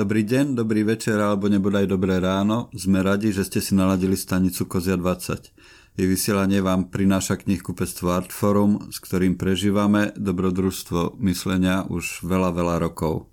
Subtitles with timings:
[0.00, 2.72] Dobrý deň, dobrý večer alebo nebodaj dobré ráno.
[2.72, 5.52] Sme radi, že ste si naladili stanicu Kozia 20.
[5.92, 13.28] Jej vysielanie vám prináša knihkupectvo Artforum, s ktorým prežívame dobrodružstvo myslenia už veľa, veľa rokov.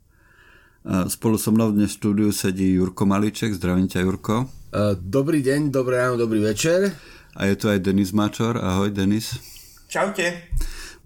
[0.83, 3.55] Spolu so mnou dnes v štúdiu sedí Jurko Malíček.
[3.55, 4.51] Zdravím ťa, Jurko.
[4.99, 6.91] Dobrý deň, dobré ráno, dobrý večer.
[7.39, 8.59] A je tu aj Denis Mačor.
[8.59, 9.39] Ahoj, Denis.
[9.87, 10.51] Čaute.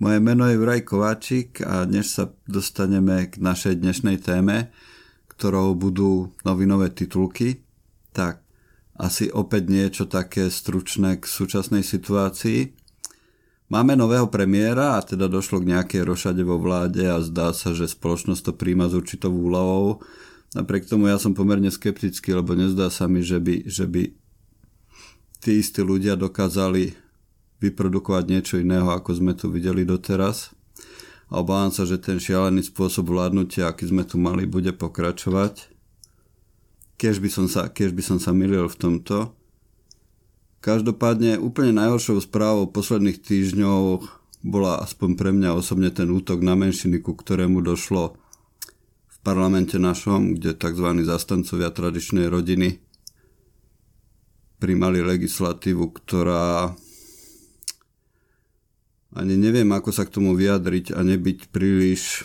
[0.01, 4.73] Moje meno je Vraj Kováčik a dnes sa dostaneme k našej dnešnej téme,
[5.41, 7.65] ktorou budú novinové titulky.
[8.13, 8.45] Tak,
[8.93, 12.77] asi opäť niečo také stručné k súčasnej situácii.
[13.73, 17.89] Máme nového premiéra a teda došlo k nejakej rošade vo vláde a zdá sa, že
[17.89, 20.05] spoločnosť to príjma s určitou úľavou.
[20.53, 24.13] Napriek tomu ja som pomerne skeptický, lebo nezdá sa mi, že by, že by
[25.41, 26.93] tí istí ľudia dokázali
[27.57, 30.53] vyprodukovať niečo iného, ako sme tu videli doteraz
[31.31, 35.71] a obávam sa, že ten šialený spôsob vládnutia, aký sme tu mali, bude pokračovať.
[36.99, 39.31] Keď by som sa, keď by som sa milil v tomto.
[40.61, 44.05] Každopádne úplne najhoršou správou posledných týždňov
[44.43, 48.19] bola aspoň pre mňa osobne ten útok na menšiny, ku ktorému došlo
[49.07, 50.85] v parlamente našom, kde tzv.
[51.07, 52.83] zastancovia tradičnej rodiny
[54.61, 56.77] primali legislatívu, ktorá
[59.11, 62.23] ani neviem, ako sa k tomu vyjadriť a nebyť príliš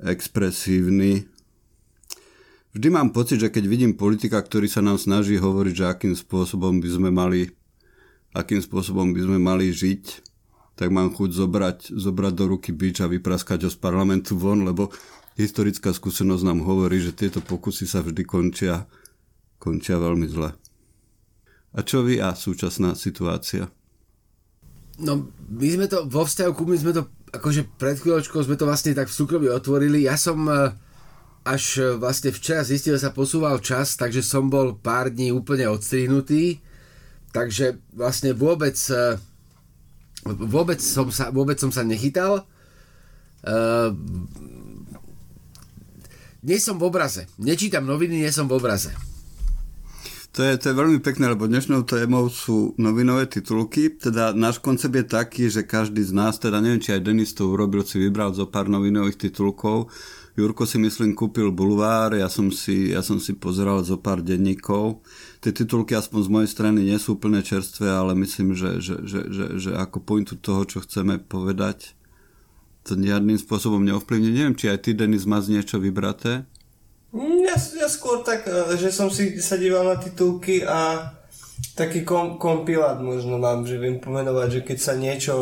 [0.00, 1.28] expresívny.
[2.72, 6.80] Vždy mám pocit, že keď vidím politika, ktorý sa nám snaží hovoriť, že akým spôsobom
[6.80, 7.52] by sme mali,
[8.32, 10.24] akým spôsobom by sme mali žiť,
[10.72, 14.88] tak mám chuť zobrať, zobrať do ruky bič a vypraskať ho z parlamentu von, lebo
[15.36, 18.88] historická skúsenosť nám hovorí, že tieto pokusy sa vždy končia,
[19.60, 20.56] končia veľmi zle.
[21.76, 23.68] A čo vy a súčasná situácia?
[25.00, 28.92] No, my sme to, vo vzťahu my sme to, akože pred chvíľočkou sme to vlastne
[28.92, 30.04] tak v súkromí otvorili.
[30.04, 30.76] Ja som e,
[31.48, 35.64] až e, vlastne včera zistil, že sa posúval čas, takže som bol pár dní úplne
[35.72, 36.60] odstrihnutý.
[37.32, 39.16] Takže vlastne vôbec e,
[40.28, 42.44] vôbec som sa, vôbec som sa nechytal.
[46.46, 47.26] nie som v obraze.
[47.42, 48.94] Nečítam noviny, nie som v obraze.
[50.32, 53.92] To je, to je veľmi pekné, lebo dnešnou témou sú novinové titulky.
[53.92, 57.52] Teda náš koncept je taký, že každý z nás, teda neviem, či aj Denis to
[57.52, 59.92] urobil, si vybral zo pár novinových titulkov.
[60.32, 65.04] Jurko si myslím kúpil bulvár, ja som si, ja som si pozeral zo pár denníkov.
[65.44, 69.20] Tie titulky aspoň z mojej strany nie sú úplne čerstvé, ale myslím, že, že, že,
[69.28, 71.92] že, že ako pointu toho, čo chceme povedať,
[72.88, 74.32] to žiadnym spôsobom neovplyvní.
[74.32, 76.48] Neviem, či aj ty, Denis, máš niečo vybraté?
[77.12, 81.12] Ja, ja skôr tak, e, že som si sa díval na titulky a
[81.76, 85.34] taký kom, kompilát možno mám, že viem pomenovať, že keď sa niečo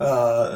[0.00, 0.48] uh,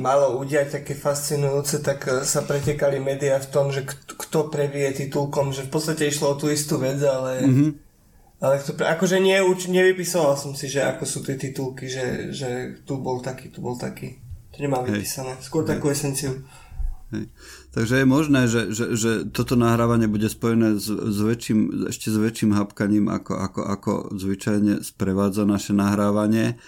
[0.00, 5.52] malo udiať také fascinujúce, tak e, sa pretekali médiá v tom, že kto previe titulkom,
[5.52, 7.70] že v podstate išlo o tú istú vec, ale, mm-hmm.
[8.40, 13.00] ale to, akože nie, nevypisoval som si, že ako sú tie titulky, že, že tu
[13.00, 14.16] bol taký, tu bol taký.
[14.56, 15.38] To nemám vypísané.
[15.44, 15.78] Skôr Hej.
[15.78, 16.42] takú esenciu.
[17.10, 17.26] Hej.
[17.74, 22.18] Takže je možné, že, že, že toto nahrávanie bude spojené s, s väčším, ešte s
[22.18, 26.58] väčším hapkaním, ako, ako, ako zvyčajne sprevádza naše nahrávanie.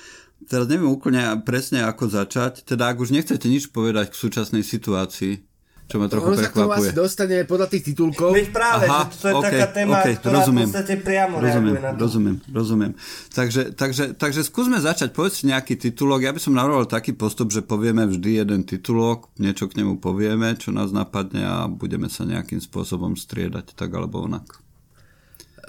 [0.51, 2.67] Teraz neviem úplne presne, ako začať.
[2.67, 5.52] Teda ak už nechcete nič povedať k súčasnej situácii,
[5.93, 8.33] čo ma trochu ono sa k tomu asi dostane podľa tých titulkov.
[8.33, 11.35] Veď práve, Aha, že to je okay, taká téma, okay, ktorá rozumiem, v podstate priamo
[11.37, 12.01] rozumiem, na to.
[12.01, 12.93] Rozumiem, rozumiem.
[13.37, 16.25] Takže, takže, takže skúsme začať, povedz nejaký titulok.
[16.25, 20.57] Ja by som navrhoval taký postup, že povieme vždy jeden titulok, niečo k nemu povieme,
[20.57, 24.49] čo nás napadne a budeme sa nejakým spôsobom striedať, tak alebo onak.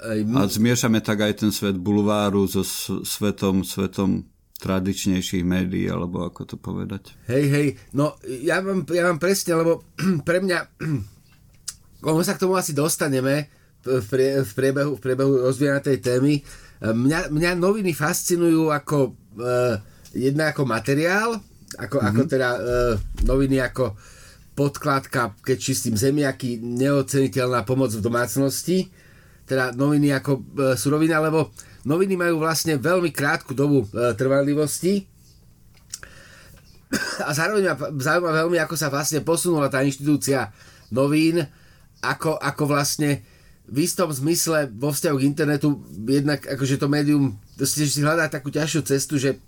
[0.08, 2.64] A zmiešame tak aj ten svet bulváru so
[3.04, 4.24] svetom, svetom
[4.62, 7.12] tradičnejších médií, alebo ako to povedať.
[7.26, 9.82] Hej, hej, no ja mám, ja mám presne, lebo
[10.28, 10.58] pre mňa,
[12.08, 13.50] ono sa k tomu asi dostaneme
[13.84, 16.40] v, prie, v, priebehu, v priebehu rozvíjania tej témy.
[16.84, 19.76] Mňa, mňa noviny fascinujú ako uh,
[20.12, 21.40] jedna ako materiál,
[21.76, 22.10] ako, mm-hmm.
[22.14, 22.94] ako teda uh,
[23.24, 23.96] noviny ako
[24.54, 28.88] podkladka, keď čistím zemiaky, neoceniteľná pomoc v domácnosti,
[29.44, 30.42] teda noviny ako uh,
[30.78, 31.52] surovina, lebo
[31.84, 35.04] Noviny majú vlastne veľmi krátku dobu e, trvanlivosti.
[37.20, 40.48] A zároveň ma zaujíma veľmi, ako sa vlastne posunula tá inštitúcia
[40.88, 41.44] novín,
[42.00, 43.24] ako, ako vlastne
[43.64, 48.80] v istom zmysle vo vzťahu k internetu jednak akože to médium si hľadá takú ťažšiu
[48.84, 49.40] cestu, že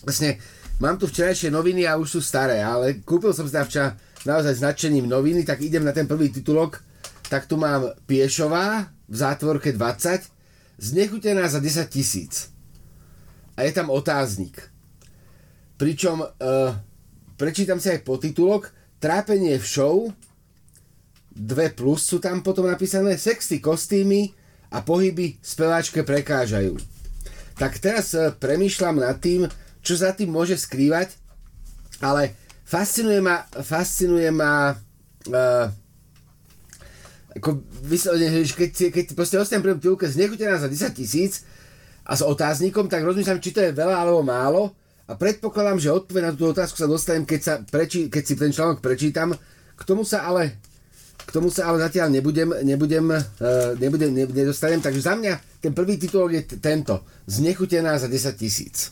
[0.00, 0.40] vlastne
[0.80, 5.44] mám tu včerajšie noviny a už sú staré, ale kúpil som včera naozaj značením noviny,
[5.44, 6.80] tak idem na ten prvý titulok,
[7.28, 10.41] tak tu mám Piešová v zátvorke 20
[10.82, 12.50] znechutená za 10 tisíc.
[13.54, 14.58] A je tam otáznik.
[15.78, 16.28] Pričom uh,
[17.38, 19.96] prečítam si aj potitulok Trápenie v show
[21.34, 24.30] dve plus sú tam potom napísané, sexy kostýmy
[24.70, 26.78] a pohyby speváčke prekážajú.
[27.58, 29.50] Tak teraz e, premýšľam nad tým,
[29.82, 31.18] čo za tým môže skrývať,
[31.98, 35.66] ale fascinuje ma, fascinuje ma uh,
[37.36, 41.46] ako vyslovene, keď, keď proste ostanem pri pilke znechutená za 10 tisíc
[42.04, 44.74] a s otáznikom, tak rozmýšľam, či to je veľa alebo málo
[45.08, 48.54] a predpokladám, že odpoveď na túto otázku sa dostanem, keď, sa prečí, keď si ten
[48.54, 49.34] článok prečítam.
[49.76, 50.62] K tomu sa ale
[51.22, 55.70] k tomu sa ale zatiaľ nebudem, nebudem, uh, nebudem ne, nedostanem, takže za mňa ten
[55.70, 57.06] prvý titul je t- tento.
[57.30, 58.90] Znechutená za 10 tisíc.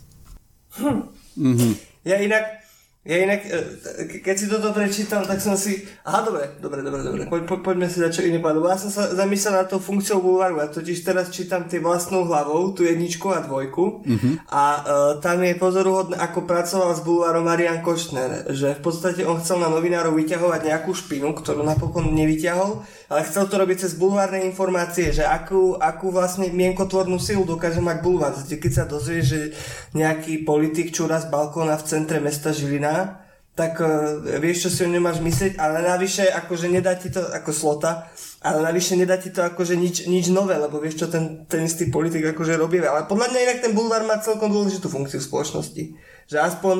[0.78, 1.10] Hm.
[1.34, 1.72] Mm-hmm.
[2.06, 2.59] Ja inak,
[3.00, 5.88] ja inak, e, keď si toto prečítal, tak som si...
[6.04, 7.22] Aha, dobre, dobre, dobre, dobre.
[7.32, 8.60] Po, po, poďme si dať čo iné povedať.
[8.60, 10.60] Ja som sa zamyslel na to funkciou bulvaru.
[10.60, 14.04] Ja totiž teraz čítam tie vlastnou hlavou, tu jedničku a dvojku.
[14.04, 14.34] Mm-hmm.
[14.52, 14.82] A uh,
[15.24, 18.52] tam je pozoruhodné, ako pracoval s bulvarom Marian Koštner.
[18.52, 23.50] Že v podstate on chcel na novinárov vyťahovať nejakú špinu, ktorú napokon nevyťahol, ale chcel
[23.50, 28.38] to robiť cez bulvárne informácie, že akú, akú vlastne mienkotvornú silu dokáže mať bulvár.
[28.38, 29.50] Keď sa dozvie, že
[29.98, 33.18] nejaký politik čúra z balkóna v centre mesta Žilina,
[33.58, 37.18] tak uh, vieš, čo si o ňom máš myslieť, ale navyše akože nedá ti to
[37.18, 38.06] ako slota,
[38.46, 41.90] ale navyše nedá ti to akože nič, nič nové, lebo vieš, čo ten, ten istý
[41.90, 42.78] politik akože robí.
[42.78, 45.82] Ale podľa mňa inak ten bulvár má celkom dôležitú funkciu v spoločnosti.
[46.30, 46.76] Že aspoň,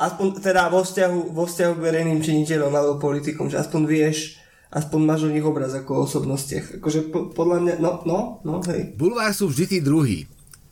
[0.00, 4.40] aspoň teda vo vzťahu, vo vzťahu k verejným činiteľom alebo politikom, že aspoň vieš,
[4.70, 6.78] aspoň máš o nich obraz ako o osobnostiach.
[6.78, 8.96] Akože po, podľa mňa, no, no, no, hej.
[8.96, 10.24] Bulvár sú vždy tí druhý.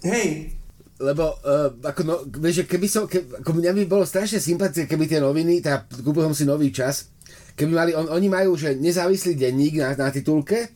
[0.03, 0.57] Hej,
[1.03, 5.11] lebo uh, ako no, vieš, keby som, ke, ako mňa by bolo strašne sympatie, keby
[5.11, 7.11] tie noviny, teda kúpil som si nový čas,
[7.59, 10.71] keby mali, on, oni majú, že nezávislý denník na, na titulke,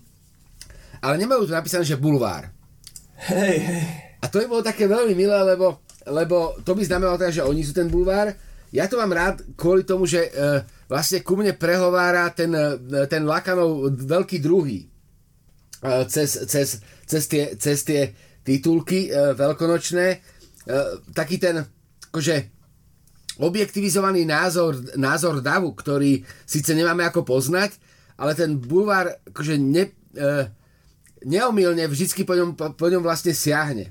[0.98, 2.50] ale nemajú tu napísané, že bulvár.
[3.30, 3.84] Hej, hej.
[4.18, 7.62] A to by bolo také veľmi milé, lebo, lebo to by znamenalo teda, že oni
[7.62, 8.34] sú ten bulvár.
[8.74, 12.50] Ja to mám rád kvôli tomu, že uh, vlastne ku mne prehovára ten,
[13.10, 14.86] ten Lakanov veľký druhý.
[15.84, 18.16] Uh, cez, cez, cez, tie, cez tie
[18.46, 20.18] titulky e, veľkonočné, e,
[21.10, 21.66] taký ten
[22.14, 22.54] akože
[23.42, 27.74] objektivizovaný názor, názor davu, ktorý síce nemáme ako poznať,
[28.14, 30.30] ale ten bulvár akože ne, e,
[31.26, 33.90] neomilne vždycky po ňom, po ňom vlastne siahne.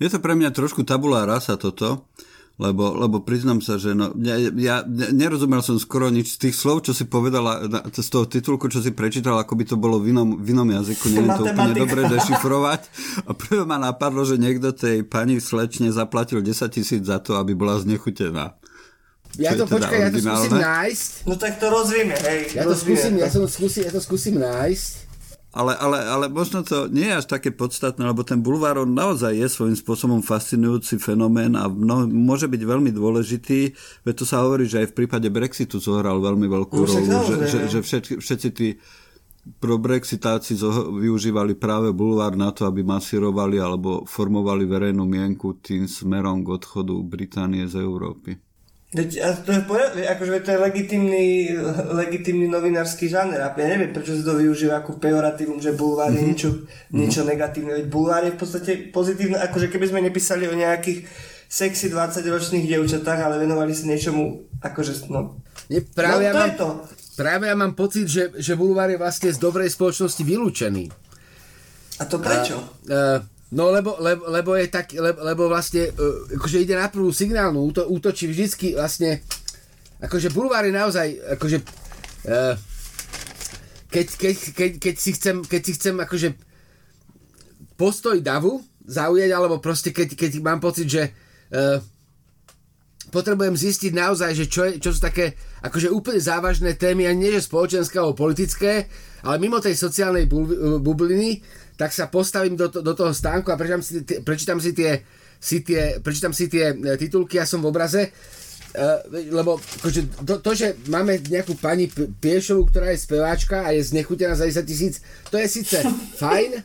[0.00, 2.08] Je to pre mňa trošku tabulá rasa toto,
[2.56, 6.88] lebo, lebo priznám sa, že no, ja, ja nerozumel som skoro nič z tých slov,
[6.88, 10.40] čo si povedala z toho titulku, čo si prečítal, ako by to bolo v inom,
[10.40, 12.80] v inom jazyku, neviem to úplne dobre dešifrovať.
[13.28, 17.52] A prvé ma napadlo, že niekto tej pani slečne zaplatil 10 tisíc za to, aby
[17.52, 18.56] bola znechutená.
[19.36, 21.10] Ja to, teda počkaj, ja to skúsim nájsť.
[21.28, 22.40] No tak to rozvíme, hej.
[22.56, 25.05] Ja to, skúsim, ja, to skúsim, ja to skúsim nájsť.
[25.56, 29.32] Ale, ale, ale možno to nie je až také podstatné, lebo ten bulvár on naozaj
[29.32, 33.72] je svojím spôsobom fascinujúci fenomén a no, môže byť veľmi dôležitý,
[34.04, 37.34] veď to sa hovorí, že aj v prípade Brexitu zohral veľmi veľkú no, rolu, že,
[37.48, 38.68] že, že všetci, všetci tí
[39.62, 40.58] pro brexitáci
[41.00, 46.94] využívali práve bulvár na to, aby masírovali alebo formovali verejnú mienku tým smerom k odchodu
[47.06, 48.45] Británie z Európy.
[48.96, 51.28] A to je, akože to je legitimný,
[51.92, 53.44] legitimný novinársky žáner.
[53.44, 56.28] A ja neviem, prečo sa to využíva ako pejoratívum, že bulvár je mm-hmm.
[56.32, 56.48] niečo,
[56.96, 57.32] niečo mm-hmm.
[57.36, 57.72] negatívne.
[57.82, 61.04] Veď bulvár je v podstate pozitívne, akože keby sme nepísali o nejakých
[61.46, 65.38] sexy 20-ročných dievčatách, ale venovali sa niečomu, akože, no...
[65.70, 66.68] Nie, práve, no, ja mám, to.
[67.14, 70.84] práve ja mám pocit, že, že bulvár je vlastne z dobrej spoločnosti vylúčený.
[71.96, 72.56] A to prečo?
[72.90, 76.90] A, a, No lebo, lebo, lebo je tak, lebo, lebo vlastne, uh, akože ide na
[76.90, 79.22] prvú signálnu, úto, útočí vždycky vlastne,
[80.02, 81.58] akože bulvár je naozaj, akože,
[82.26, 82.58] uh,
[83.86, 86.28] keď, keď, keď, keď, si chcem, keď si chcem akože
[87.78, 91.02] postoj davu zaujať, alebo proste keď, keď mám pocit, že
[91.54, 91.78] uh,
[93.14, 97.30] potrebujem zistiť naozaj, že čo, je, čo sú také akože úplne závažné témy, a nie
[97.30, 98.90] že spoločenské alebo politické,
[99.22, 100.26] ale mimo tej sociálnej
[100.82, 101.42] bubliny,
[101.76, 105.04] tak sa postavím do, to, do toho stánku a prečítam si, prečítam si tie,
[105.36, 110.34] si tie, prečítam si tie e, titulky, ja som v obraze, uh, lebo akože to,
[110.40, 115.04] to, že máme nejakú pani Piešovú, ktorá je speváčka a je znechutená za 10 tisíc,
[115.28, 115.76] to je síce
[116.20, 116.64] fajn,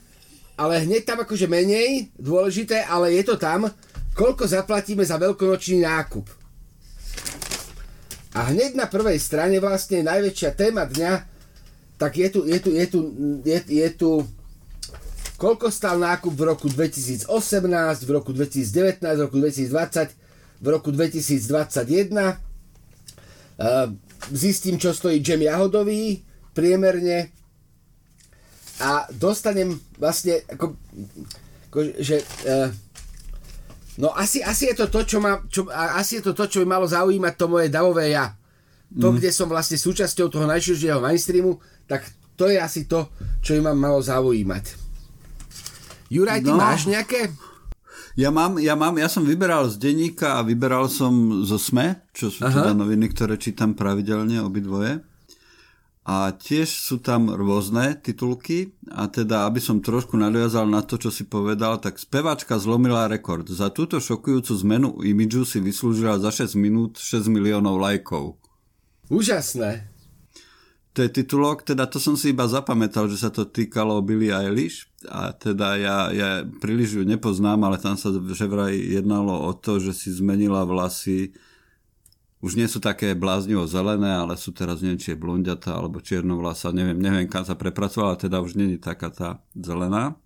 [0.56, 3.68] ale hneď tam akože menej dôležité, ale je to tam,
[4.15, 6.27] koľko zaplatíme za veľkonočný nákup.
[8.32, 11.13] A hneď na prvej strane vlastne najväčšia téma dňa,
[12.00, 13.00] tak je tu, je tu, je tu,
[13.44, 14.24] je, je tu
[15.42, 17.26] koľko stal nákup v roku 2018,
[18.06, 20.14] v roku 2019, v roku 2020,
[20.62, 22.38] v roku 2021.
[24.30, 26.22] Zistím, čo stojí džem jahodový
[26.54, 27.34] priemerne
[28.86, 30.78] a dostanem vlastne ako,
[31.70, 32.74] ako že e,
[34.02, 36.68] no asi, asi je to to, čo ma, čo, asi je to to, čo by
[36.78, 38.34] malo zaujímať to moje davové ja
[38.98, 39.16] to, mm.
[39.22, 42.04] kde som vlastne súčasťou toho najširšieho mainstreamu, tak
[42.36, 43.08] to je asi to,
[43.40, 44.81] čo im mám malo zaujímať.
[46.12, 46.60] Juraj, ty no.
[46.60, 47.32] máš nejaké?
[48.20, 52.27] Ja mám, ja mám, ja som vyberal z denníka a vyberal som zo SME, čo
[52.27, 52.51] sú Aha.
[52.51, 55.00] teda noviny, ktoré čítam pravidelne, obidvoje.
[56.01, 61.13] A tiež sú tam rôzne titulky a teda, aby som trošku nadviazal na to, čo
[61.13, 63.48] si povedal, tak spevačka zlomila rekord.
[63.48, 68.36] Za túto šokujúcu zmenu imidžu si vyslúžila za 6 minút 6 miliónov lajkov.
[69.08, 69.91] Úžasné.
[70.92, 74.92] To je titulok, teda to som si iba zapamätal, že sa to týkalo Billy Eilish.
[75.08, 79.80] A teda ja, ja príliš ju nepoznám, ale tam sa že vraj jednalo o to,
[79.80, 81.32] že si zmenila vlasy.
[82.44, 86.76] Už nie sú také bláznivo zelené, ale sú teraz neviem, či je blondiatá alebo čiernovlasa,
[86.76, 90.20] neviem, neviem, kam sa prepracovala, teda už není taká tá zelená.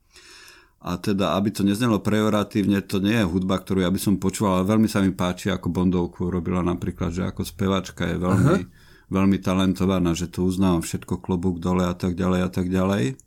[0.86, 4.62] A teda, aby to neznelo pejoratívne, to nie je hudba, ktorú ja by som počúval,
[4.62, 8.60] ale veľmi sa mi páči, ako Bondovku robila napríklad, že ako spevačka je veľmi,
[9.10, 13.25] veľmi talentovaná, že to uznávam všetko klobúk dole a tak ďalej a tak ďalej.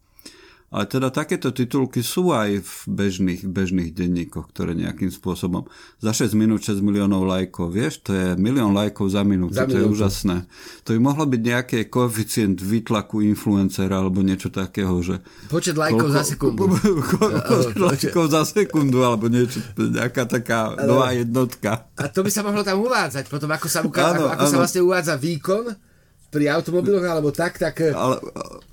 [0.69, 5.65] Ale teda takéto titulky sú aj v bežných, bežných denníkoch, ktoré nejakým spôsobom
[5.97, 9.81] za 6 minút 6 miliónov lajkov, vieš, to je milión lajkov za minútu, za to
[9.81, 10.45] je úžasné.
[10.85, 15.25] To by mohlo byť nejaký koeficient výtlaku influencera alebo niečo takého, že...
[15.49, 16.69] Počet lajkov za sekundu.
[17.49, 21.89] Počet lajkov za sekundu alebo niečo, nejaká taká nová jednotka.
[21.97, 24.13] A to by sa mohlo tam uvádzať potom, ako sa, uká...
[24.13, 25.88] ako, ako sa vlastne uvádza výkon
[26.29, 27.81] pri automobiloch alebo tak, tak...
[27.81, 28.21] Eh, ale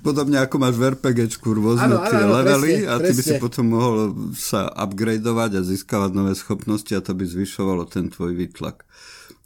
[0.03, 3.15] podobne ako máš v RPGčku rôzne ano, tie ano, levely presne, a ty presne.
[3.15, 3.95] by si potom mohol
[4.35, 8.83] sa upgradeovať a získavať nové schopnosti a to by zvyšovalo ten tvoj výtlak.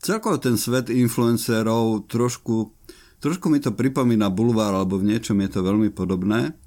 [0.02, 2.74] Celkovo ten svet influencerov trošku,
[3.22, 6.58] trošku mi to pripomína bulvár alebo v niečom je to veľmi podobné.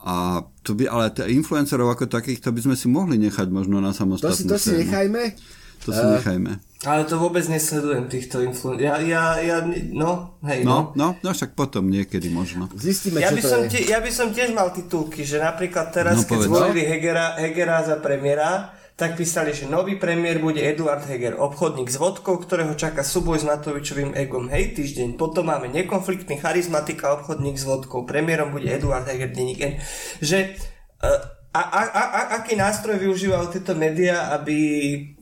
[0.00, 3.92] A to by, ale influencerov ako takých, to by sme si mohli nechať možno na
[3.92, 5.36] samostatnú To si, to si nechajme.
[5.84, 6.52] To si uh, nechajme.
[6.84, 8.80] Ale to vôbec nesledujem týchto influencerov.
[8.80, 9.56] Ja, ja, ja,
[9.92, 10.96] no, hej, no.
[10.96, 12.72] No, no, no však potom niekedy možno.
[12.72, 13.68] Zistíme, ja čo by to som je.
[13.68, 17.84] Tie, ja by som tiež mal titulky, že napríklad teraz, no, keď zvolili Hegera, Hegera
[17.84, 23.00] za premiéra, tak písali, že nový premiér bude Eduard Heger, obchodník s vodkou, ktorého čaká
[23.00, 24.52] súboj s Matovičovým egom.
[24.52, 25.16] Hej, týždeň.
[25.16, 28.04] Potom máme nekonfliktný charizmatik a obchodník s vodkou.
[28.04, 29.80] Premiérom bude Eduard Heger, denník N.
[30.20, 30.52] Že
[31.00, 34.54] uh, a, a, a, aký nástroj využíval tieto médiá, aby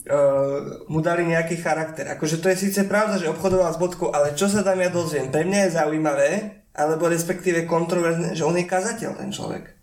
[0.08, 2.08] uh, mu dali nejaký charakter?
[2.16, 5.28] Akože to je síce pravda, že obchodoval s bodkou, ale čo sa tam ja dozviem?
[5.28, 6.30] Pre mňa je zaujímavé,
[6.72, 9.76] alebo respektíve kontroverzné, že on je kazateľ, ten človek.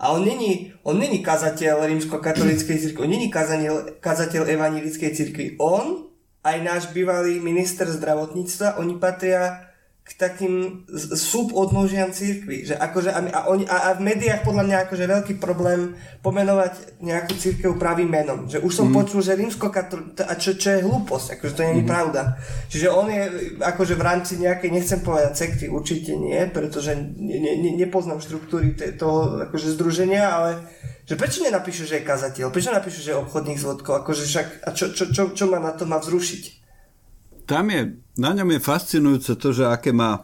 [0.00, 5.46] A on není, on není kazateľ rímsko-katolíckej cirkvi, on není kazateľ, kazateľ evanílickej cirkvi.
[5.60, 6.08] On,
[6.40, 9.69] aj náš bývalý minister zdravotníctva, oni patria
[10.10, 10.82] k takým
[11.14, 12.66] subodnožiam církvy.
[12.66, 16.98] Že akože, a, a, oni, a, a v médiách podľa mňa akože veľký problém pomenovať
[16.98, 18.50] nejakú církev pravým menom.
[18.50, 18.94] Že už som mm.
[18.98, 21.92] počul, že rímsko a čo, čo je hlúposť, akože to nie je mm.
[21.94, 22.22] pravda.
[22.66, 23.22] Čiže on je
[23.62, 29.46] akože v rámci nejakej, nechcem povedať sekty, určite nie, pretože ne, ne, nepoznám štruktúry toho
[29.46, 30.50] akože združenia, ale
[31.06, 32.50] že prečo nenapíšu, že je kazateľ?
[32.50, 33.98] Prečo napíšu, že je obchodník s vodkou?
[33.98, 36.59] Akože však, a čo, čo, čo, čo ma na to má vzrušiť?
[37.50, 40.22] Tam je, na ňom je fascinujúce to, že aké má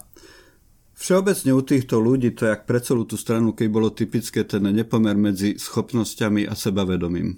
[0.96, 4.64] Všeobecne u týchto ľudí to je jak pre celú tú stranu, keď bolo typické ten
[4.64, 7.36] nepomer medzi schopnosťami a sebavedomím.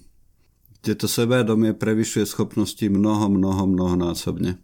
[0.78, 4.62] Kde to sebavedomie prevyšuje schopnosti mnoho, mnoho, mnoho násobne.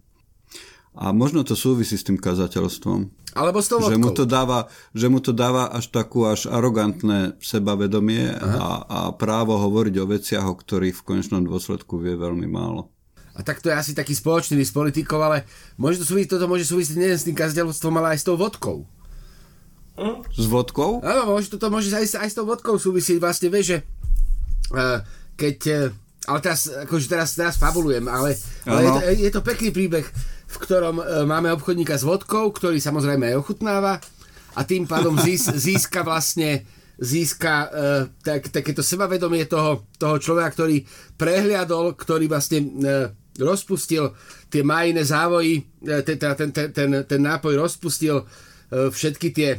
[0.94, 3.34] A možno to súvisí s tým kazateľstvom.
[3.34, 8.30] Alebo s že mu, to dáva, že mu to dáva až takú až arogantné sebavedomie
[8.30, 12.93] a, a právo hovoriť o veciach, o ktorých v konečnom dôsledku vie veľmi málo.
[13.34, 15.42] A tak to je asi taký spoločný s politikou, ale
[15.74, 18.86] môže to súvisieť, toto môže súvisieť nie s tým kazateľstvom, ale aj s tou vodkou.
[19.98, 20.26] Hm?
[20.30, 21.02] S vodkou?
[21.02, 23.18] Áno, môže, toto môže aj, aj s tou vodkou súvisieť.
[23.18, 23.78] Vlastne vieš, že
[24.74, 25.02] uh,
[25.34, 25.58] keď...
[25.90, 28.32] Uh, ale teraz, akože teraz, teraz fabulujem, ale,
[28.64, 30.06] ale je, to, je to pekný príbeh,
[30.48, 34.00] v ktorom uh, máme obchodníka s vodkou, ktorý samozrejme aj ochutnáva
[34.56, 36.64] a tým pádom zís, získa vlastne
[36.96, 40.76] získa uh, tak, takéto sebavedomie toho, toho človeka, ktorý
[41.18, 44.14] prehliadol, ktorý vlastne uh, rozpustil
[44.46, 48.24] tie majné závoji, e, ten, ten, ten, ten, ten nápoj rozpustil e,
[48.90, 49.50] všetky tie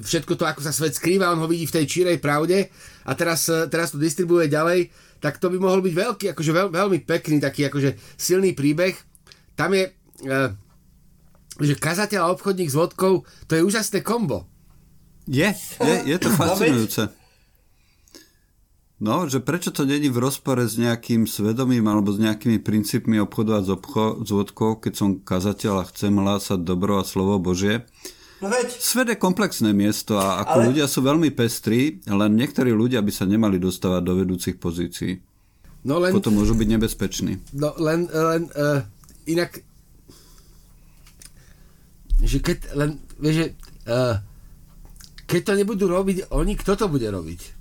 [0.00, 2.68] všetko to, ako sa svet skrýva, on ho vidí v tej čírej pravde
[3.08, 6.98] a teraz, teraz to distribuje ďalej, tak to by mohol byť veľký, akože veľ, veľmi
[7.04, 8.96] pekný, taký akože silný príbeh.
[9.52, 9.92] Tam je,
[11.60, 14.48] že kazateľ a obchodník s vodkou, to je úžasné kombo.
[15.28, 17.19] Je, je, je to fascinujúce.
[19.00, 23.62] No, že prečo to není v rozpore s nejakým svedomím alebo s nejakými princípmi obchodovať
[23.64, 27.88] s, obcho- s vodkou, keď som kazateľ a chcem hlásať dobro a slovo Božie.
[28.44, 28.68] No veď.
[28.76, 30.66] Svet je komplexné miesto a ako Ale...
[30.72, 35.16] ľudia sú veľmi pestrí, len niektorí ľudia by sa nemali dostávať do vedúcich pozícií.
[35.88, 36.12] No len...
[36.12, 37.40] Potom môžu byť nebezpeční.
[37.56, 38.84] No len, len uh,
[39.24, 39.64] inak
[42.20, 43.46] že keď len, vieš, že
[43.88, 44.20] uh,
[45.24, 47.59] keď to nebudú robiť oni, kto to bude robiť?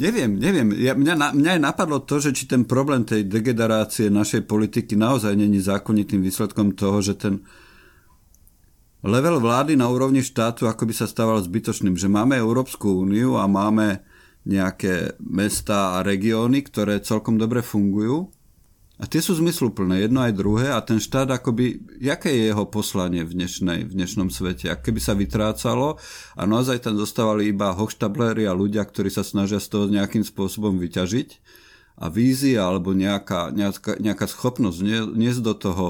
[0.00, 0.72] Neviem, neviem.
[0.80, 5.36] Ja, mňa, mňa je napadlo to, že či ten problém tej degenerácie našej politiky naozaj
[5.36, 7.44] není zákonitým výsledkom toho, že ten
[9.04, 11.94] level vlády na úrovni štátu ako by sa stával zbytočným.
[11.98, 14.00] Že máme Európsku úniu a máme
[14.42, 18.32] nejaké mesta a regióny, ktoré celkom dobre fungujú
[19.00, 23.24] a tie sú zmysluplné, jedno aj druhé a ten štát akoby, jaké je jeho poslanie
[23.24, 24.68] v, dnešnej, v dnešnom svete?
[24.68, 25.96] Ak keby sa vytrácalo
[26.36, 30.76] a naozaj tam zostávali iba hochštabléri a ľudia, ktorí sa snažia z toho nejakým spôsobom
[30.76, 31.28] vyťažiť
[32.04, 34.78] a vízia alebo nejaká, nejaká, nejaká schopnosť
[35.16, 35.86] niesť do toho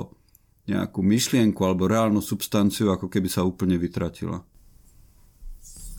[0.70, 4.46] nejakú myšlienku alebo reálnu substanciu, ako keby sa úplne vytratila.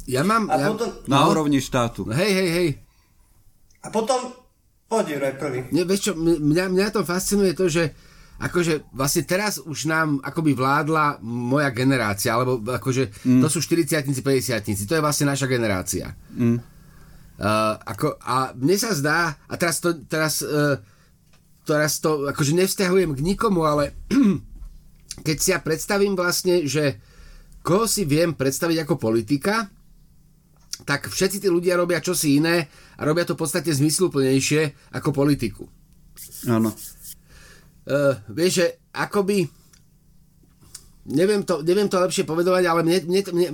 [0.08, 0.48] Ja mám...
[0.48, 0.72] A ja...
[0.72, 0.88] potom...
[1.08, 1.36] Na no?
[1.36, 2.08] úrovni štátu.
[2.12, 2.70] Hej, hej, hej.
[3.84, 4.43] A potom
[4.94, 5.60] Poď, Juraj, prvý.
[5.74, 7.90] Ne, vieš čo, mňa, mňa to fascinuje to, že
[8.38, 13.42] akože vlastne teraz už nám akoby vládla moja generácia, alebo akože mm.
[13.42, 16.14] to sú 40 50 to je vlastne naša generácia.
[16.38, 16.62] Mm.
[17.34, 20.78] Uh, ako, a mne sa zdá, a teraz to, teraz, uh,
[21.66, 23.98] teraz to akože nevzťahujem k nikomu, ale
[25.26, 27.02] keď si ja predstavím vlastne, že
[27.66, 29.74] koho si viem predstaviť ako politika,
[30.86, 32.68] tak všetci tí ľudia robia čosi iné
[33.04, 35.68] a robia to v podstate zmysluplnejšie ako politiku.
[36.48, 36.72] Áno.
[37.84, 39.52] Uh, vieš, že akoby
[41.12, 43.48] neviem to, neviem to lepšie povedovať, ale mne, mne, mne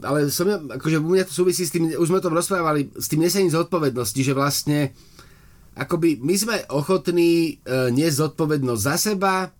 [0.00, 3.12] ale som, akože u mňa to súvisí s tým, už sme o tom rozprávali, s
[3.12, 4.96] tým nesením zodpovednosti, že vlastne
[5.76, 9.52] akoby my sme ochotní uh, niesť zodpovednosť za seba,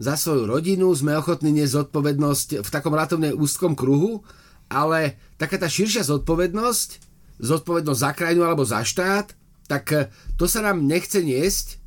[0.00, 4.24] za svoju rodinu, sme ochotní niesť zodpovednosť v takom relatívne úzkom kruhu,
[4.72, 7.05] ale taká tá širšia zodpovednosť,
[7.40, 9.32] zodpovednosť za krajinu alebo za štát,
[9.66, 11.78] tak eh, to sa nám nechce niesť,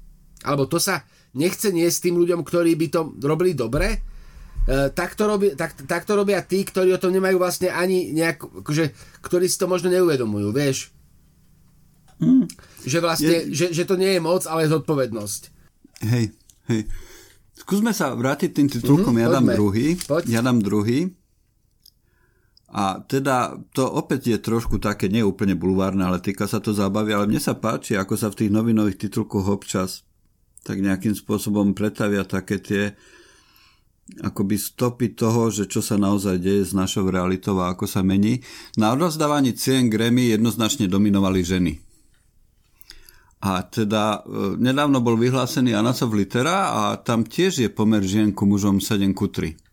[0.44, 1.04] alebo to sa
[1.36, 4.02] nechce niesť tým ľuďom, ktorí by to robili dobre,
[4.66, 8.10] e, tak, to robia, tak, tak to robia tí, ktorí o tom nemajú vlastne ani
[8.14, 8.86] nejak, akože,
[9.22, 10.90] ktorí si to možno neuvedomujú, vieš.
[12.20, 12.50] Mm.
[12.84, 13.54] Že vlastne, je...
[13.54, 15.42] že, že to nie je moc, ale je zodpovednosť.
[16.10, 16.34] Hej,
[16.72, 16.82] hej.
[17.60, 20.00] Skúsme sa vrátiť tým titulkom, mm, ja dám druhý.
[20.00, 20.24] Poď.
[20.32, 21.12] Ja dám druhý.
[22.70, 27.26] A teda to opäť je trošku také neúplne bulvárne, ale týka sa to zábavy, ale
[27.26, 30.06] mne sa páči, ako sa v tých novinových titulkoch občas
[30.64, 32.84] tak nejakým spôsobom pretavia také tie
[34.22, 38.42] akoby stopy toho, že čo sa naozaj deje s našou realitou a ako sa mení.
[38.74, 41.74] Na odozdávaní cien Grammy jednoznačne dominovali ženy.
[43.40, 48.44] A teda e, nedávno bol vyhlásený Anasov Litera a tam tiež je pomer žien ku
[48.44, 49.69] mužom 7 ku 3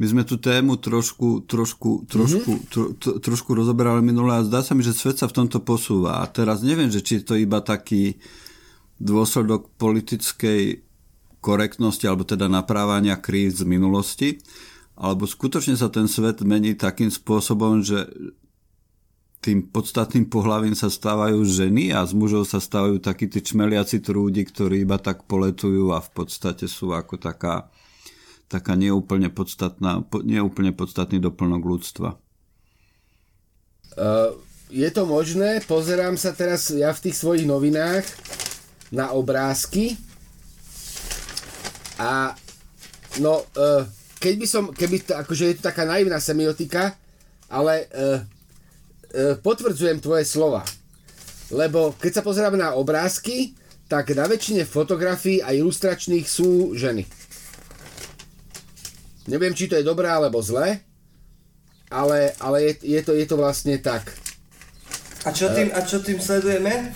[0.00, 2.70] my sme tú tému trošku, trošku, trošku, mm-hmm.
[2.72, 6.24] tro, tro, trošku rozoberali minulé a zdá sa mi, že svet sa v tomto posúva.
[6.24, 8.16] A teraz neviem, že či je to iba taký
[8.96, 10.80] dôsledok politickej
[11.44, 14.40] korektnosti alebo teda naprávania kríz z minulosti,
[14.96, 18.08] alebo skutočne sa ten svet mení takým spôsobom, že
[19.40, 24.44] tým podstatným pohľavím sa stávajú ženy a z mužov sa stávajú takí tí čmeliaci trúdi,
[24.44, 27.72] ktorí iba tak poletujú a v podstate sú ako taká
[28.50, 32.18] taká neúplne, podstatná, neúplne podstatný doplnok ľudstva.
[33.94, 34.34] Uh,
[34.74, 38.02] je to možné, pozerám sa teraz ja v tých svojich novinách
[38.90, 39.94] na obrázky
[41.94, 42.34] a
[43.22, 43.86] no, uh,
[44.18, 46.98] keď by som, keby to, akože je to taká naivná semiotika,
[47.46, 50.66] ale uh, uh, potvrdzujem tvoje slova.
[51.54, 53.54] Lebo keď sa pozeráme na obrázky,
[53.90, 57.19] tak na väčšine fotografií a ilustračných sú ženy.
[59.30, 60.82] Neviem, či to je dobré alebo zlé,
[61.86, 64.10] ale, ale je, je, to, je to vlastne tak.
[65.22, 66.90] A čo tým, a čo tým sledujeme?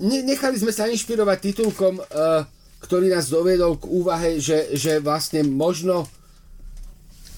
[0.00, 2.46] Ne, nechali sme sa inšpirovať titulkom, uh,
[2.80, 6.08] ktorý nás doviedol k úvahe, že, že vlastne možno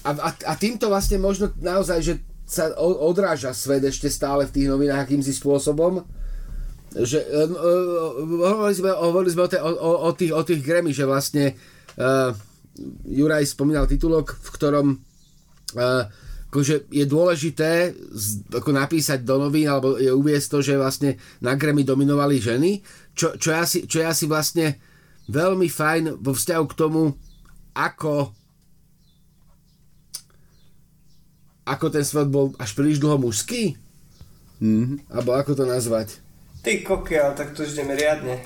[0.01, 2.13] a, a, a týmto vlastne možno naozaj, že
[2.45, 6.03] sa odráža svet ešte stále v tých novinách akýmsi spôsobom,
[6.91, 7.47] že uh,
[8.43, 11.55] hovorili sme, hovorili sme o, te, o, o, o, tých, o tých Grammy, že vlastne
[11.95, 12.35] uh,
[13.07, 16.03] Juraj spomínal titulok, v ktorom uh,
[16.51, 21.55] akože je dôležité z, ako napísať do novín alebo je uviesť to, že vlastne na
[21.55, 22.83] Grammy dominovali ženy,
[23.15, 24.75] čo, čo, je asi, čo je asi vlastne
[25.31, 27.15] veľmi fajn vo vzťahu k tomu,
[27.71, 28.35] ako
[31.63, 33.79] ako ten svet bol až príliš dlho mužský?
[34.59, 35.07] Mm-hmm.
[35.07, 36.19] Alebo ako to nazvať?
[36.61, 38.43] Ty kokiaľ, tak to už ideme riadne.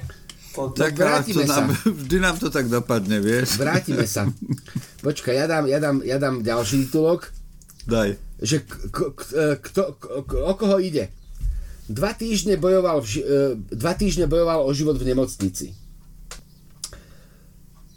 [0.56, 1.62] Tak vrátime to sa.
[1.62, 3.60] Nám, vždy nám to tak dopadne, vieš.
[3.60, 4.26] Vrátime sa.
[5.04, 7.30] Počkaj, ja dám, ja dám, ja dám ďalší titulok.
[7.86, 8.18] Daj.
[8.42, 8.74] Že k,
[9.14, 9.22] k,
[9.62, 11.12] kto, k, o koho ide?
[11.86, 15.78] Dva týždne, bojoval v, e, dva týždne bojoval o život v nemocnici.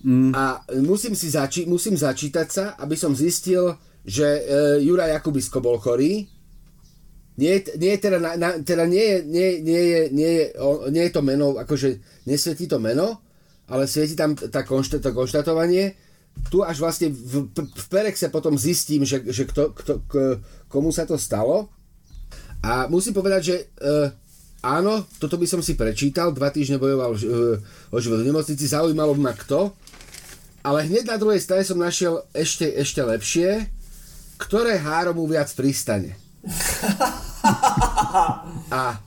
[0.04, 0.30] Mm.
[0.36, 4.40] A musím si zači- musím začítať sa, aby som zistil, že e,
[4.84, 6.28] Jura Jakubisko bol chorý.
[7.38, 10.32] Nie, nie, teda, na, na, teda nie, je, nie, nie, nie,
[10.90, 13.22] nie je to meno, akože nesvietí to meno,
[13.70, 15.94] ale svieti tam tá konštat, to konštatovanie.
[16.50, 20.12] Tu až vlastne v, v Perexe potom zistím, že, že kto, kto, k,
[20.66, 21.70] komu sa to stalo.
[22.58, 23.64] A musím povedať, že e,
[24.66, 27.18] áno, toto by som si prečítal, dva týždne bojoval e,
[27.94, 29.70] o život v nemocnici, zaujímalo ma kto,
[30.66, 33.70] ale hneď na druhej strane som našiel ešte, ešte lepšie,
[34.42, 36.18] ktoré háro viac pristane.
[38.78, 39.00] A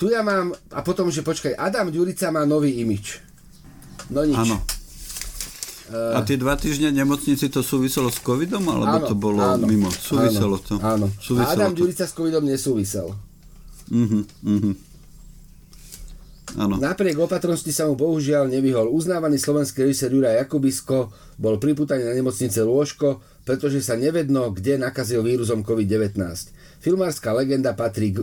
[0.00, 3.20] tu ja mám, a potom, že počkaj, Adam Ďurica má nový imič.
[4.08, 4.32] No nič.
[4.32, 4.56] Áno.
[5.90, 9.68] Uh, a tie dva týždne nemocnici to súviselo s covidom, alebo áno, to bolo áno,
[9.68, 9.92] mimo?
[9.92, 10.74] Súviselo áno, to?
[10.80, 11.06] Áno.
[11.20, 11.84] Súviselo a Adam to.
[11.84, 13.12] Ďurica s covidom nesúvisel.
[13.90, 14.74] Uh-huh, uh-huh.
[16.58, 16.80] Áno.
[16.80, 18.90] Napriek opatrnosti sa mu bohužiaľ nevyhol.
[18.90, 25.22] Uznávaný slovenský režisér Juraj Jakubisko bol priputaný na nemocnice lôžko, pretože sa nevedno, kde nakazil
[25.22, 26.16] vírusom COVID-19.
[26.80, 28.16] Filmárska legenda patrí,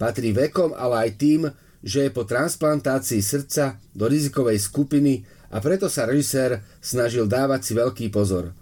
[0.00, 1.40] patrí vekom, ale aj tým,
[1.80, 7.72] že je po transplantácii srdca do rizikovej skupiny a preto sa režisér snažil dávať si
[7.76, 8.52] veľký pozor.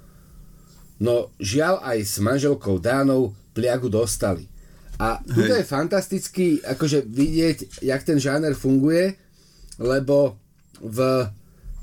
[0.98, 4.51] No žiaľ aj s manželkou Dánou pliagu dostali.
[4.98, 9.14] A tu je fantasticky akože vidieť, jak ten žáner funguje,
[9.79, 10.35] lebo
[10.83, 10.98] v,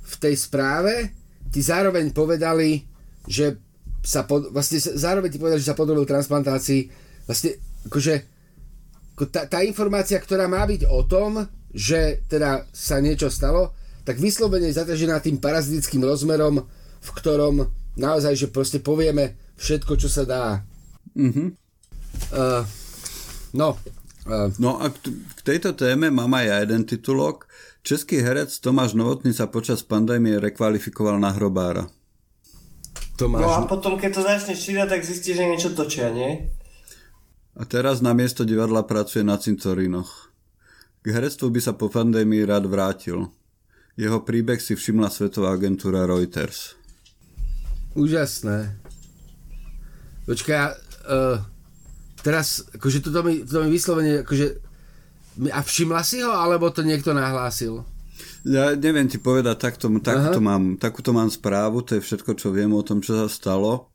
[0.04, 1.16] v tej správe
[1.48, 2.84] ti zároveň povedali,
[3.24, 3.56] že
[4.04, 7.58] sa pod, vlastne zároveň ti povedali, že sa podrobil transplantácii vlastne
[7.90, 8.14] akože
[9.32, 13.72] tá, tá informácia, ktorá má byť o tom, že teda sa niečo stalo,
[14.04, 16.64] tak vyslovene je zaťažená tým parazitickým rozmerom,
[17.02, 20.46] v ktorom naozaj, že proste povieme všetko, čo sa dá.
[21.16, 21.48] Mm-hmm.
[22.32, 22.64] Uh,
[23.56, 23.80] no.
[24.28, 27.48] Uh, no a k, k tejto téme mám aj ja jeden titulok.
[27.86, 31.88] Český herec Tomáš Novotný sa počas pandémie rekvalifikoval na hrobára.
[33.16, 33.42] Tomáš...
[33.42, 36.52] No a potom, keď to začneš čítať, tak zistíš, že niečo točia, nie?
[37.56, 40.28] A teraz na miesto divadla pracuje na cintorínoch.
[41.00, 43.32] K herectvu by sa po pandémii rád vrátil.
[43.96, 46.76] Jeho príbeh si všimla svetová agentúra Reuters.
[47.96, 48.76] Úžasné.
[50.28, 50.60] Počkaj,
[51.08, 51.40] uh,
[52.20, 54.48] teraz, akože toto mi, toto mi vyslovene, akože,
[55.48, 57.88] a všimla si ho, alebo to niekto nahlásil?
[58.44, 62.76] Ja neviem ti povedať, takto, takto mám, takúto mám správu, to je všetko, čo viem
[62.76, 63.95] o tom, čo sa stalo.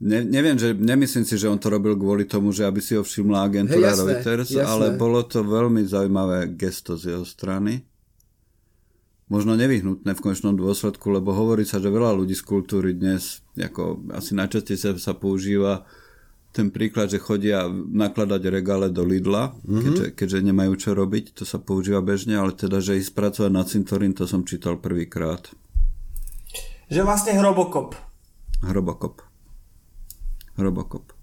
[0.00, 3.04] Ne, neviem, že nemyslím si, že on to robil kvôli tomu, že aby si ho
[3.04, 4.64] všimla agentúra hey, jasné, Reuters, jasné.
[4.64, 7.84] ale bolo to veľmi zaujímavé gesto z jeho strany
[9.30, 14.10] možno nevyhnutné v konečnom dôsledku, lebo hovorí sa, že veľa ľudí z kultúry dnes, ako
[14.10, 15.86] asi najčastejšie sa, sa používa
[16.50, 19.82] ten príklad, že chodia nakladať regále do Lidla, mm-hmm.
[19.86, 23.62] keďže, keďže nemajú čo robiť, to sa používa bežne, ale teda, že ísť pracovať na
[23.62, 25.46] cintorín, to som čítal prvýkrát.
[26.90, 27.94] Že vlastne hrobokop.
[28.66, 29.29] Hrobokop.
[30.60, 31.16] Hrobokop.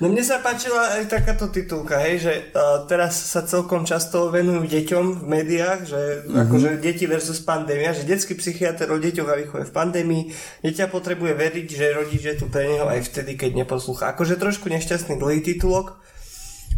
[0.00, 4.68] No mne sa páčila aj takáto titulka, hej, že uh, teraz sa celkom často venujú
[4.68, 6.44] deťom v médiách, že uh-huh.
[6.44, 10.22] akože deti versus pandémia, že detský psychiatr o deťoch a výchove v pandémii,
[10.64, 14.12] dieťa potrebuje veriť, že rodič je tu pre neho aj vtedy, keď neposlúcha.
[14.12, 16.00] Akože trošku nešťastný dlhý titulok,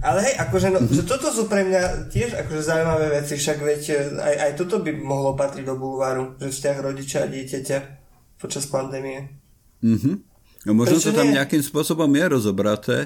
[0.03, 3.83] ale hej, akože no, že toto sú pre mňa tiež akože zaujímavé veci, však veď
[4.19, 7.79] aj, aj toto by mohlo patriť do bulváru, že vzťah rodiča a dieťaťa
[8.43, 9.39] počas pandémie.
[9.83, 10.32] Mhm.
[10.63, 11.43] No možno Prečo to tam nie?
[11.43, 12.97] nejakým spôsobom je rozobraté.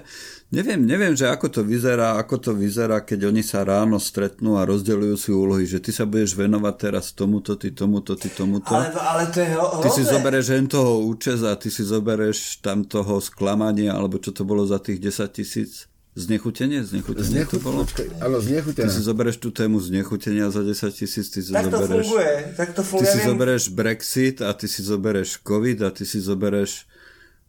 [0.53, 4.69] Neviem, neviem, že ako to vyzerá, ako to vyzerá, keď oni sa ráno stretnú a
[4.69, 8.77] rozdeľujú si úlohy, že ty sa budeš venovať teraz tomuto, ty tomuto, ty tomuto.
[8.77, 12.61] Ale, ale to je ho- Ty si zoberieš hen toho účes a ty si zoberieš
[12.61, 15.89] tam toho sklamania, alebo čo to bolo za tých 10 tisíc.
[16.17, 16.81] Znechutenie?
[16.81, 17.81] Znechutenie Znechut, to bolo?
[18.21, 18.41] Áno,
[18.73, 22.05] Ty si zoberieš tú tému znechutenia za 10 tisíc, ty si tak to zoberieš...
[22.05, 23.05] funguje, tak to funguje.
[23.05, 26.89] Ty si zoberieš Brexit a ty si zoberieš COVID a ty si zoberieš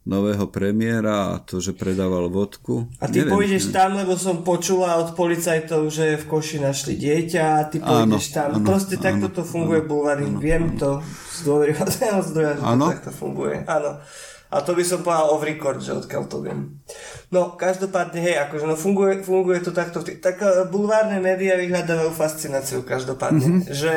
[0.08, 2.88] nového premiéra a to, že predával vodku.
[2.96, 3.72] A ty Neviem, pôjdeš ne.
[3.76, 8.36] tam, lebo som počula od policajtov, že v koši našli dieťa a ty pôjdeš áno,
[8.40, 8.48] tam.
[8.56, 10.24] Áno, Proste áno, takto to funguje áno, Bulvary.
[10.40, 10.80] Viem áno.
[10.80, 13.56] to z dôveryhodného zdroja, že to takto funguje.
[13.68, 14.00] Áno.
[14.48, 16.80] A to by som povedal off record, že odkiaľ to viem.
[17.28, 20.00] No, každopádne, hej, akože no funguje, funguje to takto.
[20.00, 23.44] Tak uh, bulvárne médiá vyhľadávajú fascináciu každopádne.
[23.44, 23.68] Mm-hmm.
[23.68, 23.94] Že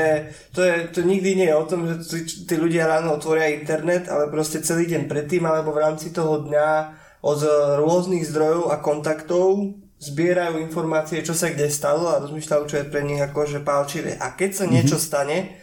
[0.52, 4.28] to, je, to nikdy nie je o tom, že tí ľudia ráno otvoria internet, ale
[4.28, 7.40] proste celý deň predtým, alebo v rámci toho dňa od
[7.80, 13.06] rôznych zdrojov a kontaktov zbierajú informácie, čo sa kde stalo a rozmýšľajú, čo je pre
[13.06, 14.20] nich akože palčivé.
[14.20, 14.74] A keď sa mm-hmm.
[14.76, 15.62] niečo stane,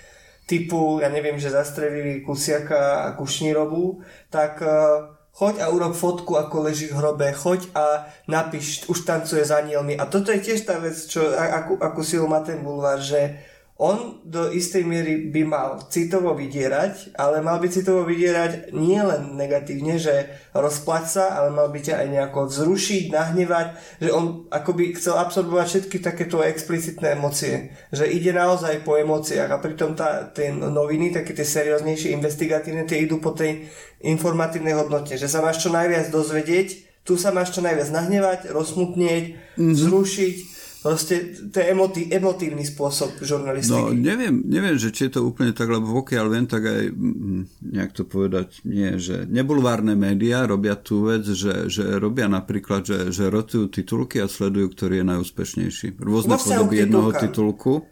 [0.48, 4.00] typu, ja neviem, že zastrelili Kusiaka a Kušnírovu,
[4.32, 9.44] tak uh, choď a urob fotku, ako leží v hrobe, choď a napíš, už tancuje
[9.44, 9.94] s anielmi.
[10.00, 13.38] A toto je tiež tá vec, čo, akú, akú silu má ten bulvár, že
[13.78, 19.38] on do istej miery by mal citovo vydierať, ale mal by citovo vydierať nie len
[19.38, 23.66] negatívne, že rozplať sa, ale mal by ťa aj nejako vzrušiť, nahnevať,
[24.02, 29.62] že on akoby chcel absorbovať všetky takéto explicitné emócie, že ide naozaj po emóciách a
[29.62, 33.70] pritom tá, tie noviny, také tie serióznejšie, investigatívne, tie idú po tej
[34.02, 39.24] informatívnej hodnote, že sa máš čo najviac dozvedieť, tu sa máš čo najviac nahnevať, rozsmutnieť,
[39.54, 39.74] mm-hmm.
[39.86, 40.36] zrušiť,
[40.78, 43.74] Proste to je emotí, emotívny spôsob žurnalistiky.
[43.74, 47.40] No neviem, neviem, že či je to úplne tak, lebo pokiaľ viem, tak aj, mm,
[47.74, 52.98] nejak to povedať, nie, že nebulvárne médiá robia tú vec, že, že robia napríklad, že,
[53.10, 55.86] že rotujú titulky a sledujú, ktorý je najúspešnejší.
[55.98, 57.82] Rôzne podoby jednoho titulku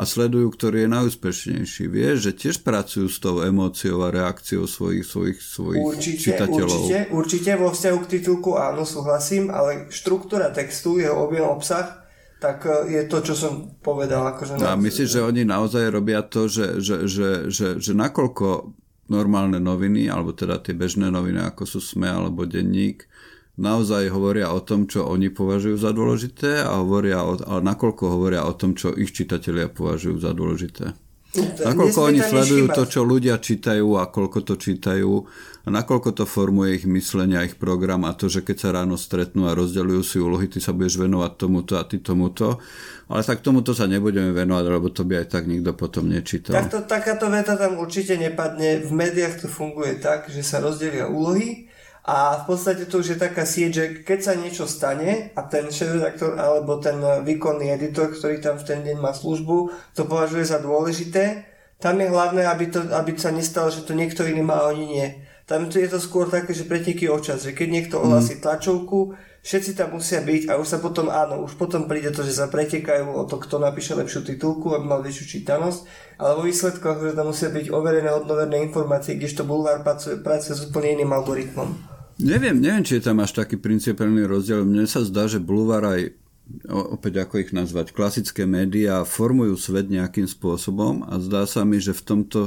[0.00, 1.84] a sledujú, ktorý je najúspešnejší.
[1.92, 6.80] Vieš, že tiež pracujú s tou emóciou a reakciou svojich, svojich, svojich určite, čitateľov.
[6.80, 12.00] Určite, určite vo vzťahu k titulku áno, súhlasím, ale štruktúra textu, jeho objem, obsah
[12.40, 13.52] tak e, je to, čo som
[13.84, 14.24] povedal.
[14.32, 18.72] Akože a myslíš, že oni naozaj robia to, že, že, že, že, že nakoľko
[19.12, 23.09] normálne noviny, alebo teda tie bežné noviny, ako sú SME alebo Denník,
[23.58, 28.46] naozaj hovoria o tom, čo oni považujú za dôležité a hovoria o, ale nakoľko hovoria
[28.46, 30.94] o tom, čo ich čitatelia považujú za dôležité.
[31.62, 35.30] Nakoľko oni sledujú to, čo ľudia čítajú a koľko to čítajú
[35.62, 38.98] a nakoľko to formuje ich myslenie a ich program a to, že keď sa ráno
[38.98, 42.58] stretnú a rozdeľujú si úlohy, ty sa budeš venovať tomuto a ty tomuto,
[43.06, 46.66] ale tak tomuto sa nebudeme venovať, lebo to by aj tak nikto potom nečítal.
[46.66, 48.82] Takto, takáto veta tam určite nepadne.
[48.82, 51.69] V médiách to funguje tak, že sa rozdelia úlohy
[52.10, 55.70] a v podstate to už je taká sieť, že keď sa niečo stane a ten
[55.70, 60.58] šéf-redaktor alebo ten výkonný editor, ktorý tam v ten deň má službu, to považuje za
[60.58, 61.46] dôležité,
[61.78, 64.84] tam je hlavné, aby, to, aby sa nestalo, že to niekto iný má a oni
[64.90, 65.06] nie.
[65.46, 68.02] Tam je to skôr také, že preteky o čas, že keď niekto mhm.
[68.02, 69.14] ohlasí tlačovku,
[69.46, 72.50] všetci tam musia byť a už sa potom, áno, už potom príde to, že sa
[72.50, 75.80] pretekajú o to, kto napíše lepšiu titulku, aby mal väčšiu čítanosť,
[76.18, 80.66] ale vo výsledkoch, že tam musia byť overené hodnoverné informácie, kdežto Bulvár pracuje, pracuje s
[80.66, 81.89] úplne iným algoritmom.
[82.20, 84.68] Neviem, neviem, či je tam až taký principiálny rozdiel.
[84.68, 86.00] Mne sa zdá, že Boulevard aj
[86.68, 91.94] opäť ako ich nazvať, klasické médiá formujú svet nejakým spôsobom a zdá sa mi, že
[91.94, 92.40] v tomto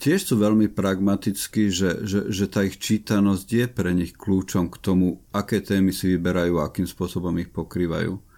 [0.00, 4.76] tiež sú veľmi pragmatickí, že, že, že tá ich čítanosť je pre nich kľúčom k
[4.80, 8.31] tomu, aké témy si vyberajú a akým spôsobom ich pokrývajú.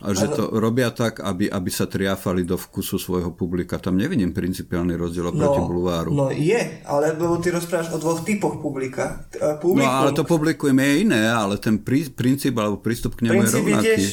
[0.00, 3.76] A že to robia tak, aby, aby sa triafali do vkusu svojho publika.
[3.76, 6.10] Tam nevidím principiálny rozdiel oproti no, bulváru.
[6.16, 9.28] No je, ale lebo ty rozprávaš o dvoch typoch publika.
[9.60, 13.44] Publikum, no ale to publikum je iné, ale ten prí, princíp alebo prístup k nemu
[13.44, 13.92] je rovnaký.
[14.00, 14.04] Tiež,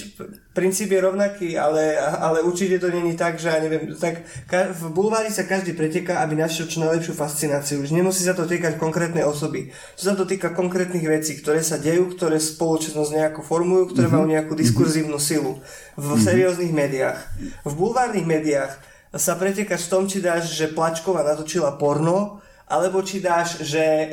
[0.57, 4.25] princíp je rovnaký, ale, ale určite to není tak, že ja neviem, tak
[4.73, 7.85] v bulvári sa každý preteká, aby našiel čo najlepšiu fascináciu.
[7.85, 9.69] Už nemusí sa to týkať konkrétnej osoby.
[10.01, 14.17] To sa to týka konkrétnych vecí, ktoré sa dejú, ktoré spoločnosť nejako formujú, ktoré mm-hmm.
[14.17, 15.61] majú nejakú diskurzívnu silu.
[15.93, 16.25] V mm-hmm.
[16.25, 17.19] serióznych médiách.
[17.61, 18.73] V bulvárnych médiách
[19.13, 24.11] sa pretekáš v tom, či dáš, že Plačková natočila porno, alebo či dáš, že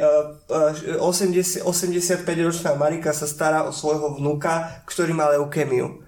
[1.00, 6.04] 80, 85-ročná Marika sa stará o svojho vnuka, ktorý má leukemiu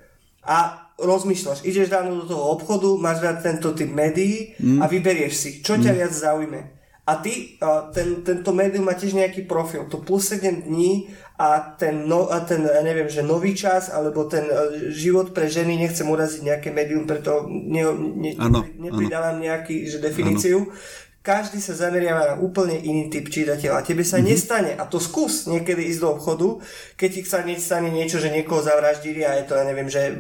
[0.47, 4.81] a rozmýšľaš, ideš ráno do toho obchodu, máš rád tento typ médií mm.
[4.81, 5.97] a vyberieš si, čo ťa mm.
[5.99, 6.61] viac zaujme.
[7.07, 7.55] A ty,
[7.95, 11.07] ten, tento médium má tiež nejaký profil, to plus 7 dní
[11.39, 15.79] a ten, no, a ten neviem, že nový čas, alebo ten e, život pre ženy,
[15.79, 19.45] nechcem uraziť nejaké médium, preto ne, ne, ano, nepridávam ano.
[19.45, 20.67] nejaký že definíciu.
[20.67, 23.83] Ano každý sa zameriava na úplne iný typ čitateľa.
[23.83, 24.31] Tebe sa mm-hmm.
[24.31, 26.63] nestane, a to skús niekedy ísť do obchodu,
[26.95, 30.15] keď ti sa nestane niečo, že niekoho zavraždili a je to, ja neviem, že e,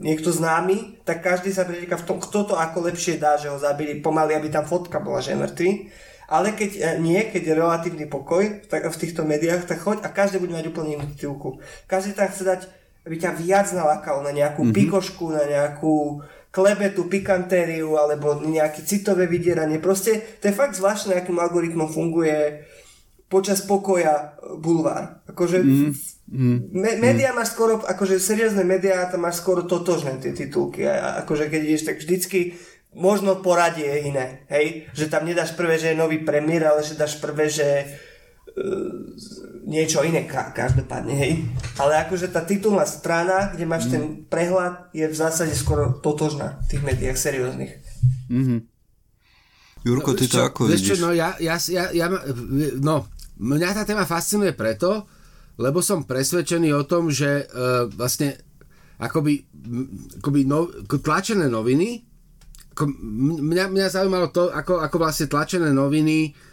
[0.00, 3.60] niekto známy, tak každý sa preteká v tom, kto to ako lepšie dá, že ho
[3.60, 5.70] zabili pomaly, aby tam fotka bola, že je mŕtvy.
[6.32, 10.08] Ale keď e, nie, keď je relatívny pokoj tak, v týchto médiách, tak choď a
[10.08, 11.60] každý bude mať úplne inú titulku.
[11.84, 12.60] Každý tam chce dať,
[13.04, 14.78] aby ťa viac nalakal na nejakú mm-hmm.
[14.88, 19.80] pikošku, na nejakú klebetu, pikantériu alebo nejaké citové vydieranie.
[19.80, 22.68] Proste to je fakt zvláštne, akým algoritmom funguje
[23.32, 25.24] počas pokoja bulvár.
[25.32, 25.90] Akože mm,
[26.28, 27.36] mm, me, média mm.
[27.40, 30.84] máš skoro, akože seriózne médiá tam máš skoro totožné tie titulky.
[30.84, 32.60] A, akože keď ideš, tak vždycky
[32.92, 34.84] možno poradie je iné, hej?
[34.92, 38.11] Že tam nedáš prvé, že je nový premiér, ale že dáš prvé, že uh,
[39.64, 41.32] niečo iné ka- každopádne, hej.
[41.80, 43.92] Ale akože tá titulná strana, kde máš mm.
[43.92, 47.72] ten prehľad, je v zásade skoro totožná v tých médiách serióznych.
[48.28, 48.60] Mm-hmm.
[49.82, 51.00] Jurko, ty to ako vidíš?
[51.00, 52.06] Čo, no, ja, ja, ja, ja,
[52.78, 53.08] no,
[53.40, 55.08] mňa tá téma fascinuje preto,
[55.58, 58.38] lebo som presvedčený o tom, že uh, vlastne
[59.02, 59.42] akoby,
[60.22, 62.04] akoby no, tlačené noviny,
[62.72, 62.88] ako,
[63.42, 66.51] mňa, mňa zaujímalo to, ako, ako vlastne tlačené noviny uh,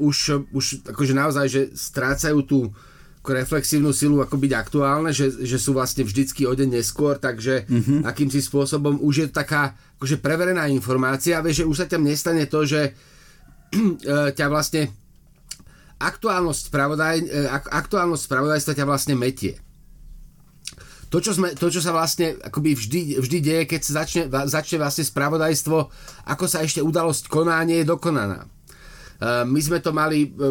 [0.00, 2.58] už, už akože naozaj, že strácajú tú
[3.22, 8.00] reflexívnu silu ako byť aktuálne, že, že sú vlastne vždycky o deň neskôr, takže mm-hmm.
[8.02, 12.66] akýmsi spôsobom už je taká akože preverená informácia, vieš, že už sa tam nestane to,
[12.66, 12.98] že
[14.38, 14.90] ťa vlastne
[16.02, 17.16] aktuálnosť, spravodaj,
[17.70, 19.54] aktuálnosť spravodajstva ťa vlastne metie
[21.12, 24.80] to, čo, sme, to, čo sa vlastne akoby vždy, vždy deje, keď sa začne, začne
[24.80, 25.76] vlastne spravodajstvo,
[26.24, 28.48] ako sa ešte udalosť koná, nie je dokonaná.
[29.22, 30.50] Uh, my sme to mali, uh,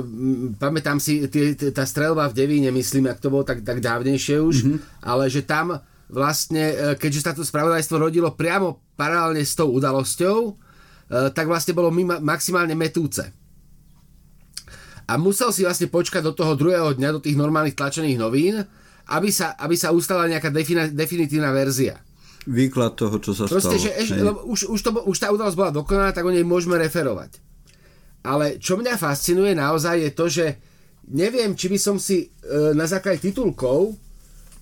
[0.56, 1.28] pamätám si,
[1.76, 4.78] tá strelba v Devíne, myslím, ak to bolo tak, tak dávnejšie už, mm-hmm.
[5.04, 5.76] ale že tam
[6.08, 10.56] vlastne, uh, keďže sa to spravodajstvo rodilo priamo paralelne s tou udalosťou,
[11.12, 11.92] tak vlastne bolo
[12.24, 13.28] maximálne metúce.
[15.12, 18.64] A musel si vlastne počkať do toho druhého dňa, do tých normálnych tlačených novín,
[19.12, 20.48] aby sa, aby sa ustala nejaká
[20.96, 22.00] definitívna verzia.
[22.48, 23.84] Výklad toho, čo sa Proste, stalo.
[23.84, 27.44] Že eš, už, už, to, už tá udalosť bola dokonaná, tak o nej môžeme referovať.
[28.22, 30.46] Ale čo mňa fascinuje naozaj je to, že
[31.10, 32.28] neviem, či by som si e,
[32.78, 33.98] na základe titulkov,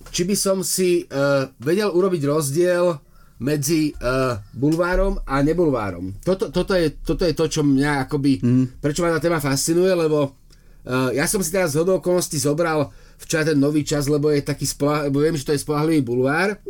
[0.08, 1.14] či by som si e,
[1.60, 2.96] vedel urobiť rozdiel
[3.40, 6.20] medzi uh, bulvárom a nebulvárom.
[6.20, 8.64] Toto, toto, je, toto je to, čo mňa akoby, mm.
[8.84, 13.48] prečo ma tá téma fascinuje, lebo uh, ja som si teraz z okolností zobral včera
[13.48, 16.60] ten nový čas, lebo je taký spolah, lebo viem, že to je spolahlivý bulvár,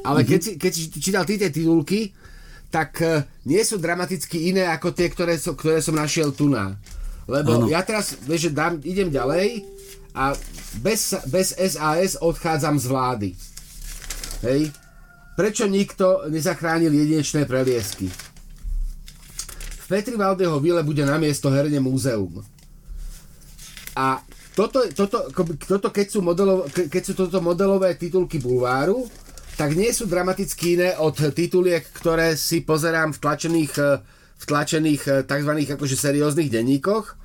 [0.00, 0.28] ale mm-hmm.
[0.32, 2.16] keď, si, keď si čítal ty tie titulky,
[2.74, 6.74] tak uh, nie sú dramaticky iné ako tie, ktoré, so, ktoré som našiel tu na.
[7.30, 7.70] Lebo ano.
[7.70, 9.62] ja teraz, vieš, že dám, idem ďalej
[10.10, 10.34] a
[10.82, 13.30] bez, bez SAS odchádzam z vlády.
[14.42, 14.74] Hej?
[15.38, 18.10] Prečo nikto nezachránil jedinečné preliesky?
[19.82, 22.42] V Petri Valdeho vile bude na miesto herne múzeum.
[23.94, 24.18] A
[24.58, 29.06] toto, toto, toto keď, sú modelov, keď sú toto modelové titulky bulváru,
[29.54, 33.98] tak nie sú dramaticky iné od tituliek, ktoré si pozerám v tlačených, eh,
[34.34, 35.52] v tlačených eh, tzv.
[35.78, 37.22] akože serióznych denníkoch.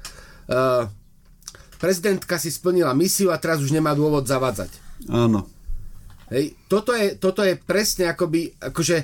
[0.50, 0.90] Uh,
[1.78, 4.74] prezidentka si splnila misiu a teraz už nemá dôvod zavadzať.
[5.06, 5.46] Áno.
[6.34, 8.98] Hej, toto je, toto je presne akoby, akože,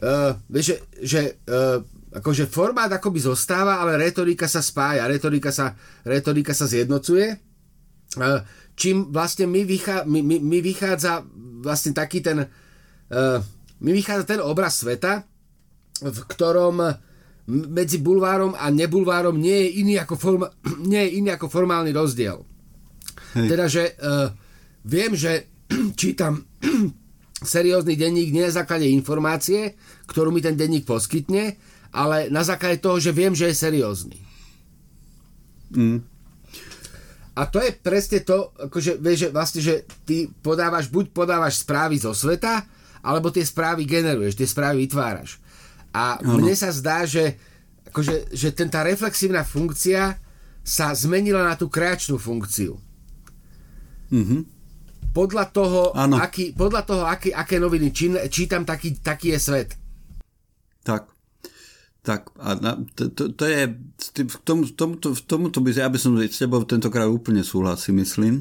[0.00, 1.20] uh, vieš, že, že
[1.52, 1.84] uh,
[2.16, 7.36] akože formát akoby zostáva, ale retorika sa spája, retorika sa, retorika sa zjednocuje
[8.80, 11.20] čím vlastne mi, vychá, mi, mi, mi vychádza
[11.60, 13.38] vlastne taký ten uh,
[13.80, 15.24] mi vychádza ten obraz sveta,
[16.00, 16.80] v ktorom
[17.50, 20.46] medzi bulvárom a nebulvárom nie je iný ako, forma,
[20.90, 22.44] nie je iný ako formálny rozdiel.
[23.36, 23.46] Hej.
[23.46, 24.30] Teda, že uh,
[24.86, 25.48] viem, že
[26.00, 26.44] čítam
[27.40, 29.74] seriózny denník nie na základe informácie,
[30.06, 31.56] ktorú mi ten denník poskytne,
[31.90, 34.18] ale na základe toho, že viem, že je seriózny.
[35.74, 36.02] Mm.
[37.40, 39.74] A to je presne to, akože, vieš, že vlastne, že
[40.04, 42.68] ty podávaš, buď podávaš správy zo sveta,
[43.00, 45.40] alebo tie správy generuješ, tie správy vytváraš.
[45.96, 46.36] A ano.
[46.36, 47.40] mne sa zdá, že,
[47.88, 50.20] akože, že ten, tá reflexívna funkcia
[50.60, 52.76] sa zmenila na tú kreačnú funkciu.
[54.12, 54.40] Mm-hmm.
[55.16, 57.88] Podľa toho, aký, podľa toho aký, aké noviny
[58.28, 59.70] čítam, taký, taký je svet.
[60.84, 61.08] Tak.
[62.00, 63.76] Tak a na, to, to, to je,
[64.24, 68.40] v, tom, tomuto, v tomuto by, ja by som s tebou tentokrát úplne súhlasím, myslím.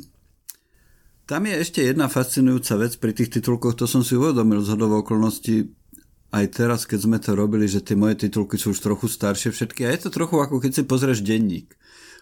[1.28, 5.06] Tam je ešte jedna fascinujúca vec pri tých titulkoch, to som si uvedomil z hodov
[5.06, 5.69] okolností
[6.30, 9.86] aj teraz, keď sme to robili, že tie moje titulky sú už trochu staršie všetky
[9.86, 11.74] a je to trochu ako keď si pozrieš denník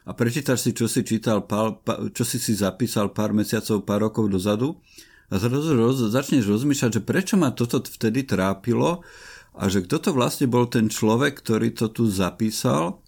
[0.08, 1.84] a prečítaš si, čo si čítal, pár,
[2.16, 4.80] čo si si zapísal pár mesiacov, pár rokov dozadu
[5.28, 9.04] a zrazu roz, začneš rozmýšľať, že prečo ma toto vtedy trápilo
[9.58, 13.02] a že kto to vlastne bol ten človek, ktorý to tu zapísal.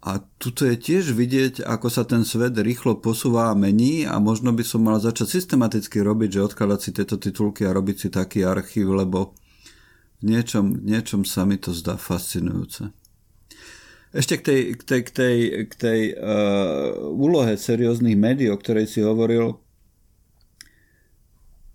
[0.00, 4.50] A tuto je tiež vidieť, ako sa ten svet rýchlo posúva a mení a možno
[4.50, 8.48] by som mal začať systematicky robiť, že odkladať si tieto titulky a robiť si taký
[8.48, 9.36] archív, lebo
[10.24, 12.88] v niečom, v niečom sa mi to zdá fascinujúce.
[14.10, 15.36] Ešte k tej, k tej, k tej,
[15.70, 19.60] k tej uh, úlohe serióznych médií, o ktorej si hovoril,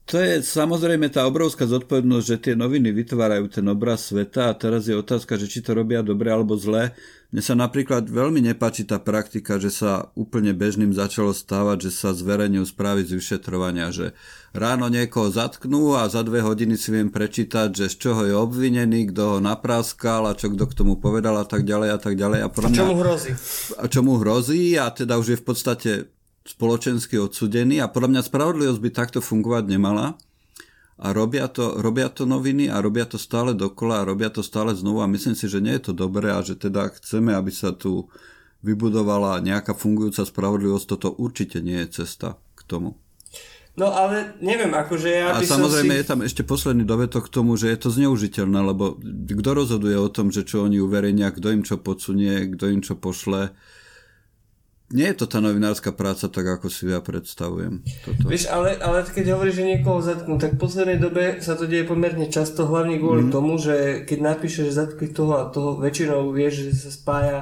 [0.05, 4.85] to je samozrejme tá obrovská zodpovednosť, že tie noviny vytvárajú ten obraz sveta a teraz
[4.85, 6.93] je otázka, že či to robia dobre alebo zle.
[7.33, 12.13] Mne sa napríklad veľmi nepáči tá praktika, že sa úplne bežným začalo stávať, že sa
[12.13, 14.13] zverejňujú správy z vyšetrovania, že
[14.53, 19.09] ráno niekoho zatknú a za dve hodiny si viem prečítať, že z čoho je obvinený,
[19.09, 22.39] kto ho napráskal a čo kto k tomu povedal a tak ďalej a tak ďalej.
[22.45, 23.31] A, a čo mu hrozí?
[23.81, 25.91] A čo mu hrozí a teda už je v podstate
[26.45, 30.13] spoločensky odsudený a podľa mňa spravodlivosť by takto fungovať nemala.
[30.95, 34.71] A robia to, robia to noviny a robia to stále dokola a robia to stále
[34.71, 37.75] znovu a myslím si, že nie je to dobré a že teda chceme, aby sa
[37.75, 38.07] tu
[38.63, 42.95] vybudovala nejaká fungujúca spravodlivosť, toto určite nie je cesta k tomu.
[43.75, 45.99] No ale neviem, akože ja by A samozrejme si...
[45.99, 50.07] je tam ešte posledný dovetok k tomu, že je to zneužiteľné, lebo kto rozhoduje o
[50.07, 53.51] tom, že čo oni uverejnia, kto im čo podsunie, kto im čo pošle
[54.93, 57.81] nie je to tá novinárska práca tak, ako si ja predstavujem.
[58.05, 58.29] Toto.
[58.29, 61.89] Vieš, ale, ale keď hovoríš, že niekoho zatknú, tak v poslednej dobe sa to deje
[61.89, 63.31] pomerne často, hlavne kvôli mm.
[63.33, 67.37] tomu, že keď napíšeš zatkli toho a toho, väčšinou vieš, že sa spája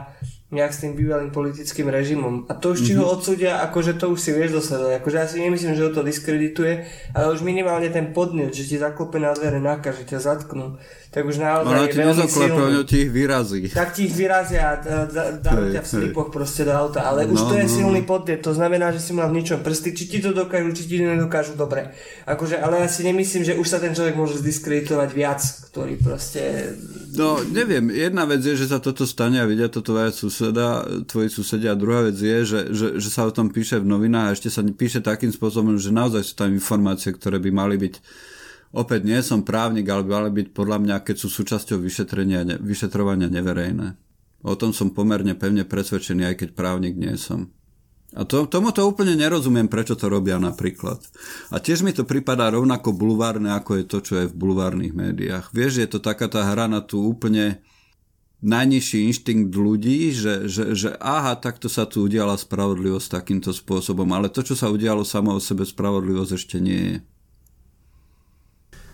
[0.54, 2.46] nejak s tým bývalým politickým režimom.
[2.46, 3.02] A to už či mm-hmm.
[3.02, 3.14] ho mhm.
[3.18, 4.94] odsúdia, akože to už si vieš dosledovať.
[5.02, 6.86] Akože ja si nemyslím, že ho to diskredituje,
[7.18, 10.78] ale už minimálne ten podnet, že ti zaklope na dvere náka, že ťa zatknú,
[11.14, 13.70] tak už naozaj Ona ti nezaklepe, oni ti ich vyrazí.
[13.70, 14.98] Tak ti ich vyrazia a
[15.38, 18.10] dajú ťa v slipoch proste do auta, ale no, už to je no, silný no.
[18.10, 20.96] podnet, to znamená, že si mal v ničom prsty, či ti to dokážu, či ti
[21.06, 21.94] nedokážu, dobre.
[22.26, 26.74] Akože, ale ja si nemyslím, že už sa ten človek môže zdiskreditovať viac, ktorý proste...
[27.14, 31.30] No, neviem, jedna vec je, že sa toto stane a vidia toto aj suseda, tvoji
[31.30, 34.34] susedia a druhá vec je, že, že, že sa o tom píše v novinách a
[34.34, 37.96] ešte sa píše takým spôsobom, že naozaj sú tam informácie, ktoré by mali byť
[38.74, 43.30] Opäť nie som právnik, ale by mali byť podľa mňa, keď sú súčasťou vyšetrenia, vyšetrovania
[43.30, 43.94] neverejné.
[44.42, 47.54] O tom som pomerne pevne presvedčený, aj keď právnik nie som.
[48.14, 51.02] A to, tomu to úplne nerozumiem, prečo to robia napríklad.
[51.50, 55.50] A tiež mi to pripadá rovnako bulvárne, ako je to, čo je v bulvárnych médiách.
[55.50, 57.62] Vieš, je to taká tá hra na tú úplne
[58.44, 64.30] najnižší inštinkt ľudí, že, že, že aha, takto sa tu udiala spravodlivosť takýmto spôsobom, ale
[64.30, 66.98] to, čo sa udialo samo o sebe, spravodlivosť ešte nie je.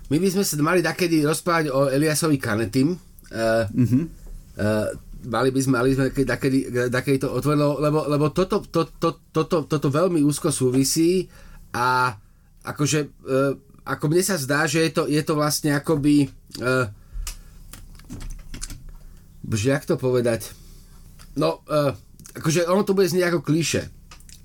[0.10, 2.98] My by sme sa mali takedy rozprávať o Eliasovi Kanetim.
[3.30, 4.04] Uh, mm-hmm.
[4.58, 4.90] uh,
[5.30, 9.70] mali by sme, mali sme takedy, takedy to otvorilo, lebo, lebo toto, to, to, toto,
[9.70, 11.30] toto veľmi úzko súvisí
[11.78, 12.18] a
[12.66, 13.54] akože uh,
[13.86, 16.30] ako mne sa zdá, že je to, je to vlastne akoby
[16.62, 16.90] uh,
[19.50, 20.54] že jak to povedať
[21.34, 21.94] no uh,
[22.38, 23.90] akože ono to bude znieť ako klíše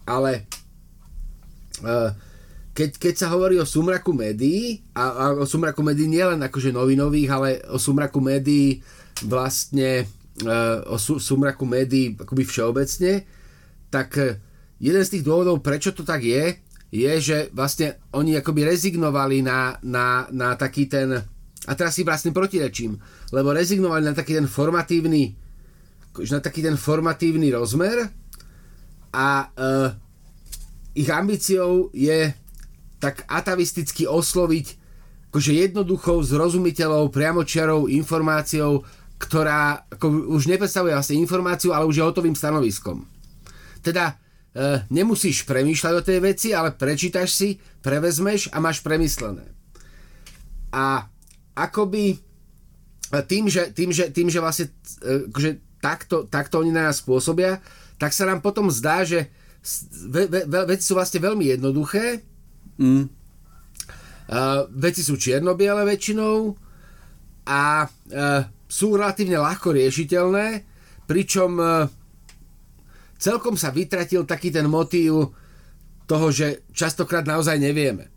[0.09, 0.49] ale
[1.85, 2.13] uh,
[2.75, 7.31] keď, keď sa hovorí o sumraku médií, a, a o sumraku médií nielen akože novinových,
[7.31, 8.83] ale o sumraku médií
[9.31, 10.03] vlastne
[10.43, 10.57] e,
[10.91, 13.23] o su, sumraku médií akoby všeobecne,
[13.95, 14.43] tak e,
[14.83, 16.59] jeden z tých dôvodov, prečo to tak je,
[16.91, 21.15] je, že vlastne oni akoby rezignovali na, na, na taký ten,
[21.65, 22.99] a teraz si vlastne protirečím,
[23.31, 25.31] lebo rezignovali na taký ten formatívny,
[26.27, 28.11] na taký ten formatívny rozmer
[29.15, 29.91] a uh,
[30.95, 32.31] ich ambíciou je
[33.05, 34.81] tak atavisticky osloviť
[35.29, 38.81] akože jednoduchou, zrozumiteľou, priamočiarou informáciou,
[39.21, 43.05] ktorá ako už nepredstavuje vlastne informáciu, ale už je hotovým stanoviskom.
[43.85, 44.17] Teda
[44.57, 47.49] e, nemusíš premýšľať o tej veci, ale prečítaš si,
[47.85, 49.45] prevezmeš a máš premyslené.
[50.73, 51.05] A
[51.53, 52.17] akoby
[53.29, 54.73] tým, že, tým, že, tým, že vlastne
[55.05, 55.51] e, akože
[55.85, 57.61] takto, takto oni na nás spôsobia,
[58.01, 59.29] tak sa nám potom zdá, že
[60.09, 62.34] ve, ve, veci sú vlastne veľmi jednoduché,
[62.79, 63.07] Mm.
[64.25, 66.57] Uh, veci sú čierno-biele väčšinou
[67.45, 70.65] a uh, sú relatívne ľahko riešiteľné,
[71.05, 71.85] pričom uh,
[73.21, 75.37] celkom sa vytratil taký ten motív
[76.09, 78.09] toho, že častokrát naozaj nevieme.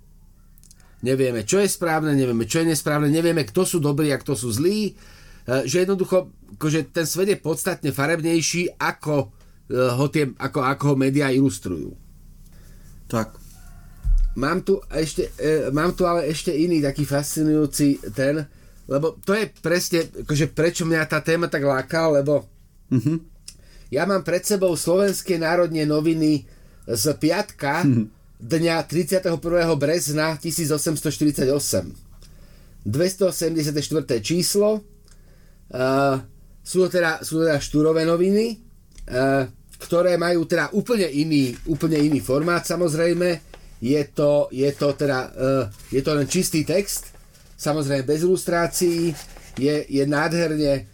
[1.04, 4.50] Nevieme, čo je správne, nevieme, čo je nesprávne, nevieme, kto sú dobrí a kto sú
[4.50, 10.64] zlí, uh, že jednoducho akože ten svet je podstatne farebnejší, ako uh, ho, tie, ako,
[10.64, 11.94] ako ho médiá ilustrujú.
[13.12, 13.37] Tak.
[14.38, 18.46] Mám tu, ešte, e, mám tu ale ešte iný taký fascinujúci ten,
[18.86, 22.46] lebo to je presne, akože prečo mňa tá téma tak láka, lebo
[22.94, 23.18] mm-hmm.
[23.90, 26.46] ja mám pred sebou Slovenské národne noviny
[26.86, 28.06] z piatka mm-hmm.
[28.38, 29.42] dňa 31.
[29.74, 31.50] brezna 1848.
[32.86, 34.22] 274.
[34.22, 34.86] číslo.
[35.68, 36.22] Uh,
[36.64, 38.56] sú to teda, sú teda štúrové noviny,
[39.12, 39.50] uh,
[39.82, 45.70] ktoré majú teda úplne iný, úplne iný formát samozrejme je to, je to teda, uh,
[45.92, 47.14] je to len čistý text,
[47.58, 49.16] samozrejme bez ilustrácií,
[49.58, 50.90] je, je nádherne,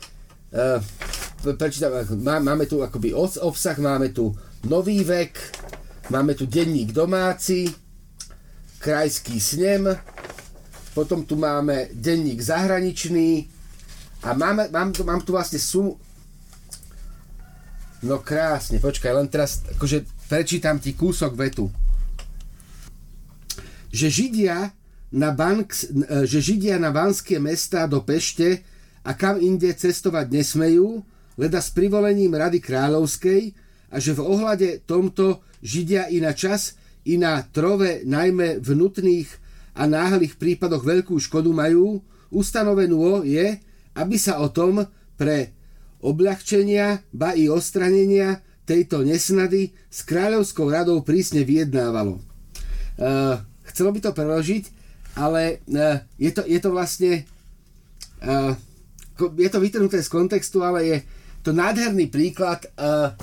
[0.51, 1.91] uh, prečítam,
[2.23, 4.35] má, máme tu akoby obsah, máme tu
[4.67, 5.39] nový vek,
[6.09, 7.71] máme tu denník domáci,
[8.79, 9.95] krajský snem,
[10.93, 13.47] potom tu máme denník zahraničný
[14.23, 15.95] a máme, mám, tu, mám tu vlastne sumu,
[18.03, 21.71] no krásne, počkaj, len teraz akože prečítam ti kúsok vetu
[23.93, 24.73] že Židia
[25.13, 28.65] na, bank, e, že Židia na banské mesta do Pešte
[29.05, 31.05] a kam inde cestovať nesmejú,
[31.37, 33.53] leda s privolením Rady Kráľovskej
[33.93, 36.73] a že v ohľade tomto Židia i na čas,
[37.05, 39.29] i na trove najmä v nutných
[39.77, 42.01] a náhlych prípadoch veľkú škodu majú,
[42.33, 43.61] ustanovenú je,
[43.93, 44.81] aby sa o tom
[45.13, 45.53] pre
[46.01, 52.19] obľahčenia, ba i ostranenia tejto nesnady s kráľovskou radou prísne vyjednávalo.
[52.93, 53.41] Uh,
[53.73, 54.63] chcelo by to preložiť,
[55.17, 57.25] ale uh, je, to, je to vlastne
[58.23, 58.53] uh,
[59.17, 60.97] je to vytrhnuté z kontextu, ale je
[61.41, 63.13] to nádherný príklad uh,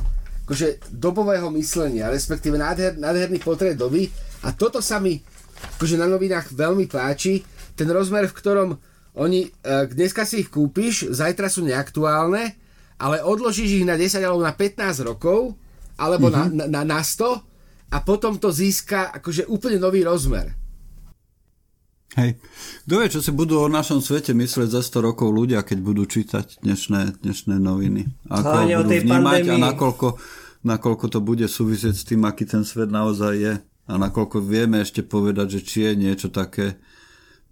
[0.44, 4.10] akože dobového myslenia, respektíve nádher, nádherný portrét doby
[4.42, 5.22] a toto sa mi
[5.78, 7.46] akože na novinách veľmi páči,
[7.78, 8.68] ten rozmer, v ktorom
[9.18, 9.50] oni,
[9.90, 12.54] dneska si ich kúpiš, zajtra sú neaktuálne,
[13.00, 15.56] ale odložíš ich na 10 alebo na 15 rokov,
[15.96, 16.68] alebo mm-hmm.
[16.68, 17.49] na, na, na 100
[17.90, 20.54] a potom to získa akože úplne nový rozmer.
[22.18, 22.42] Hej.
[22.86, 26.02] Kto vie, čo si budú o našom svete myslieť za 100 rokov ľudia, keď budú
[26.10, 28.10] čítať dnešné, dnešné noviny.
[28.26, 29.54] Ako Hlavne budú vnímať pandémii.
[29.54, 30.08] a nakoľko,
[30.66, 33.54] nakoľko to bude súvisieť s tým, aký ten svet naozaj je.
[33.86, 36.82] A nakoľko vieme ešte povedať, že či je niečo také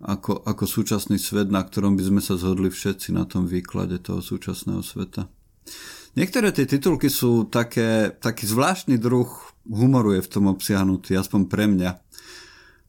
[0.03, 4.23] ako, ako súčasný svet, na ktorom by sme sa zhodli všetci na tom výklade toho
[4.23, 5.27] súčasného sveta.
[6.19, 9.31] Niektoré tie titulky sú také, taký zvláštny druh
[9.71, 11.95] humoru je v tom obsiahnutý, aspoň pre mňa.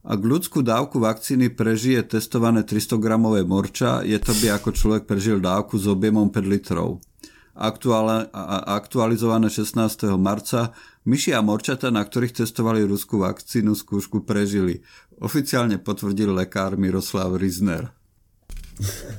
[0.02, 5.78] Ak ľudskú dávku vakcíny prežije testované 300-gramové morča, je to by ako človek prežil dávku
[5.78, 7.06] s objemom 5 litrov.
[7.54, 8.34] Aktuálne,
[8.66, 10.10] aktualizované 16.
[10.18, 10.74] marca,
[11.06, 14.82] myši a morčata, na ktorých testovali ruskú vakcínu, skúšku prežili.
[15.22, 17.94] Oficiálne potvrdil lekár Miroslav Rizner.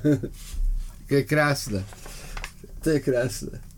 [1.13, 1.87] je krásne.
[2.83, 3.70] To je krásne.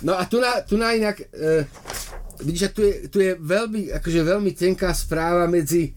[0.00, 1.68] No a tu na, tu na inak, e,
[2.40, 5.92] vidíš, tu je, tu je veľmi, akože veľmi tenká správa medzi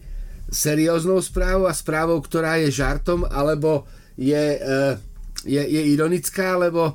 [0.54, 4.94] serióznou správou a správou, ktorá je žartom, alebo je, uh,
[5.42, 6.94] je, je ironická, lebo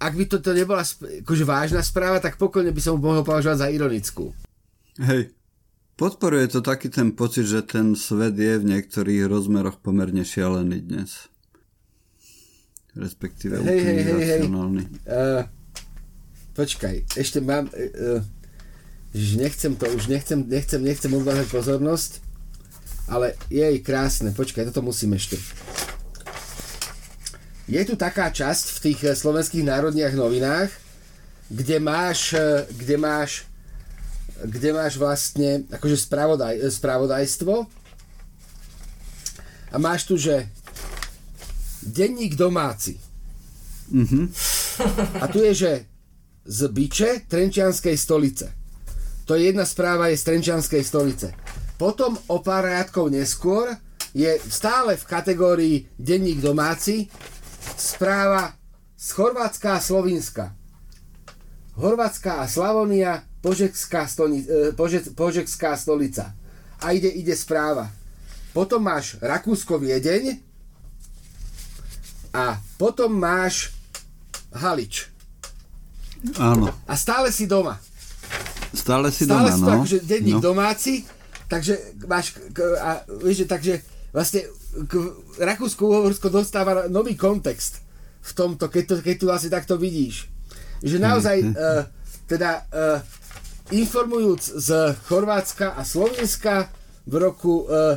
[0.00, 3.68] ak by toto nebola sp- akože vážna správa, tak pokojne by som mohol považovať za
[3.68, 4.32] ironickú.
[4.96, 5.36] Hej,
[6.00, 11.28] podporuje to taký ten pocit, že ten svet je v niektorých rozmeroch pomerne šialený dnes.
[12.96, 14.82] Respektíve hej, úplne hej, racionálny.
[14.88, 14.96] Hej.
[15.04, 15.44] Uh,
[16.56, 17.68] počkaj, ešte mám...
[17.70, 18.24] Uh,
[19.16, 22.26] už nechcem to, už nechcem, nechcem, nechcem odvážať pozornosť
[23.06, 25.38] ale jej krásne, počkaj, toto musím ešte.
[27.66, 30.70] Je tu taká časť v tých eh, slovenských národných novinách,
[31.50, 33.46] kde máš, eh, kde máš,
[34.42, 37.54] kde máš vlastne akože spravodaj, eh, spravodajstvo
[39.70, 40.46] a máš tu, že
[41.82, 42.98] denník domáci.
[43.86, 44.24] Mm-hmm.
[45.22, 45.70] A tu je, že
[46.46, 48.54] z Biče Trenčianskej stolice.
[49.26, 51.34] To je jedna správa je z Trenčianskej stolice.
[51.76, 53.74] Potom o pár riadkov neskôr
[54.14, 57.10] je stále v kategórii denník domáci
[57.74, 58.54] správa
[58.96, 60.44] z Chorvátska a Slovinska.
[61.76, 66.32] Chorvátska a Slavonia, Požekská, stoni, e, Pože, Požekská stolica.
[66.80, 67.92] A ide, ide správa.
[68.56, 70.40] Potom máš Rakúsko Viedeň
[72.32, 73.76] a potom máš
[74.54, 75.15] Halič.
[76.38, 76.72] Áno.
[76.86, 77.78] A stále si doma.
[78.74, 79.76] Stále si stále doma, si to, no.
[79.80, 80.44] akože denník no.
[80.52, 81.06] domáci
[81.46, 81.78] Takže
[82.10, 82.34] máš,
[82.82, 83.78] a, vieš, takže
[84.10, 84.50] vlastne
[85.38, 87.86] Rakúsko-Uhorsko dostáva nový kontext
[88.26, 90.26] v tomto, keď, to, keď tu asi takto vidíš.
[90.82, 91.86] Že naozaj, uh,
[92.26, 92.98] teda uh,
[93.70, 94.68] informujúc z
[95.06, 96.66] Chorvátska a Slovenska
[97.06, 97.94] v roku uh,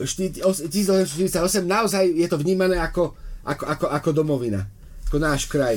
[0.00, 1.28] 1948,
[1.60, 3.12] naozaj je to vnímané ako,
[3.44, 4.64] ako, ako, ako domovina,
[5.12, 5.76] ako náš kraj.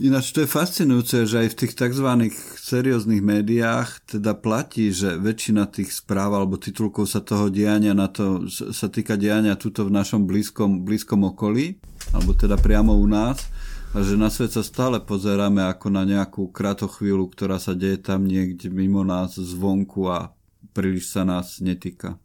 [0.00, 2.08] Ináč to je fascinujúce, že aj v tých tzv.
[2.56, 8.48] serióznych médiách teda platí, že väčšina tých správ alebo titulkov sa toho diania na to,
[8.48, 11.76] sa týka diania tuto v našom blízkom, blízkom okolí,
[12.16, 13.44] alebo teda priamo u nás
[13.92, 18.24] a že na svet sa stále pozeráme ako na nejakú kratochvíľu, ktorá sa deje tam
[18.24, 20.32] niekde mimo nás zvonku a
[20.72, 22.16] príliš sa nás netýka.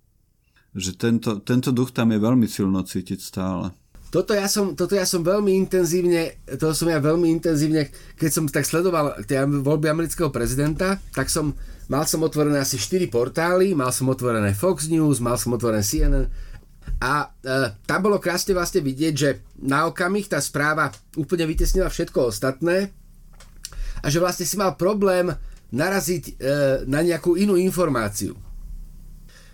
[0.72, 3.76] Že tento, tento duch tam je veľmi silno cítiť stále
[4.08, 8.44] toto ja som, toto ja som veľmi intenzívne, to som ja veľmi intenzívne, keď som
[8.48, 11.52] tak sledoval tie voľby amerického prezidenta, tak som,
[11.92, 16.32] mal som otvorené asi 4 portály, mal som otvorené Fox News, mal som otvorené CNN
[17.04, 19.30] a e, tam bolo krásne vlastne vidieť, že
[19.60, 20.90] na okamih tá správa
[21.20, 22.90] úplne vytesnila všetko ostatné
[24.02, 25.30] a že vlastne si mal problém
[25.70, 26.34] naraziť e,
[26.88, 28.47] na nejakú inú informáciu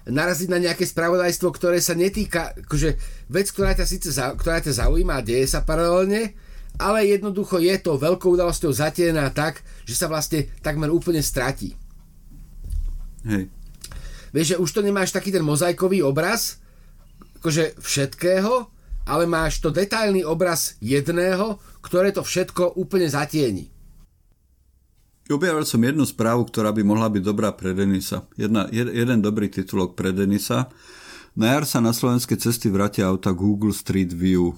[0.04, 2.90] naraziť na nejaké spravodajstvo, ktoré sa netýka, akože
[3.32, 6.36] vec, ktorá ťa síce ktorá ťa zaujíma a deje sa paralelne,
[6.78, 11.78] ale jednoducho je to veľkou udalosťou zatiená tak, že sa vlastne takmer úplne stratí.
[13.24, 13.48] Hej.
[14.34, 16.58] Vieš, že už to nemáš taký ten mozaikový obraz,
[17.40, 18.68] akože všetkého,
[19.04, 23.73] ale máš to detailný obraz jedného, ktoré to všetko úplne zatieni.
[25.32, 28.28] Objavil som jednu správu, ktorá by mohla byť dobrá pre Denisa.
[28.36, 30.68] Jedna, jed, jeden dobrý titulok pre Denisa.
[31.34, 34.52] Na jar sa na slovenské cesty vrátia auta Google Street View.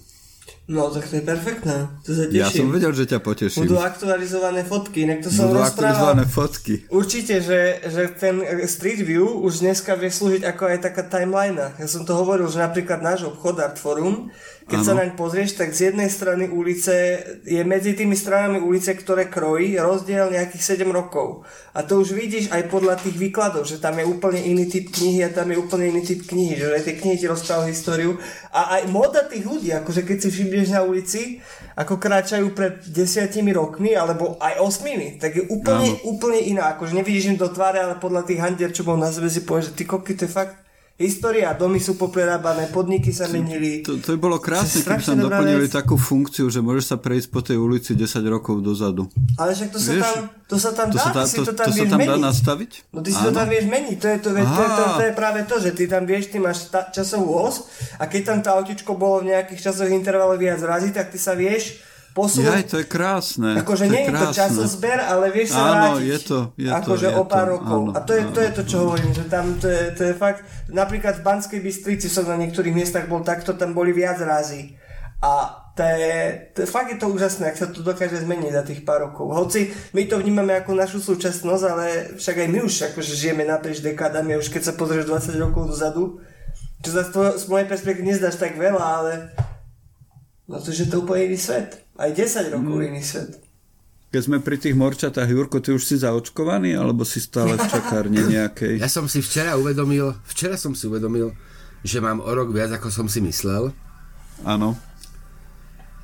[0.66, 1.78] No, tak to je perfektné.
[2.02, 2.42] To sa teším.
[2.42, 3.70] Ja som vedel, že ťa poteším.
[3.70, 6.18] Budú aktualizované fotky, inak to som Budú rozprával.
[6.18, 6.74] aktualizované fotky.
[6.90, 11.62] Určite, že, že ten Street View už dneska vie slúžiť ako aj taká timeline.
[11.78, 14.34] Ja som to hovoril, že napríklad náš obchod Art Forum,
[14.66, 14.88] keď Áno.
[14.90, 19.78] sa naň pozrieš, tak z jednej strany ulice je medzi tými stranami ulice, ktoré krojí,
[19.78, 21.46] rozdiel nejakých 7 rokov.
[21.78, 25.22] A to už vidíš aj podľa tých výkladov, že tam je úplne iný typ knihy
[25.22, 28.18] a tam je úplne iný typ knihy, že tie knihy ti rozprávajú históriu.
[28.50, 31.44] A aj moda tých ľudí, akože keď si všimneš na ulici,
[31.76, 36.72] ako kráčajú pred desiatimi rokmi, alebo aj osmimi, tak je úplne, úplne iná.
[36.74, 39.76] Akože nevidíš im do tváre, ale podľa tých handier, čo bol na zve, si povieš,
[39.76, 40.65] že ty koky, to je fakt
[40.96, 41.52] história.
[41.52, 43.84] Domy sú poprerábané, podniky sa menili.
[43.84, 45.76] To, to by bolo krásne, keby tam doplnili vec.
[45.76, 49.12] takú funkciu, že môžeš sa prejsť po tej ulici 10 rokov dozadu.
[49.36, 50.16] Ale však to sa Vieš, tam,
[50.48, 51.92] to sa tam To dá, sa, ty dá, si to, to tam to sa vieš
[51.92, 52.24] tam dá meniť.
[52.24, 52.72] nastaviť?
[52.96, 55.14] No ty si to tam vieš meniť, to je, to, to, to, to, to je
[55.14, 57.68] práve to, že ty tam vieš, ty máš ta, časovú os
[58.00, 61.36] a keď tam to autičko bolo v nejakých časových intervaloch viac razy, tak ty sa
[61.36, 61.84] vieš
[62.16, 62.48] posunúť.
[62.48, 63.50] Jaj, to je krásne.
[63.60, 66.08] Akože nie je to časozber, ale vieš sa Áno, vrátiť.
[66.08, 67.82] je to, je to, akože je o pár to, rokov.
[67.84, 70.02] áno, a to je, to je áno, to, čo hovorím, že tam to je, to
[70.08, 70.42] je fakt,
[70.72, 74.80] napríklad v Banskej Bystrici som na niektorých miestach bol takto, tam boli viac razy.
[75.20, 76.16] A to je,
[76.56, 79.36] to fakt je to úžasné, ak sa to dokáže zmeniť za tých pár rokov.
[79.36, 81.86] Hoci my to vnímame ako našu súčasnosť, ale
[82.16, 85.68] však aj my už akože žijeme naprieč dekádami, a už keď sa pozrieš 20 rokov
[85.68, 86.24] dozadu,
[86.80, 89.12] čo sa z, tvoj, z mojej perspektívy nezdáš tak veľa, ale
[90.48, 91.85] no to, že to úplne iný svet.
[91.96, 92.88] Aj 10 rokov Mm.
[92.92, 93.40] iný svet.
[94.12, 98.24] Keď sme pri tých morčatách, Jurko, ty už si zaočkovaný, alebo si stále v čakárni
[98.36, 98.80] nejakej?
[98.80, 101.36] Ja som si včera uvedomil, včera som si uvedomil,
[101.84, 103.76] že mám o rok viac, ako som si myslel.
[104.48, 104.76] Áno.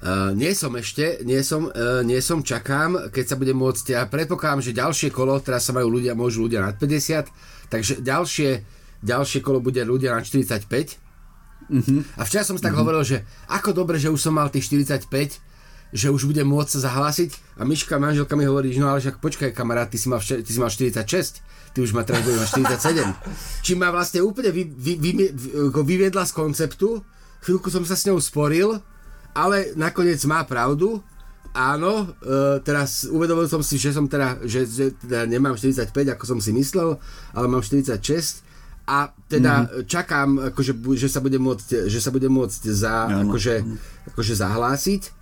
[0.02, 4.02] Uh, nie som ešte, nie som, uh, nie som, čakám, keď sa budem môcť, ja
[4.10, 7.30] predpokladám, že ďalšie kolo, teraz sa majú ľudia, môžu ľudia nad 50,
[7.70, 8.66] takže ďalšie,
[9.06, 10.98] ďalšie kolo bude ľudia nad 45.
[11.70, 12.02] Uh-huh.
[12.18, 15.06] A včera som si tak hovoril, že ako dobre, že už som mal tých 45,
[15.92, 19.20] že už budem môcť sa zahlásiť a Miška, manželka mi hovorí, že no ale však
[19.20, 21.44] počkaj kamarát, ty si mal, ty si mal 46,
[21.76, 23.64] ty už ma teraz budeš mať 47.
[23.68, 27.04] Čím ma vlastne úplne vy, vy, vy, vy, vyviedla z konceptu,
[27.44, 28.80] chvíľku som sa s ňou sporil,
[29.36, 31.04] ale nakoniec má pravdu.
[31.52, 36.24] Áno, e, teraz uvedomil som si, že som teda, že, že teda nemám 45, ako
[36.24, 36.96] som si myslel,
[37.36, 38.48] ale mám 46
[38.88, 39.84] a teda mm-hmm.
[39.88, 43.28] čakám, akože, že sa bude môcť, že sa bude môcť za, Áno.
[43.28, 43.56] akože,
[44.16, 45.21] akože zahlásiť.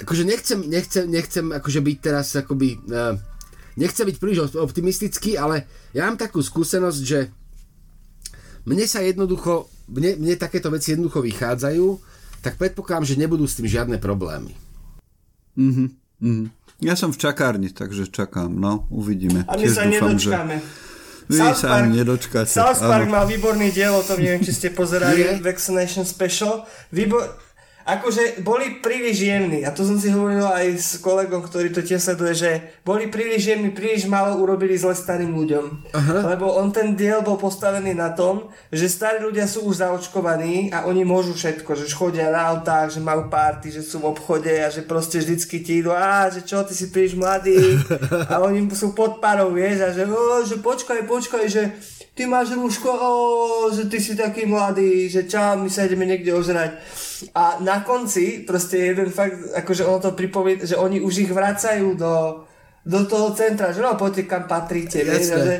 [0.00, 3.14] Akože nechcem, nechcem, nechcem akože byť teraz akoby, uh,
[3.76, 7.28] nechcem byť príliš op- optimistický, ale ja mám takú skúsenosť, že
[8.64, 11.86] mne sa jednoducho, mne, mne takéto veci jednoducho vychádzajú,
[12.40, 14.56] tak predpokladám, že nebudú s tým žiadne problémy.
[15.56, 15.86] Mhm,
[16.20, 16.46] mhm.
[16.80, 19.44] Ja som v čakárni, takže čakám, no, uvidíme.
[19.44, 20.56] A my Tiež sa dúfam, nedočkáme.
[21.30, 22.50] Vy South sa ani Park- nedočkáte.
[22.50, 23.14] South Park áno.
[23.14, 25.22] mal výborný diel, o tom neviem, či ste pozerali.
[25.44, 26.64] Vaccination Special.
[26.90, 27.22] Výbor...
[27.90, 31.98] Akože boli príliš jemní, a to som si hovoril aj s kolegom, ktorý to tiež
[31.98, 32.50] sleduje, že
[32.86, 35.90] boli príliš jemní, príliš málo urobili zle starým ľuďom.
[35.90, 36.16] Aha.
[36.30, 40.86] Lebo on ten diel bol postavený na tom, že starí ľudia sú už zaočkovaní a
[40.86, 44.70] oni môžu všetko, že chodia na autách, že majú party, že sú v obchode a
[44.70, 47.58] že proste vždycky ti idú, a že čo, ty si príliš mladý
[48.32, 51.74] a oni sú pod parou, vieš, a že, o, že počkaj, počkaj, že
[52.14, 53.10] ty máš rúško, o,
[53.72, 56.76] že ty si taký mladý, že čau, my sa ideme niekde ožrať.
[57.34, 61.96] A na konci, proste jeden fakt, akože ono to pripovie, že oni už ich vracajú
[61.96, 62.44] do,
[62.84, 65.44] do toho centra, že no poďte kam patríte, vieš, a Jasné.
[65.44, 65.54] že,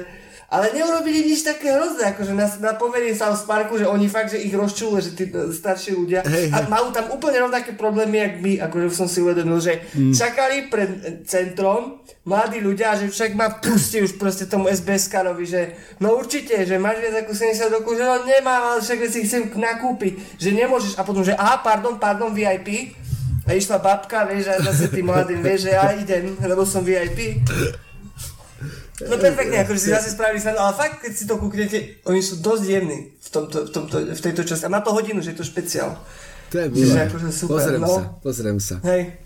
[0.50, 4.42] ale neurobili nič také hrozné, akože na, na povede South Parku, že oni fakt, že
[4.42, 8.52] ich rozčúle, že tí starší ľudia Hej, a majú tam úplne rovnaké problémy, jak my,
[8.66, 10.10] akože som si uvedomil, že Mm.
[10.14, 10.90] čakali pred
[11.26, 16.82] centrom mladí ľudia, že však ma pustí už proste tomu SBS-karovi, že no určite, že
[16.82, 20.98] máš viac ako 70 rokov, že no nemám, ale však si chcem nakúpiť, že nemôžeš
[20.98, 22.98] a potom, že aha, pardon, pardon, VIP
[23.46, 27.38] a išla babka, vieš, a zase tým mladým, vieš, že ja idem, lebo som VIP.
[29.08, 32.44] No perfektne, akože si zase spravili sa, ale fakt, keď si to kúknete, oni sú
[32.44, 34.68] dosť jemní v, tomto, v, tomto, v tejto časti.
[34.68, 35.96] A má to hodinu, že je to špeciál.
[36.50, 37.08] To je milé.
[37.08, 37.88] akože super, Pozriem no.
[37.88, 38.76] sa, pozriem sa.
[38.84, 39.16] Hej.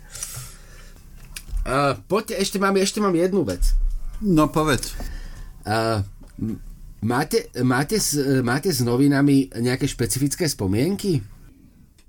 [1.64, 3.64] Uh, poďte, ešte mám, ešte mám jednu vec.
[4.20, 4.93] No povedz.
[5.64, 6.05] Uh,
[7.01, 8.14] máte, máte, s,
[8.45, 11.25] máte s novinami nejaké špecifické spomienky?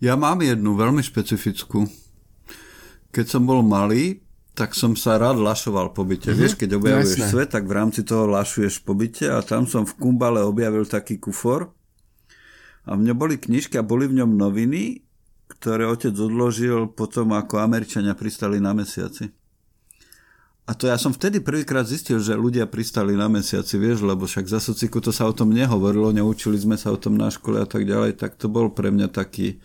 [0.04, 1.88] Ja mám jednu veľmi špecifickú.
[3.16, 4.25] Keď som bol malý,
[4.56, 6.32] tak som sa rád lašoval po byte.
[6.32, 7.28] Vieš, keď objavuješ jasné.
[7.28, 11.20] svet, tak v rámci toho lašuješ po byte a tam som v Kumbale objavil taký
[11.20, 11.76] kufor
[12.88, 15.04] a v ňom boli knižky a boli v ňom noviny,
[15.52, 19.28] ktoré otec odložil potom, ako Američania pristali na mesiaci.
[20.66, 24.50] A to ja som vtedy prvýkrát zistil, že ľudia pristali na mesiaci, vieš, lebo však
[24.50, 27.70] za sociku to sa o tom nehovorilo, neučili sme sa o tom na škole a
[27.70, 29.62] tak ďalej, tak to bol pre mňa taký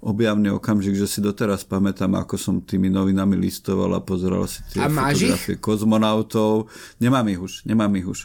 [0.00, 4.80] objavný okamžik, že si doteraz pamätám, ako som tými novinami listoval a pozeral si tie
[4.80, 5.60] a fotografie ich?
[5.60, 6.72] kozmonautov.
[7.04, 8.20] Nemám ich už, nemám ich už.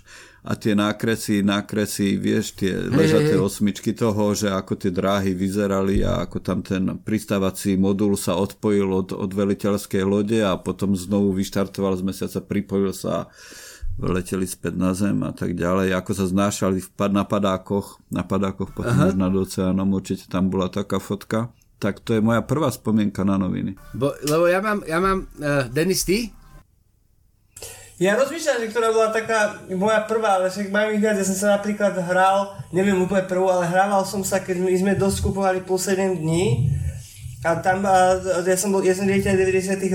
[0.45, 6.05] A tie nákresy, nákresy, vieš, tie ležaté hey, osmičky toho, že ako tie dráhy vyzerali
[6.05, 11.34] a ako tam ten pristávací modul sa odpojil od, od veliteľskej lode a potom znovu
[11.34, 13.26] vyštartoval z mesiaca, pripojil sa
[13.97, 18.91] leteli späť na zem a tak ďalej, ako sa znášali na padákoch, na padákoch potom
[18.91, 19.11] Aha.
[19.11, 21.49] už nad oceánom, určite tam bola taká fotka.
[21.80, 23.76] Tak to je moja prvá spomienka na noviny.
[23.91, 26.32] Bo, lebo ja mám, ja mám uh, Denis, ty?
[27.95, 31.15] Ja rozmýšľam, že ktorá bola taká moja prvá, ale však mám ich viac.
[31.15, 34.93] Ja som sa napríklad hral, neviem úplne prvú, ale hrával som sa, keď my sme
[34.99, 36.76] dosť kupovali plus 7 dní
[37.45, 39.32] a tam, a, ja som bol, ja som 90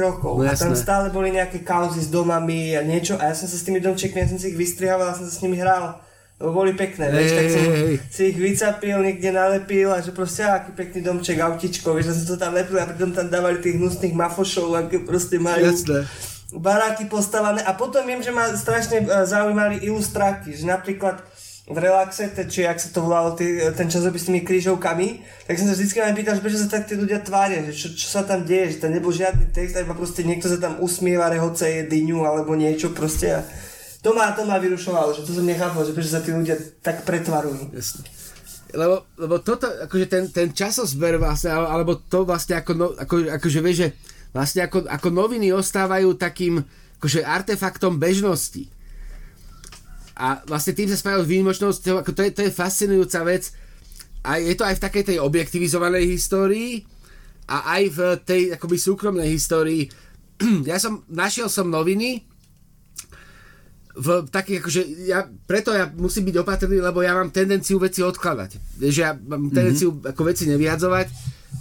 [0.01, 3.51] rokov no, a tam stále boli nejaké kauzy s domami a niečo a ja som
[3.51, 6.01] sa s tými domčekmi, ja som si ich vystrihával a som sa s nimi hral.
[6.41, 7.65] Boli pekné, vieš, tak som
[8.09, 12.27] si ich vycapil, niekde nalepil a že proste aký pekný domček, autičko, vieš, že som
[12.33, 15.69] to tam lepil a pritom tam dávali tých hnusných mafošov, aké proste majú.
[15.69, 16.09] Jasné
[16.51, 21.23] baráky postavané a potom viem, že ma strašne e, zaujímali ilustráky, že napríklad
[21.71, 25.71] v relaxe, či ak sa to volalo, tý, ten časopis s tými krížovkami, tak som
[25.71, 28.27] sa vždy len pýtal, že prečo sa tak tí ľudia tvária, že čo, čo sa
[28.27, 31.87] tam deje, že tam nebol žiadny text, iba proste niekto sa tam usmieva, rehoce je
[31.87, 33.41] dyňu alebo niečo proste a
[34.01, 37.05] to ma, to ma vyrušovalo, že to som nechápal, že prečo sa tí ľudia tak
[37.05, 37.73] pretvarujú.
[37.77, 38.05] Jasne.
[38.71, 43.61] Lebo, lebo toto, akože ten, ten časozber vlastne, alebo to vlastne ako, no, ako, akože
[43.61, 43.89] vieš, že
[44.31, 46.63] vlastne ako, ako noviny ostávajú takým
[47.03, 48.71] akože artefaktom bežnosti
[50.21, 53.57] a vlastne tým sa spájajú s výnimočnosťou, ako to je, to je fascinujúca vec.
[54.21, 56.85] A je to aj v takej tej objektivizovanej histórii
[57.49, 59.89] a aj v tej akoby súkromnej histórii.
[60.71, 62.29] ja som, našiel som noviny
[63.91, 68.79] v takých, akože ja, preto ja musím byť opatrný, lebo ja mám tendenciu veci odkladať.
[68.79, 69.55] Že ja mám mhm.
[69.55, 70.11] tendenciu mm-hmm.
[70.15, 71.07] ako veci nevyjadzovať,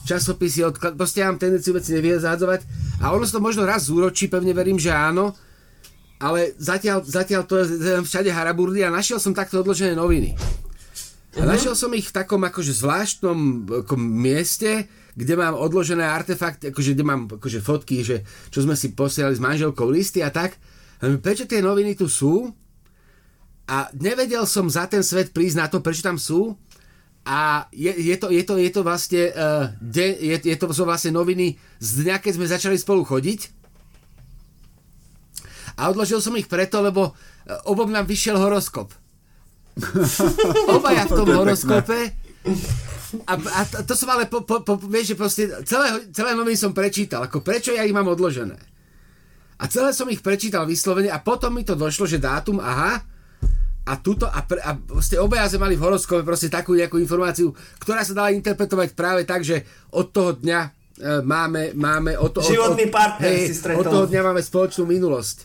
[0.06, 2.62] časopisy odkladať, proste ja mám tendenciu veci nevyjadzovať
[3.02, 5.34] a ono sa to možno raz zúročí, pevne verím, že áno,
[6.22, 7.66] ale zatiaľ, zatiaľ to je
[8.04, 10.36] všade haraburdy a našiel som takto odložené noviny.
[11.38, 11.50] A uh-huh.
[11.50, 17.06] našiel som ich v takom akože zvláštnom ako mieste, kde mám odložené artefakty, akože kde
[17.06, 18.22] mám akože fotky, že
[18.54, 20.60] čo sme si posielali s manželkou listy a tak.
[21.00, 22.52] A prečo tie noviny tu sú?
[23.70, 26.58] A nevedel som za ten svet prísť na to, prečo tam sú.
[27.24, 30.88] A je, je, to, je, to, je to vlastne uh, de, je, je to sú
[30.88, 33.60] vlastne noviny z dňa, keď sme začali spolu chodiť
[35.80, 37.16] a odložil som ich preto, lebo
[37.48, 38.92] e, obom nám vyšiel horoskop.
[40.76, 42.12] Obaja v tom horoskope.
[43.26, 46.76] A, a to som ale, po, po, po, vieš, že proste celé, celé noviny som
[46.76, 48.60] prečítal, ako prečo ja ich mám odložené.
[49.60, 53.04] A celé som ich prečítal vyslovene a potom mi to došlo, že dátum, aha,
[53.90, 57.50] a tuto, a, pre, a proste obaja sme mali v horoskope proste takú nejakú informáciu,
[57.82, 59.66] ktorá sa dala interpretovať práve tak, že
[59.98, 60.70] od toho dňa e,
[61.26, 63.82] máme, máme od, od, Životný partner hej, si stretol.
[63.82, 65.38] Od toho dňa máme spoločnú minulosť.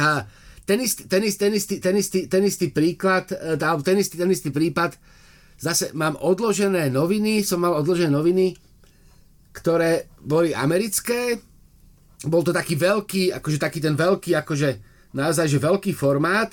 [0.00, 0.24] A
[0.64, 4.16] ten istý, ten istý, ten istý, ten istý, ten istý príklad, e, alebo ten istý,
[4.16, 4.96] ten istý prípad,
[5.60, 8.56] zase mám odložené noviny, som mal odložené noviny,
[9.52, 11.36] ktoré boli americké,
[12.28, 14.68] bol to taký veľký, akože taký ten veľký, akože
[15.16, 16.52] naozaj, že veľký formát.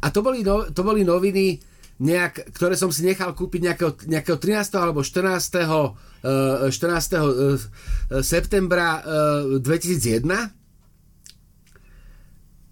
[0.00, 1.60] A to boli, no, to boli noviny,
[2.00, 4.72] nejak, ktoré som si nechal kúpiť nejakého, nejakého 13.
[4.80, 5.92] alebo 14.
[6.22, 6.72] 14.
[6.72, 9.02] E, e, septembra
[9.58, 10.22] 2001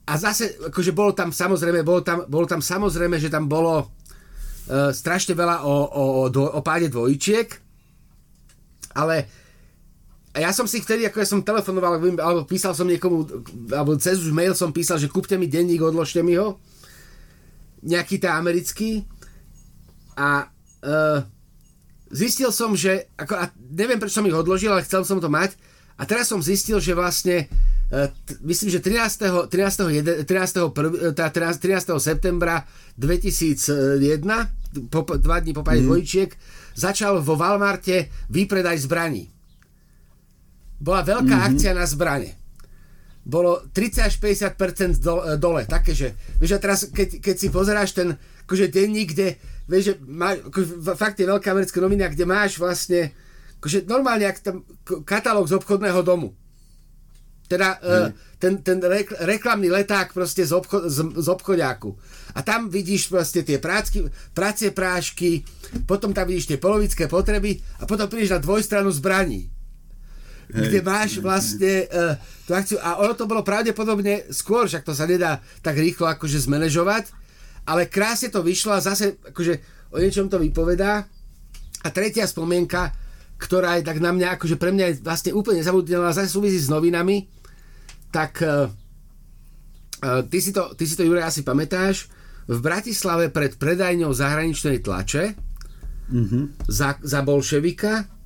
[0.06, 3.94] a zase, akože bolo tam samozrejme, bolo tam, bolo tam samozrejme, že tam bolo
[4.70, 7.46] strašne veľa o, o, o, o páde dvojčiek,
[8.94, 9.39] ale
[10.36, 13.26] ja som si vtedy, ako ja som telefonoval, alebo písal som niekomu,
[13.74, 16.62] alebo cez už mail som písal, že kúpte mi denník, odložte mi ho,
[17.82, 19.08] nejaký tá americký
[20.14, 20.46] a
[20.86, 21.18] uh,
[22.14, 25.58] zistil som, že, ako, a neviem prečo som ich odložil, ale chcel som to mať
[25.98, 27.50] a teraz som zistil, že vlastne
[27.90, 28.08] E,
[28.40, 29.50] myslím, že 13.
[29.50, 29.82] 13.
[30.24, 30.70] 13.
[30.70, 31.58] 13.
[31.58, 31.98] 13.
[31.98, 32.62] septembra
[32.94, 34.22] 2001,
[34.86, 35.86] po, dva dní po páde mm.
[35.90, 36.30] dvojčiek,
[36.78, 39.26] začal vo Walmarte výpredaj zbraní.
[40.80, 41.48] Bola veľká mm-hmm.
[41.54, 42.32] akcia na zbranie.
[43.20, 45.68] Bolo 30 až 50% do, e, dole.
[45.68, 48.16] Také, že, vieš, a teraz keď, keď si pozeráš ten
[48.48, 49.36] akože denník, kde,
[49.68, 50.58] vieš, že má, ako,
[50.96, 53.12] fakt je veľká americká novina, kde máš vlastne
[53.60, 54.64] akože normálne ak tam
[55.04, 56.32] katalóg z obchodného domu
[57.50, 58.38] teda hmm.
[58.38, 58.78] ten, ten
[59.26, 61.98] reklamný leták proste z, obchod, z, z obchodiaku.
[62.38, 65.42] A tam vidíš proste tie prácky, práce prášky,
[65.82, 69.50] potom tam vidíš tie polovické potreby a potom prídeš na dvojstranu zbraní.
[70.50, 72.78] Kde máš vlastne uh, tú akciu.
[72.82, 77.14] A ono to bolo pravdepodobne skôr, však to sa nedá tak rýchlo akože zmanéžovať,
[77.70, 79.62] ale krásne to vyšlo a zase akože
[79.94, 81.06] o niečom to vypovedá.
[81.80, 82.92] A tretia spomienka,
[83.40, 86.68] ktorá je tak na mňa, akože pre mňa je vlastne úplne zabudnutelná, zase súvisí s
[86.68, 87.24] novinami,
[88.10, 92.10] tak uh, uh, ty, si to, ty si to, Juraj, asi pamätáš,
[92.50, 95.38] v Bratislave pred predajňou zahraničnej tlače
[96.10, 96.66] mm-hmm.
[96.66, 98.19] za, za bolševika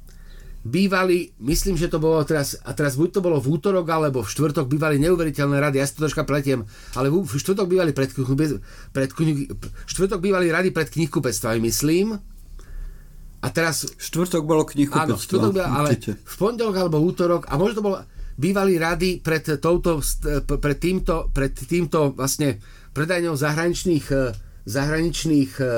[0.65, 4.33] bývali, myslím, že to bolo teraz, a teraz buď to bolo v útorok alebo v
[4.33, 6.65] štvrtok bývali neuveriteľné rady, ja si to troška pletiem,
[6.97, 8.09] ale v, v štvrtok bývali pred,
[8.97, 9.09] pred,
[9.85, 12.17] štvrtok bývali rady pred knihkupectvami, myslím.
[13.45, 13.85] A teraz...
[14.01, 15.21] Štvrtok bolo knihkupectvo.
[15.21, 17.97] Áno, štvrtok býval, ale v pondelok alebo útorok, a možno to bolo,
[18.41, 20.01] bývali rady pred, touto,
[20.49, 22.57] pred, týmto, pred týmto vlastne
[22.97, 24.33] predajňou zahraničných eh,
[24.65, 25.69] zahraničných eh,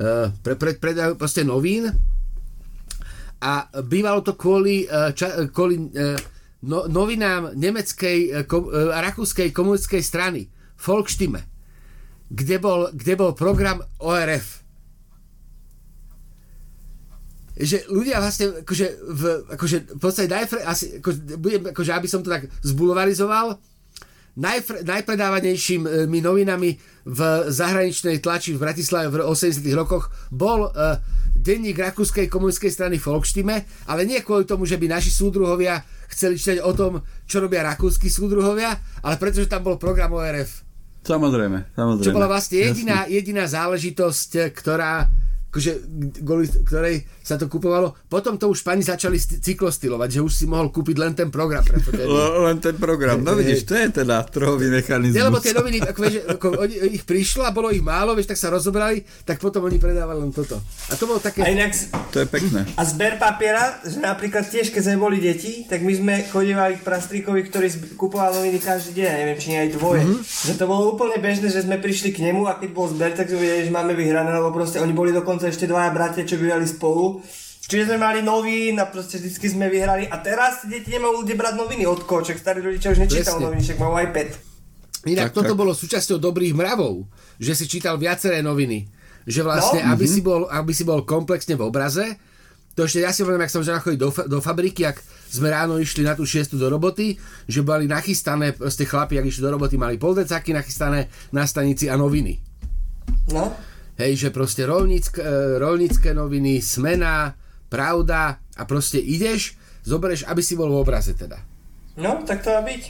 [0.00, 1.92] eh, pre, pred predaj, proste novín
[3.42, 6.14] a bývalo to kvôli, e, ča, kvôli e,
[6.70, 10.46] no, novinám nemeckej a e, rakúskej komunistickej strany
[10.78, 11.42] Volkstimme,
[12.30, 14.62] kde bol, kde bol program ORF.
[17.58, 19.22] Že ľudia vlastne, akože, v,
[19.58, 21.10] akože v podstate najfre, asi, ako,
[21.42, 23.58] budem, akože aby som to tak zbulvarizoval,
[24.38, 27.20] najfre, najpredávanejšími novinami v
[27.50, 30.96] zahraničnej tlači v Bratislave v 80 rokoch bol uh,
[31.36, 36.58] denník Rakúskej komunistickej strany Volkstime, ale nie kvôli tomu, že by naši súdruhovia chceli čítať
[36.62, 40.62] o tom, čo robia rakúsky súdruhovia, ale pretože tam bol program ORF.
[41.02, 42.06] Samozrejme, samozrejme.
[42.06, 45.10] Čo bola vlastne jediná, jediná záležitosť, ktorá
[45.52, 45.72] akože,
[46.64, 47.94] ktorej sa to kupovalo.
[48.10, 52.58] Potom to už pani začali cyklostylovať, že už si mohol kúpiť len ten program Len
[52.58, 53.22] ten program.
[53.22, 55.16] No vidíš, to je teda trhový mechanizmus.
[55.16, 58.34] Nie, lebo tie noviny, ako, vieš, ako oni, ich prišlo a bolo ich málo, vieš,
[58.34, 60.58] tak sa rozobrali, tak potom oni predávali len toto.
[60.90, 61.46] A to bolo také...
[61.46, 61.74] A inak...
[62.12, 62.66] To je pekné.
[62.76, 66.82] A zber papiera, že napríklad tiež, keď sme boli deti, tak my sme chodívali k
[66.84, 70.02] prastríkovi, ktorý kupoval noviny každý deň, ja neviem, či nie aj dvoje.
[70.04, 70.22] Mm-hmm.
[70.22, 73.30] Že to bolo úplne bežné, že sme prišli k nemu a keď bol zber, tak
[73.30, 76.38] sme videli, že máme vyhrané, lebo proste oni boli dokonca dokonca ešte dvaja bratia, čo
[76.38, 77.11] bývali spolu.
[77.62, 80.04] Čiže sme mali novín a proste vždycky sme vyhrali.
[80.10, 82.36] A teraz deti nemajú kde brať noviny od koček.
[82.36, 84.28] Starí rodičia už nečítajú noviny, však majú iPad.
[85.08, 85.60] Inak tak, toto tak.
[85.60, 87.08] bolo súčasťou dobrých mravov,
[87.40, 88.86] že si čítal viaceré noviny.
[89.24, 89.94] Že vlastne, no?
[89.94, 90.14] aby, mm-hmm.
[90.14, 92.04] si bol, aby si bol komplexne v obraze,
[92.72, 94.96] to ešte ja si hovorím, ak som žena chodiť do, do fabriky, ak
[95.28, 99.44] sme ráno išli na tú šiestu do roboty, že boli nachystané, proste chlapi, ak išli
[99.44, 102.40] do roboty, mali poldecáky nachystané na stanici a noviny.
[103.28, 103.52] No?
[104.00, 107.36] Hej, že proste rolníck, e, rolnícke noviny, smena,
[107.68, 111.40] pravda a proste ideš, zoberieš, aby si bol v obraze teda.
[112.00, 112.82] No, tak to má byť.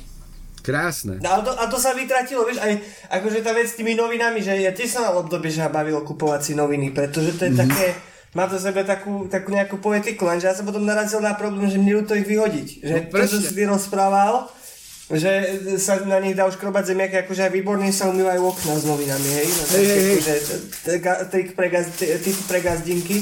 [0.62, 1.18] Krásne.
[1.18, 2.78] No, a, to, a to sa vytratilo, vieš, aj
[3.10, 6.06] akože tá vec s tými novinami, že ja tiež som mal obdobie, že ma bavilo
[6.06, 7.66] kupovať si noviny, pretože to je mm-hmm.
[7.66, 7.86] také,
[8.38, 11.82] má to sebe takú, takú nejakú poetiku, lenže ja som potom narazil na problém, že
[11.82, 12.68] mne to ich vyhodiť.
[12.78, 14.46] Že no, to, čo si ty rozprával,
[15.12, 15.30] že
[15.76, 19.28] sa na nich dá už krobať zemiaky, akože aj výborne sa umývajú okna s novinami,
[19.28, 19.48] hej?
[19.48, 20.40] No, hej, hej, hej.
[21.28, 23.20] Trik pre gazdinky.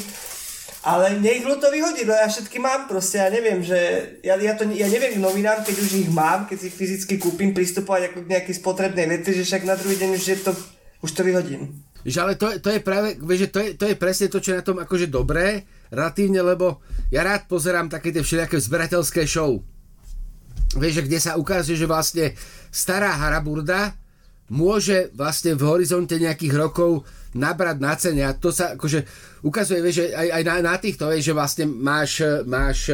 [0.81, 3.77] Ale nech to vyhodí, no ja všetky mám proste, ja neviem, že
[4.25, 7.21] ja, ja, to, ja neviem k novinám, keď už ich mám, keď si ich fyzicky
[7.21, 10.57] kúpim, pristupovať ako k nejakej spotrebnej veci, že však na druhý deň už, je to,
[11.05, 11.85] už to vyhodím.
[12.01, 14.57] Že ale to, to je práve, vieš, že to je, to je presne to, čo
[14.57, 16.81] je na tom akože dobré, relatívne, lebo
[17.13, 19.61] ja rád pozerám také tie všelijaké zberateľské show
[20.77, 22.37] vieš, kde sa ukazuje, že vlastne
[22.71, 23.97] stará haraburda
[24.51, 28.23] môže vlastne v horizonte nejakých rokov nabrať na cene.
[28.27, 29.07] A to sa akože
[29.47, 32.91] ukazuje, vieš, že aj, aj na, na týchto, vieš, že vlastne máš, máš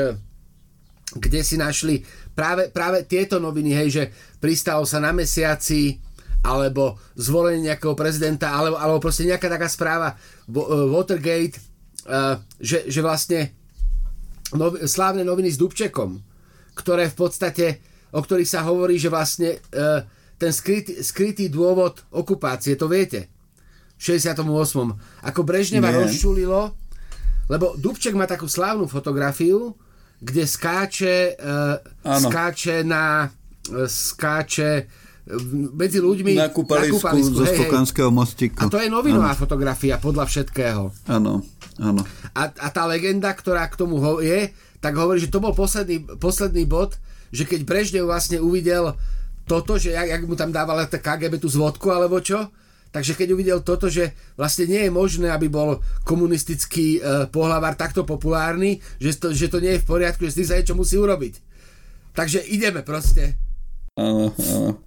[1.16, 2.04] kde si našli
[2.36, 4.04] práve, práve tieto noviny, hej, že
[4.36, 5.96] pristalo sa na mesiaci
[6.44, 10.14] alebo zvolenie nejakého prezidenta alebo, alebo proste nejaká taká správa
[10.92, 11.58] Watergate,
[12.06, 13.50] uh, že, že vlastne
[14.54, 16.22] nov, slávne noviny s Dubčekom
[16.76, 17.66] ktoré v podstate,
[18.12, 19.58] o ktorých sa hovorí, že vlastne e,
[20.36, 23.32] ten skrytý, skrytý dôvod okupácie, to viete,
[23.96, 24.44] v 68.
[25.24, 26.04] Ako Brežneva Nie.
[26.04, 26.76] rozčulilo,
[27.48, 29.72] lebo Dubček má takú slávnu fotografiu,
[30.20, 34.88] kde skáče, uh, skáče na uh, skáče
[35.74, 38.62] medzi ľuďmi na kúpalisku, na kúpalisku zo Spokanského mostíku.
[38.62, 39.40] A to je novinová ano.
[39.42, 40.94] fotografia podľa všetkého.
[41.10, 41.42] Áno,
[41.82, 42.02] áno.
[42.30, 44.54] A, a tá legenda, ktorá k tomu je,
[44.86, 46.94] tak hovorí, že to bol posledný, posledný bod,
[47.34, 48.94] že keď Brežnev vlastne uvidel
[49.42, 52.54] toto, že jak, jak mu tam dávala tá KGB tú zvodku alebo čo,
[52.94, 58.06] takže keď uvidel toto, že vlastne nie je možné, aby bol komunistický e, pohlavár takto
[58.06, 60.94] populárny, že to, že to nie je v poriadku, že s tým sa niečo musí
[60.94, 61.34] urobiť.
[62.14, 63.34] Takže ideme proste.
[63.98, 64.86] Áno, áno.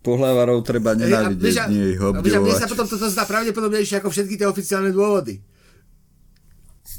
[0.00, 2.54] Pohľavárov treba nenávidieť, a, nie ich obdivovať.
[2.54, 5.42] Mne sa potom toto zdá pravdepodobnejšie ako všetky tie oficiálne dôvody.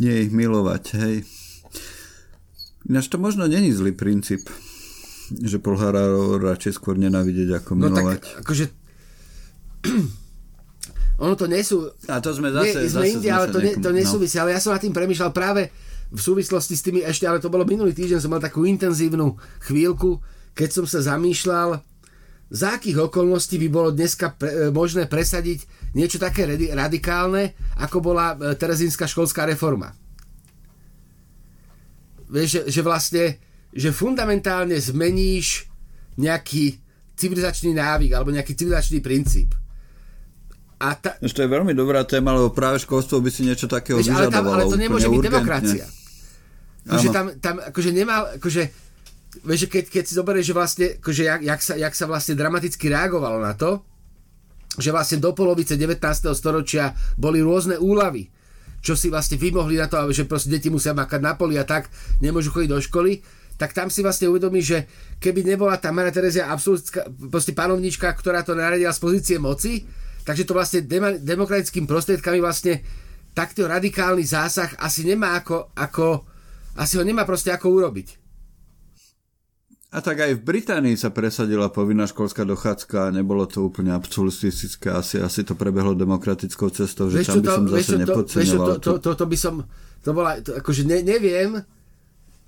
[0.03, 1.15] Nie ich milovať, hej.
[2.91, 4.51] Ináč to možno není zlý princíp,
[5.31, 8.19] že Polhárov radšej skôr nenávidieť ako milovať.
[8.19, 8.65] No tak akože
[11.23, 11.87] ono to nesú...
[12.11, 12.83] A to sme zase...
[12.83, 14.35] Nie, sme zase inde, ale to, ne, to nesúvisí.
[14.35, 15.71] Ale ja som nad tým premyšľal práve
[16.11, 20.19] v súvislosti s tými ešte, ale to bolo minulý týždeň, som mal takú intenzívnu chvíľku,
[20.51, 21.79] keď som sa zamýšľal,
[22.51, 25.63] za akých okolností by bolo dneska pre, e, možné presadiť
[25.95, 29.95] niečo také radi- radikálne, ako bola e, Terezínska školská reforma.
[32.31, 33.25] Vieš, že, že vlastne,
[33.75, 35.67] že fundamentálne zmeníš
[36.15, 36.79] nejaký
[37.19, 39.51] civilizačný návyk alebo nejaký civilizačný princíp.
[40.81, 44.09] A ta, to je veľmi dobrá téma, lebo práve školstvo by si niečo takého Vieš,
[44.17, 45.29] ale, tam, ale to nemôže byť urgentne.
[45.29, 45.85] demokracia.
[46.89, 48.63] Akože tam, tam akože nemal, akože,
[49.45, 52.89] vieš, keď, keď si zoberieš, že vlastne, akože jak, jak, sa, jak sa vlastne dramaticky
[52.89, 53.85] reagovalo na to,
[54.81, 56.01] že vlastne do polovice 19.
[56.33, 58.25] storočia boli rôzne úlavy,
[58.81, 61.87] čo si vlastne vymohli na to, že proste deti musia makať na poli a tak,
[62.19, 63.21] nemôžu chodiť do školy,
[63.61, 64.89] tak tam si vlastne uvedomí, že
[65.21, 67.05] keby nebola tá Maria Terezia absolútka,
[67.53, 69.85] panovnička, ktorá to naradila z pozície moci,
[70.25, 72.81] takže to vlastne dema, demokratickými prostriedkami vlastne
[73.37, 76.25] takto radikálny zásah asi nemá ako, ako
[76.75, 78.20] asi ho nemá proste ako urobiť.
[79.91, 84.87] A tak aj v Británii sa presadila povinná školská dochádzka a nebolo to úplne absolutistické,
[84.87, 88.01] asi, asi to prebehlo demokratickou cestou, že Vieš tam by som to, vieš zase vieš
[88.07, 88.67] nepodceňoval.
[88.71, 89.53] to, to, to, to by som,
[89.99, 91.59] to bola, to, akože ne, neviem,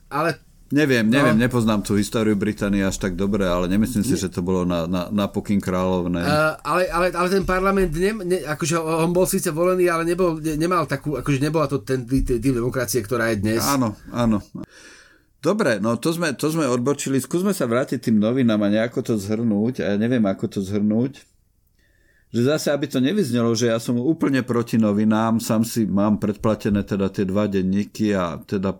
[0.08, 0.40] ale
[0.74, 1.44] Neviem, neviem, No.
[1.46, 5.06] nepoznám tú históriu Británie až tak dobre, ale nemyslím si, že to bolo na, na,
[5.14, 6.26] na pokyn kráľovnej.
[6.26, 10.42] Uh, ale, ale, ale ten parlament, ne, ne, akože on bol síce volený, ale nebol,
[10.42, 13.62] ne, nemal takú, akože nebola to ten typ demokracie, ktorá je dnes.
[13.62, 14.42] Áno, áno.
[15.44, 17.20] Dobre, no to sme, to sme odbočili.
[17.20, 19.84] Skúsme sa vrátiť tým novinám a nejako to zhrnúť.
[19.84, 21.20] A ja neviem, ako to zhrnúť.
[22.32, 26.82] Že zase, aby to nevyznelo, že ja som úplne proti novinám, sám si mám predplatené
[26.88, 28.80] teda tie dva denníky a teda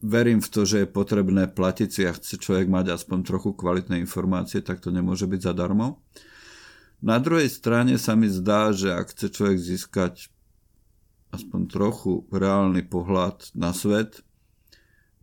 [0.00, 4.00] verím v to, že je potrebné platiť si a chce človek mať aspoň trochu kvalitné
[4.00, 6.00] informácie, tak to nemôže byť zadarmo.
[7.04, 10.32] Na druhej strane sa mi zdá, že ak chce človek získať
[11.36, 14.24] aspoň trochu reálny pohľad na svet,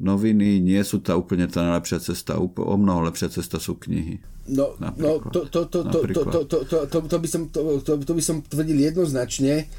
[0.01, 4.17] noviny nie sú tá úplne tá najlepšia cesta, o mnoho lepšia cesta sú knihy.
[4.49, 7.79] No, no to, to, to, to, to, to, to, to, to, to, by som, to,
[7.79, 9.71] to, to by som tvrdil jednoznačne,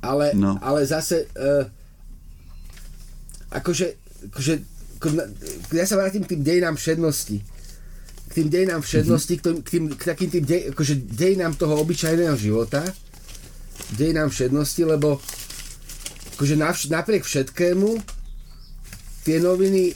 [0.00, 0.56] ale, No.
[0.62, 1.66] ale zase uh,
[3.52, 3.86] akože,
[4.32, 4.52] akože
[5.76, 7.44] ja sa vrátim k tým dejinám všednosti.
[8.26, 12.36] K tým dejinám všednosti, tým, k, tým, k takým tým dej, akože dejinám toho obyčajného
[12.40, 12.80] života,
[14.00, 15.20] dejinám všednosti, lebo
[16.36, 18.15] akože navš- napriek všetkému
[19.26, 19.90] tie noviny,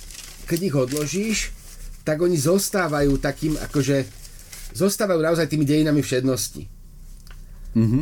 [0.51, 1.39] keď ich odložíš,
[2.03, 4.03] tak oni zostávajú takým, akože
[4.75, 6.67] zostávajú naozaj tými dejinami všednosti.
[7.79, 8.01] Mhm.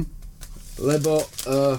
[0.81, 1.77] Lebo uh,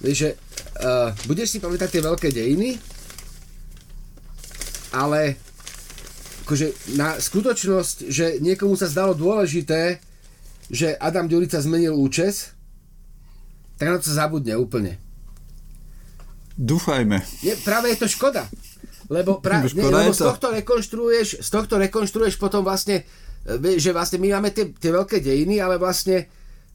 [0.00, 0.36] že
[0.80, 2.80] uh, budeš si pamätať tie veľké dejiny,
[4.96, 5.36] ale
[6.44, 10.00] akože na skutočnosť, že niekomu sa zdalo dôležité,
[10.68, 12.52] že Adam Ďurica zmenil účes,
[13.76, 15.03] tak na to sa zabudne úplne.
[16.54, 17.18] Dúfajme.
[17.42, 18.46] Nie, práve je to škoda.
[19.10, 20.32] Lebo, pra, nie, lebo je z to.
[20.32, 23.04] tohto rekonštruuješ, z tohto rekonštruuješ potom vlastne,
[23.44, 26.24] e, že vlastne my máme tie, tie veľké dejiny, ale vlastne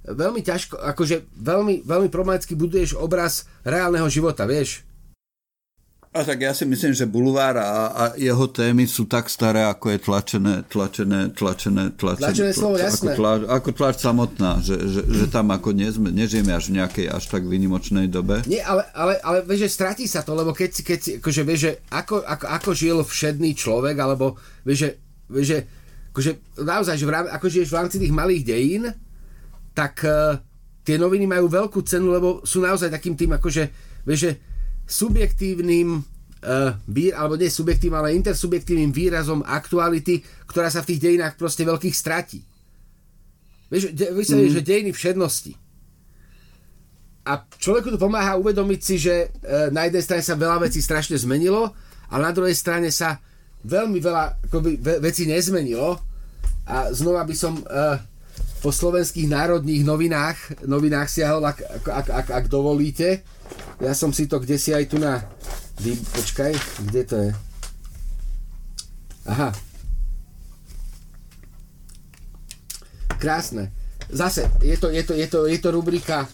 [0.05, 4.85] veľmi ťažko, akože veľmi, veľmi problematicky buduješ obraz reálneho života, vieš.
[6.09, 9.93] A tak ja si myslím, že bulvár a, a jeho témy sú tak staré, ako
[9.93, 12.33] je tlačené, tlačené, tlačené, tlačené.
[12.33, 13.13] Tlačené slovo, ako, jasné.
[13.13, 17.13] tlač, ako tlač samotná, že, že, že tam ako nie sme, nežijeme až v nejakej
[17.13, 18.41] až tak výnimočnej dobe.
[18.49, 21.41] Nie, ale, ale, ale vieš, že stratí sa to, lebo keď si, keď si akože
[21.45, 24.33] vieš, že ako, ako, ako žil všedný človek, alebo
[24.65, 24.89] vieš, že,
[25.29, 25.57] vieš, že
[26.09, 26.31] akože
[26.65, 28.83] naozaj, že v ako žiješ v rámci tých malých dejín,
[29.77, 30.41] tak uh,
[30.81, 33.63] tie noviny majú veľkú cenu, lebo sú naozaj takým tým, akože,
[34.09, 34.31] vieš, že
[34.89, 41.37] subjektívnym uh, vír, alebo nie subjektívnym, ale intersubjektívnym výrazom aktuality, ktorá sa v tých dejinách
[41.37, 42.41] proste veľkých stratí.
[43.69, 44.49] Vieš, de, vieš mm.
[44.49, 45.53] že dejiny všednosti.
[47.29, 51.13] A človeku to pomáha uvedomiť si, že e, na jednej strane sa veľa vecí strašne
[51.13, 51.69] zmenilo,
[52.09, 53.21] ale na druhej strane sa
[53.61, 56.01] veľmi veľa akoby, ve, vecí nezmenilo.
[56.65, 57.63] A znova by som e,
[58.65, 63.21] po slovenských národných novinách, novinách siahol, ak, ak, ak, ak, ak dovolíte.
[63.79, 65.23] Ja som si to kde si aj tu na...
[65.79, 66.51] Vy, počkaj,
[66.91, 67.31] kde to je?
[69.29, 69.55] Aha.
[73.19, 73.71] Krásne.
[74.09, 76.27] Zase, je to, je to, je to, je to rubrika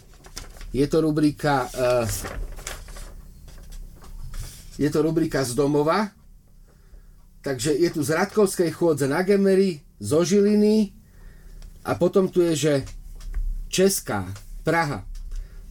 [0.76, 2.08] je to rubrika uh,
[4.78, 6.08] je to rubrika z domova
[7.40, 10.92] takže je tu z Radkovskej chôdze na Gemery zo Žiliny
[11.86, 12.74] a potom tu je, že
[13.72, 14.28] Česká,
[14.66, 15.06] Praha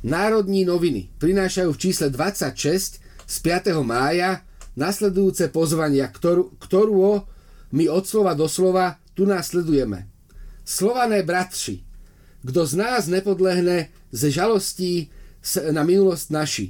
[0.05, 3.73] Národní noviny prinášajú v čísle 26 z 5.
[3.81, 4.45] mája
[4.77, 7.25] nasledujúce pozvania, ktorú, ktorú
[7.73, 10.05] my od slova do slova tu následujeme.
[10.61, 11.81] Slované bratři,
[12.45, 15.09] kto z nás nepodlehne ze žalostí
[15.73, 16.65] na minulosť naši.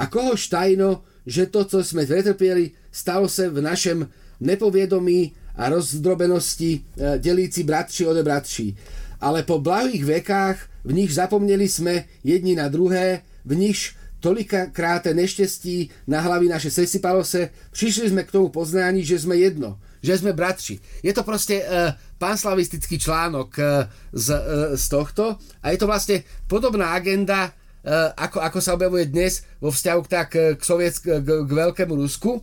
[0.00, 4.08] A kohož tajno, že to, co sme pretrpieli, stalo sa v našem
[4.40, 8.72] nepoviedomí a rozdrobenosti e, delíci bratši ode bratší.
[9.20, 10.58] Ale po blahých vekách
[10.88, 13.92] v nich zapomneli sme jedni na druhé, v nich
[14.24, 19.76] tolikrát neštestí na hlavy naše sesypalo se, prišli sme k tomu poznání, že sme jedno,
[20.00, 20.80] že sme bratři.
[21.04, 23.86] Je to proste uh, panslavistický článok uh,
[24.16, 24.40] z, uh,
[24.74, 29.70] z tohto a je to vlastne podobná agenda, uh, ako, ako sa objavuje dnes vo
[29.70, 32.40] vzťahu k, tak, k, sovietsk, k, k veľkému Rusku.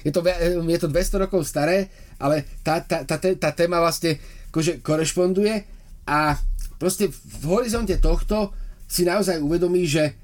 [0.00, 0.24] Je, to,
[0.64, 4.16] je to 200 rokov staré, ale tá, tá, tá, tá téma vlastne
[4.48, 5.60] akože korešponduje
[6.08, 6.40] a
[6.78, 8.54] proste v horizonte tohto
[8.88, 10.16] si naozaj uvedomí, že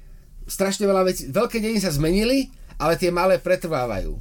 [0.49, 2.49] strašne veľa vecí, veľké dejiny sa zmenili,
[2.81, 4.17] ale tie malé pretrvávajú.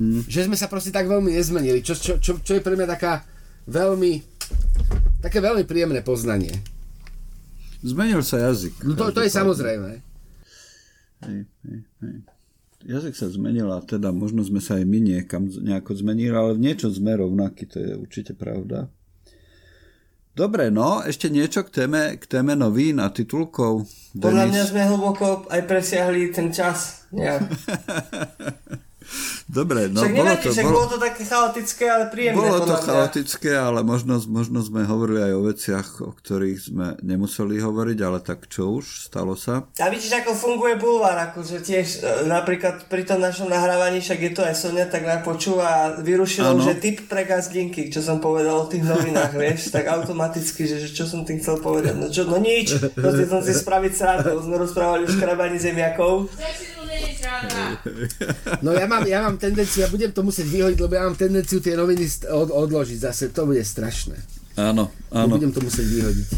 [0.00, 0.24] Mm.
[0.24, 3.20] Že sme sa proste tak veľmi nezmenili, čo, čo, čo, čo je pre mňa taká
[3.68, 4.24] veľmi,
[5.20, 6.56] také veľmi príjemné poznanie.
[7.84, 8.80] Zmenil sa jazyk.
[8.84, 10.00] No to, to je samozrejme.
[11.20, 12.16] Hej, hej, hej.
[12.80, 16.88] Jazyk sa zmenil a teda možno sme sa aj my niekam nejako zmenili, ale niečo
[16.88, 18.88] sme rovnakí, to je určite pravda.
[20.30, 23.86] Dobre, no, ešte niečo k téme, k téme novín a titulkov.
[24.14, 27.06] Podľa mňa sme hlboko aj presiahli ten čas.
[27.10, 27.40] Nejak.
[29.50, 30.50] Dobre, no však bolo nevadí, to...
[30.54, 32.38] Však bolo, bolo to také chaotické, ale príjemné.
[32.38, 32.86] Bolo to mňa.
[32.86, 38.18] chaotické, ale možno, možno sme hovorili aj o veciach, o ktorých sme nemuseli hovoriť, ale
[38.22, 39.66] tak čo už, stalo sa.
[39.82, 44.32] A vidíš, ako funguje bulvár, akože tiež e, napríklad pri tom našom nahrávaní, však je
[44.38, 46.62] to aj Sonia, tak nám počúva a vyrušilo, Áno.
[46.62, 50.94] že typ pre gazdinky, čo som povedal o tých novinách, vieš, tak automaticky, že, že
[50.94, 51.98] čo som tým chcel povedať.
[51.98, 56.30] No čo, no nič, proste som si spraviť srandu, sme rozprávali o škrabaní zemiakov.
[58.60, 61.62] No ja mám, ja mám tendenciu, ja budem to musieť vyhodiť, lebo ja mám tendenciu
[61.62, 64.16] tie noviny od, odložiť zase, to bude strašné.
[64.58, 65.34] Áno, áno.
[65.36, 66.28] budem to musieť vyhodiť.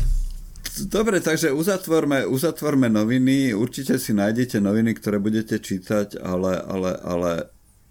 [0.89, 3.53] Dobre, takže uzatvorme, uzatvorme noviny.
[3.53, 7.31] Určite si nájdete noviny, ktoré budete čítať, ale, ale, ale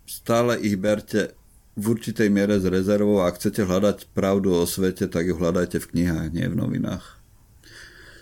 [0.10, 1.38] stále ich berte
[1.78, 3.22] v určitej miere z rezervou.
[3.22, 7.21] Ak chcete hľadať pravdu o svete, tak ju hľadajte v knihách, nie v novinách.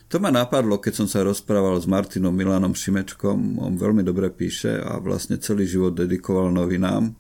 [0.10, 3.62] To ma napadlo, keď som sa rozprával s Martinom Milanom Šimečkom.
[3.62, 7.14] On veľmi dobre píše a vlastne celý život dedikoval novinám.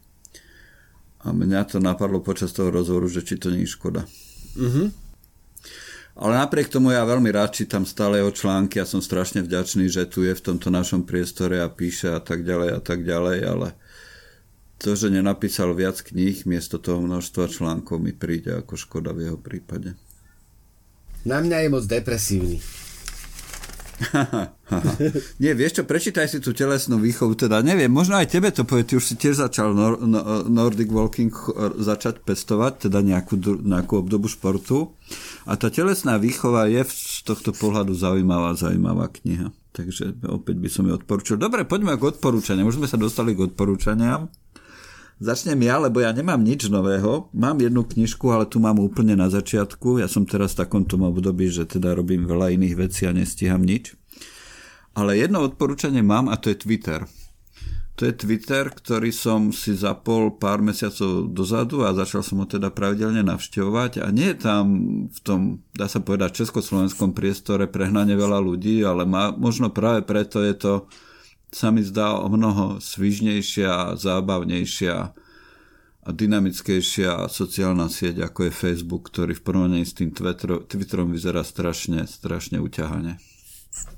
[1.21, 4.09] A mňa to napadlo počas toho rozhovoru, že či to nie je škoda.
[6.19, 10.09] Ale napriek tomu ja veľmi rád čítam stále jeho články a som strašne vďačný, že
[10.09, 13.67] tu je v tomto našom priestore a píše a tak ďalej a tak ďalej, ale
[14.81, 19.39] to, že nenapísal viac kníh miesto toho množstva článkov mi príde ako škoda v jeho
[19.39, 19.95] prípade.
[21.27, 22.59] Na mňa je moc depresívny.
[25.43, 28.87] Nie, vieš čo, prečítaj si tú telesnú výchovu, teda neviem, možno aj tebe to povie,
[28.87, 31.33] ty už si tiež začal nor, no, Nordic Walking
[31.79, 33.35] začať pestovať, teda nejakú,
[33.65, 34.95] nejakú obdobu športu
[35.49, 39.51] a tá telesná výchova je z tohto pohľadu zaujímavá, zaujímavá kniha.
[39.69, 41.37] Takže opäť by som ju odporúčil.
[41.37, 42.67] Dobre, poďme k odporúčaniam.
[42.67, 44.27] Už sme sa dostali k odporúčaniam.
[45.19, 47.27] Začnem ja, lebo ja nemám nič nového.
[47.35, 49.99] Mám jednu knižku, ale tu mám úplne na začiatku.
[49.99, 53.59] Ja som teraz v takom tom období, že teda robím veľa iných vecí a nestíham
[53.59, 53.99] nič.
[54.95, 57.03] Ale jedno odporúčanie mám a to je Twitter.
[57.99, 62.71] To je Twitter, ktorý som si zapol pár mesiacov dozadu a začal som ho teda
[62.71, 64.63] pravidelne navštevovať a nie je tam
[65.11, 70.39] v tom, dá sa povedať, československom priestore prehnane veľa ľudí, ale má, možno práve preto
[70.39, 70.73] je to
[71.49, 74.95] sa mi zdá o mnoho svižnejšia, zábavnejšia
[75.99, 81.41] a dynamickejšia sociálna sieť, ako je Facebook, ktorý v porovnaní s tým Twitter, Twitterom vyzerá
[81.45, 83.21] strašne, strašne uťahane.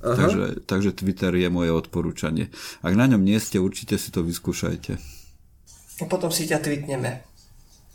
[0.03, 2.51] Takže, takže Twitter je moje odporúčanie.
[2.83, 4.99] Ak na ňom nie ste, určite si to vyskúšajte.
[6.01, 7.23] A potom si ťa tweetneme.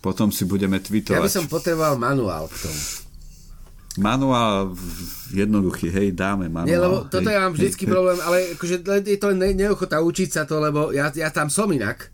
[0.00, 1.20] Potom si budeme Ja tweetovať.
[1.20, 3.05] by som potreboval manuál k tomu.
[3.98, 4.76] Manuál
[5.28, 6.68] jednoduchý, hej, dáme manuál.
[6.68, 9.98] Nie, lebo hej, toto ja mám vždycky hej, problém, ale akože je to ne, neochota
[9.98, 12.12] učiť sa to, lebo ja, ja tam som inak.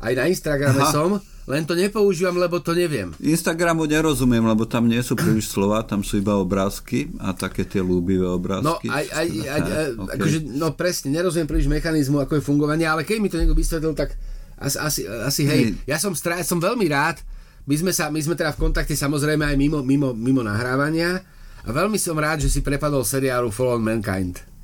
[0.00, 0.92] Aj na Instagrame Aha.
[0.92, 3.12] som, len to nepoužívam, lebo to neviem.
[3.16, 7.80] Instagramu nerozumiem, lebo tam nie sú príliš slova, tam sú iba obrázky a také tie
[7.80, 8.88] ľúbivé No, obrázky.
[8.88, 10.10] aj, aj, aj, aj Ok.
[10.16, 13.92] akože, no presne, nerozumiem príliš mechanizmu, ako je fungovanie, ale keď mi to niekto vysvetlil,
[13.92, 14.16] tak
[14.56, 15.60] asi, asi, asi hej.
[15.62, 15.84] Hej.
[15.84, 17.20] Ja som, strá, som veľmi rád,
[17.64, 21.24] my sme, sa, my sme teda v kontakte samozrejme aj mimo, mimo, mimo nahrávania
[21.64, 24.54] a veľmi som rád, že si prepadol seriálu Fallen Mankind.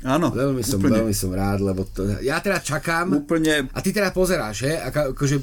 [0.00, 3.92] Áno, Veľmi som, úplne, veľmi som rád, lebo to, ja teda čakám úplne, a ty
[3.92, 4.72] teda pozeráš, he?
[4.80, 5.36] Ako, akože,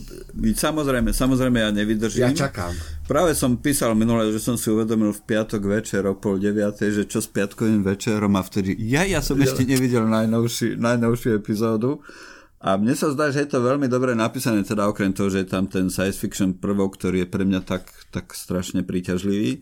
[0.57, 2.25] samozrejme, samozrejme ja nevydržím.
[2.25, 2.73] ja čakám.
[3.05, 7.03] Práve som písal minule, že som si uvedomil v piatok večer o pol deviatej, že
[7.05, 12.01] čo s piatkovým večerom a vtedy, ja, ja som ešte nevidel najnovší, najnovšiu epizódu
[12.57, 15.49] a mne sa zdá, že je to veľmi dobre napísané, teda okrem toho, že je
[15.53, 19.61] tam ten science fiction prvok, ktorý je pre mňa tak, tak strašne príťažlivý,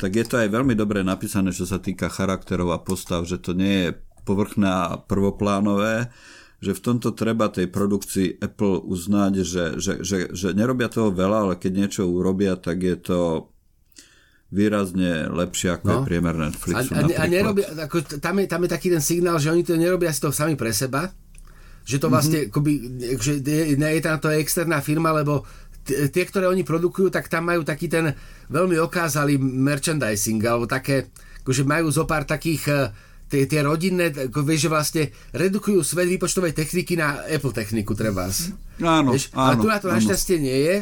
[0.00, 3.52] tak je to aj veľmi dobre napísané, čo sa týka charakterov a postav, že to
[3.52, 3.90] nie je
[4.24, 6.08] povrchné a prvoplánové,
[6.62, 11.38] že v tomto treba tej produkcii Apple uznať, že, že, že, že nerobia toho veľa,
[11.50, 13.20] ale keď niečo urobia, tak je to
[14.52, 15.92] výrazne lepšie ako no.
[15.92, 16.92] je priemer Netflixu.
[16.92, 19.76] A, a, a nerobia, ako, tam, je, tam je taký ten signál, že oni to
[19.76, 21.12] nerobia si to sami pre seba,
[21.82, 22.52] že to vlastne, mm-hmm.
[22.54, 22.72] akoby,
[23.18, 25.42] že je, je tam to externá firma, lebo
[25.86, 28.14] tie, ktoré oni produkujú, tak tam majú taký ten
[28.50, 31.10] veľmi okázalý merchandising, alebo také,
[31.42, 32.80] akože majú zo pár takých eh,
[33.26, 35.02] tie, tie rodinné, ako vieš, že vlastne
[35.34, 38.30] redukujú svet výpočtovej techniky na Apple techniku, treba.
[38.78, 39.32] Áno, vieš?
[39.34, 39.42] áno.
[39.42, 40.76] Ale tu na to našťastie nie je.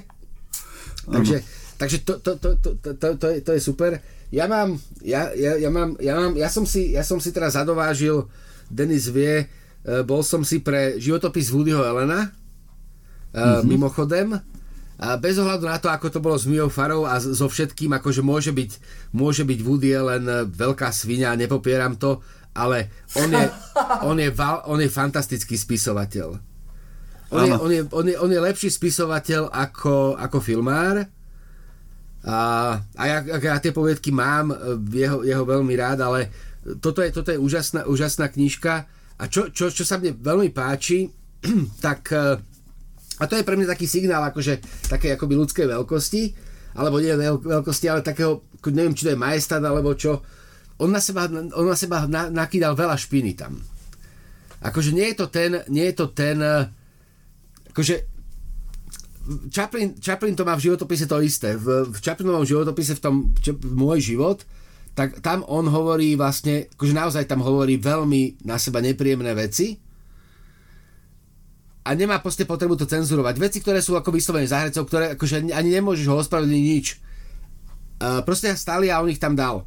[1.08, 1.36] Takže,
[1.80, 3.90] takže to, to, to, to, to, to, to, je, to je super.
[4.30, 7.56] Ja mám, ja, ja, ja mám, ja mám, ja som si, ja som si teraz
[7.56, 8.28] zadovážil,
[8.70, 9.50] Denis vie,
[10.04, 12.28] bol som si pre životopis Woodyho Elena,
[13.32, 13.64] mm-hmm.
[13.64, 14.36] mimochodem,
[15.00, 18.20] a bez ohľadu na to, ako to bolo s Miou Farou a so všetkým, akože
[18.20, 18.70] môže byť,
[19.16, 22.20] môže byť Woody len veľká svinia, nepopieram to,
[22.52, 23.46] ale on je,
[24.12, 24.28] on je,
[24.68, 26.36] on je fantastický spisovateľ.
[27.32, 31.08] On je, on, je, on, je, on je lepší spisovateľ ako, ako filmár
[32.26, 32.38] a,
[32.76, 34.52] a ja, ja tie poviedky mám,
[34.92, 36.28] jeho, jeho veľmi rád, ale
[36.84, 38.84] toto je, toto je úžasná, úžasná knižka
[39.20, 41.04] a čo, čo, čo sa mne veľmi páči,
[41.84, 42.08] tak
[43.20, 46.22] a to je pre mňa taký signál, akože také akoby ľudskej veľkosti,
[46.80, 50.24] alebo nie veľkosti, ale takého, neviem, či to je majestát, alebo čo.
[50.80, 53.60] On na seba, on na seba na, nakýdal veľa špiny tam.
[54.64, 56.40] Akože nie je to ten, nie je to ten,
[57.76, 58.08] akože
[59.52, 61.54] Chaplin, Chaplin to má v životopise to isté.
[61.54, 64.42] V, v Chaplinovom životopise v tom čo, môj život,
[64.94, 69.78] tak tam on hovorí vlastne, akože naozaj tam hovorí veľmi na seba nepríjemné veci,
[71.80, 73.34] a nemá proste potrebu to cenzurovať.
[73.40, 76.86] Veci, ktoré sú ako vyslovene za hercov, ktoré akože ani nemôžeš ho ospravedlniť nič.
[78.00, 79.64] Uh, proste stáli a on ich tam dal.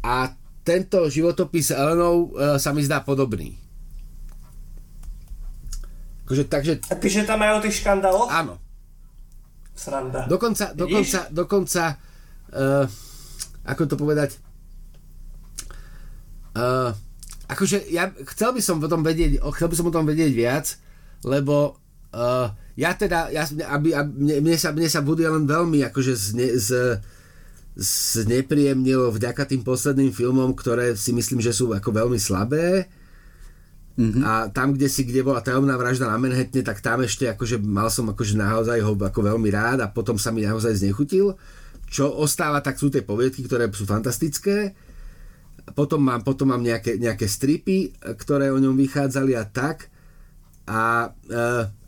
[0.00, 0.32] A
[0.64, 3.54] tento životopis Elenou uh, sa mi zdá podobný.
[6.24, 6.72] Akože, takže...
[6.88, 8.32] A píše tam aj o tých škandáloch?
[8.32, 8.58] Áno.
[9.76, 10.24] Sranda.
[10.24, 12.88] Dokonca, dokonca, dokonca uh,
[13.66, 14.38] ako to povedať,
[16.54, 16.94] uh,
[17.50, 20.66] akože ja chcel by som o tom vedieť, chcel by som o tom vedieť viac,
[21.26, 21.78] lebo
[22.14, 26.12] uh, ja teda, ja, aby, aby, mne, mne, sa, mne sa Woody Allen veľmi akože
[26.12, 27.00] zne, z,
[27.76, 32.88] znepríjemnilo vďaka tým posledným filmom, ktoré si myslím, že sú ako veľmi slabé.
[33.96, 34.22] Mm-hmm.
[34.28, 37.88] A tam, kde si, kde bola tajomná vražda na Manhattane, tak tam ešte akože mal
[37.88, 41.32] som akože naozaj ho ako veľmi rád a potom sa mi naozaj znechutil.
[41.86, 44.74] Čo ostáva, tak sú tie poviedky, ktoré sú fantastické
[45.74, 49.90] potom mám, potom mám nejaké, nejaké stripy, ktoré o ňom vychádzali a tak.
[50.66, 51.38] A e,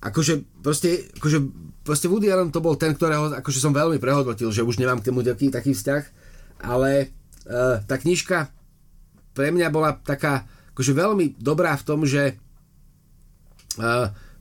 [0.03, 1.39] akože proste, akože
[1.87, 5.11] proste Woody Allen to bol ten, ktorého akože som veľmi prehodnotil, že už nemám k
[5.11, 6.05] tomu taký, taký vzťah,
[6.67, 7.07] ale e,
[7.87, 8.51] tá knižka
[9.35, 12.35] pre mňa bola taká akože veľmi dobrá v tom, že
[13.79, 13.85] e,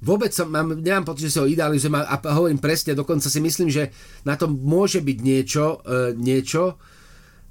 [0.02, 3.70] vôbec som, mám, nemám pocit, že si ho idealizujem a, hovorím presne, dokonca si myslím,
[3.70, 3.90] že
[4.22, 6.78] na tom môže byť niečo, e, niečo,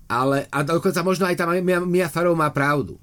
[0.06, 3.02] ale, a dokonca možno aj tá Mia, Mia Farov má pravdu.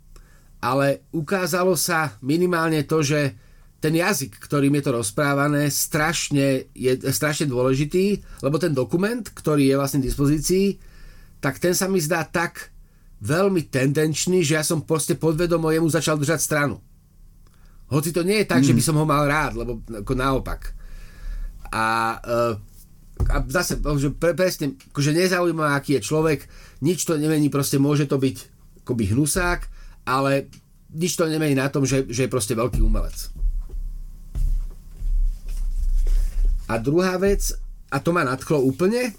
[0.64, 3.36] Ale ukázalo sa minimálne to, že
[3.84, 9.76] ten jazyk, ktorým je to rozprávané, strašne, je strašne dôležitý, lebo ten dokument, ktorý je
[9.76, 10.80] vlastne v dispozícii,
[11.44, 12.72] tak ten sa mi zdá tak
[13.20, 16.80] veľmi tendenčný, že ja som proste podvedomo jemu začal držať stranu.
[17.94, 18.68] Hoci to nie je tak, mm.
[18.68, 20.74] že by som ho mal rád, lebo ako naopak.
[21.70, 22.54] A uh,
[23.30, 26.50] a zase, že pre, presne, akože nezaujíma, aký je človek,
[26.84, 28.38] nič to nemení, proste môže to byť
[28.84, 29.62] akoby hnusák,
[30.10, 30.52] ale
[30.92, 33.32] nič to nemení na tom, že, že je proste veľký umelec.
[36.68, 37.54] A druhá vec,
[37.94, 39.14] a to ma nadchlo úplne,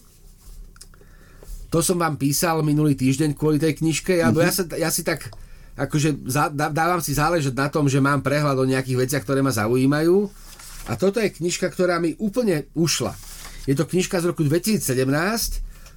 [1.71, 4.79] to som vám písal minulý týždeň kvôli tej knižke, alebo mm-hmm.
[4.79, 5.33] ja, sa, ja si tak
[5.75, 6.23] akože
[6.71, 10.31] dávam si záležať na tom, že mám prehľad o nejakých veciach, ktoré ma zaujímajú.
[10.89, 13.17] A toto je knižka, ktorá mi úplne ušla
[13.65, 14.85] je to knižka z roku 2017,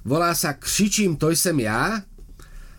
[0.08, 2.00] volá sa Křičím, to sem ja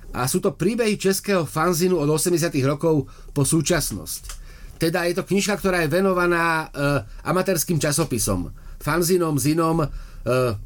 [0.09, 4.41] a sú to príbehy českého fanzinu od 80 rokov po súčasnosť.
[4.81, 8.49] Teda je to knižka, ktorá je venovaná uh, amatérským časopisom,
[8.81, 9.89] fanzinom, zinom, uh,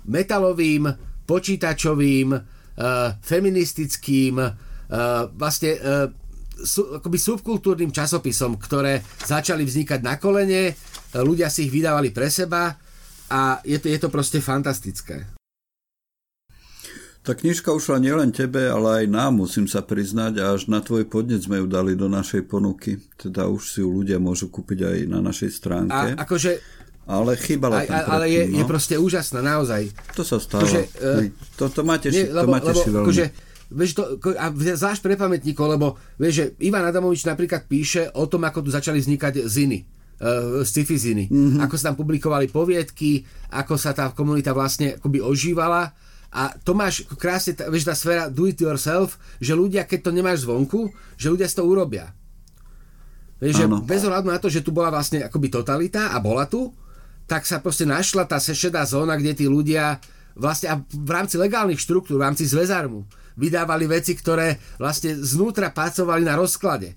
[0.08, 0.88] metalovým,
[1.28, 2.40] počítačovým, uh,
[3.20, 4.56] feministickým, uh,
[5.36, 6.08] vlastne uh,
[6.62, 10.78] sú, akoby subkultúrnym časopisom, ktoré začali vznikať na kolene,
[11.18, 12.78] ľudia si ich vydávali pre seba
[13.30, 15.26] a je to, je to proste fantastické.
[17.24, 21.08] Tá knižka ušla nielen tebe, ale aj nám, musím sa priznať, a až na tvoj
[21.08, 23.00] podnec sme ju dali do našej ponuky.
[23.16, 26.20] Teda už si ju ľudia môžu kúpiť aj na našej stránke.
[26.20, 26.60] A akože
[27.08, 28.68] Ale chýbalo Aj, tam ale je, predtým, je no.
[28.68, 29.92] proste úžasná, naozaj.
[30.16, 30.68] To sa stalo.
[30.68, 33.08] Akože, Hej, to, to ma teší, Nie, to ma teší veľmi.
[33.08, 33.26] akože,
[33.74, 34.04] vieš, to,
[34.38, 38.70] a zvlášť pre pamätníkov, lebo vieš, že Ivan Adamovič napríklad píše o tom, ako tu
[38.70, 39.80] začali vznikať ziny,
[40.22, 41.26] uh, sci-fi ziny.
[41.28, 41.34] Mhm.
[41.34, 41.62] Mm-hmm.
[41.66, 45.92] Ako sa tam publikovali poviedky, ako sa tá komunita vlastne akoby ožívala.
[46.34, 50.12] A to máš krásne, tá- vieš, tá sféra do it yourself, že ľudia, keď to
[50.14, 52.10] nemáš zvonku, že ľudia si to urobia.
[53.38, 56.74] Vieš, že bez ohľadu na to, že tu bola vlastne akoby totalita a bola tu,
[57.28, 60.00] tak sa proste našla tá šedá zóna, kde tí ľudia
[60.34, 66.24] vlastne a v rámci legálnych štruktúr, v rámci zväzarmu vydávali veci, ktoré vlastne znútra pracovali
[66.24, 66.94] na rozklade.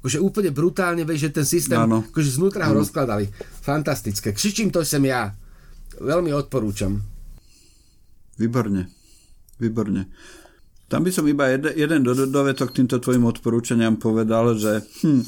[0.00, 2.06] Akože úplne brutálne, vieš, že ten systém, Áno.
[2.06, 3.26] akože znútra ho rozkladali.
[3.60, 4.30] Fantastické.
[4.30, 5.34] Křičím to sem ja.
[5.98, 7.02] Veľmi odporúčam.
[8.36, 8.86] Výborne.
[9.56, 10.12] Výborne.
[10.86, 15.26] Tam by som iba jeden, jeden do- do- dovetok týmto tvojim odporúčaniam povedal, že hm,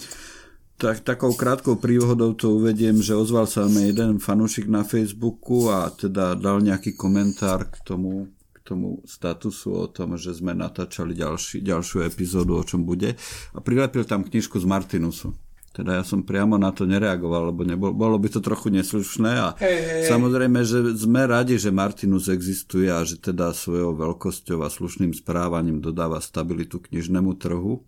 [0.79, 5.91] tak, takou krátkou príhodou to uvediem, že ozval sa mi jeden fanúšik na Facebooku a
[5.91, 8.31] teda dal nejaký komentár k tomu,
[8.69, 13.17] tomu statusu o tom, že sme natáčali ďalší, ďalšiu epizódu, o čom bude
[13.57, 15.33] a prilepil tam knižku z Martinusu.
[15.73, 19.49] Teda ja som priamo na to nereagoval, lebo nebolo, bolo by to trochu neslušné a
[19.63, 20.05] hej, hej.
[20.11, 25.79] samozrejme, že sme radi, že Martinus existuje a že teda svojou veľkosťou a slušným správaním
[25.79, 27.87] dodáva stabilitu knižnému trhu.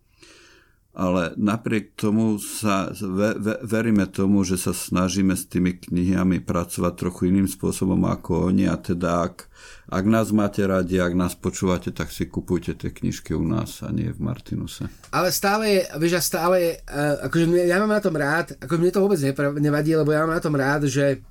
[1.01, 6.93] Ale napriek tomu sa ve, ve, veríme tomu, že sa snažíme s tými knihami pracovať
[6.93, 9.49] trochu iným spôsobom ako oni a teda ak,
[9.89, 13.89] ak nás máte radi, ak nás počúvate, tak si kupujte tie knižky u nás a
[13.89, 14.93] nie v Martinuse.
[15.09, 18.93] Ale stále vieš, a stále je, uh, akože ja mám na tom rád, ako mne
[18.93, 19.21] to vôbec
[19.57, 21.25] nevadí, lebo ja mám na tom rád, že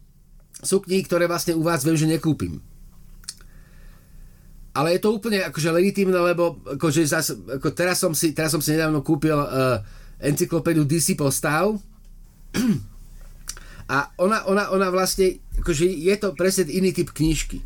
[0.65, 2.57] sú knihy, ktoré vlastne u vás viem, že nekúpim.
[4.73, 8.61] Ale je to úplne akože legitímne, lebo akože zas, ako teraz, som si, teraz som
[8.61, 9.81] si nedávno kúpil uh,
[10.21, 11.73] encyklopédiu DC postav
[13.89, 17.65] a ona, ona, ona vlastne, akože je to presne iný typ knižky.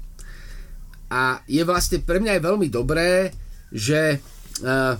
[1.11, 3.35] A je vlastne, pre mňa je veľmi dobré,
[3.69, 4.17] že
[4.63, 4.95] uh,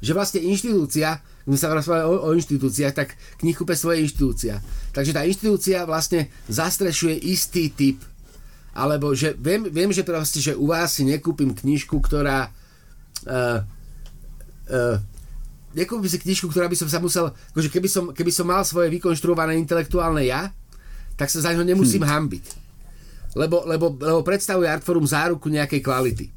[0.00, 4.60] že vlastne inštitúcia, my sa rozprávame o, o inštitúciách, tak knihu pre svoje inštitúcia.
[4.92, 8.02] Takže tá inštitúcia vlastne zastrešuje istý typ.
[8.76, 12.52] Alebo že viem, viem že proste, že u vás si nekúpim knižku, ktorá
[13.24, 13.64] uh,
[14.68, 14.96] uh,
[15.72, 18.92] nekúpim si knižku, ktorá by som sa musel, akože keby som, keby som mal svoje
[18.92, 20.52] vykonštruované intelektuálne ja,
[21.16, 22.10] tak sa za ňo nemusím hm.
[22.12, 22.46] hambiť.
[23.36, 26.35] Lebo, lebo, lebo predstavuje Artforum záruku nejakej kvality.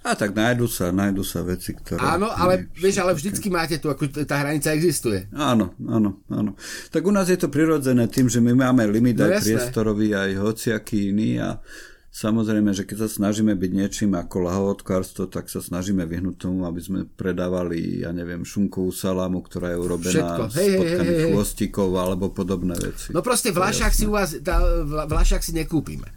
[0.00, 2.00] A tak nájdu sa, nájdu sa veci, ktoré...
[2.00, 5.28] Áno, ale nie, vieš, ale vždycky máte tu, ako tá hranica existuje.
[5.30, 6.56] Áno, áno, áno.
[6.88, 9.44] Tak u nás je to prirodzené tým, že my máme limit No aj jasné.
[9.44, 11.60] priestorový, aj hociaký iný a
[12.08, 16.80] samozrejme, že keď sa snažíme byť niečím ako lahovodkárstvo, tak sa snažíme vyhnúť tomu, aby
[16.80, 20.42] sme predávali, ja neviem, šunkovú salámu, ktorá je urobená Všetko.
[20.48, 21.32] z Hej, potkaných hej, hej.
[21.36, 23.12] chvostíkov alebo podobné veci.
[23.12, 26.08] No proste vlašák si u vás, tá, vla- vlašák si nekúpime.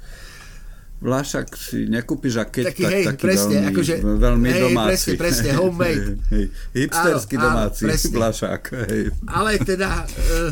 [1.04, 4.88] Vlášak si nekúpiš a keď, Taký, tak hej, taký presne, veľmi, akože- veľmi hej, domáci.
[4.88, 6.12] presne, presne, homemade.
[6.32, 8.16] Hej, hipstersky Áno, áno, domáci presne.
[8.16, 8.62] vlášak.
[8.88, 9.02] Hej.
[9.28, 10.52] Ale teda, uh,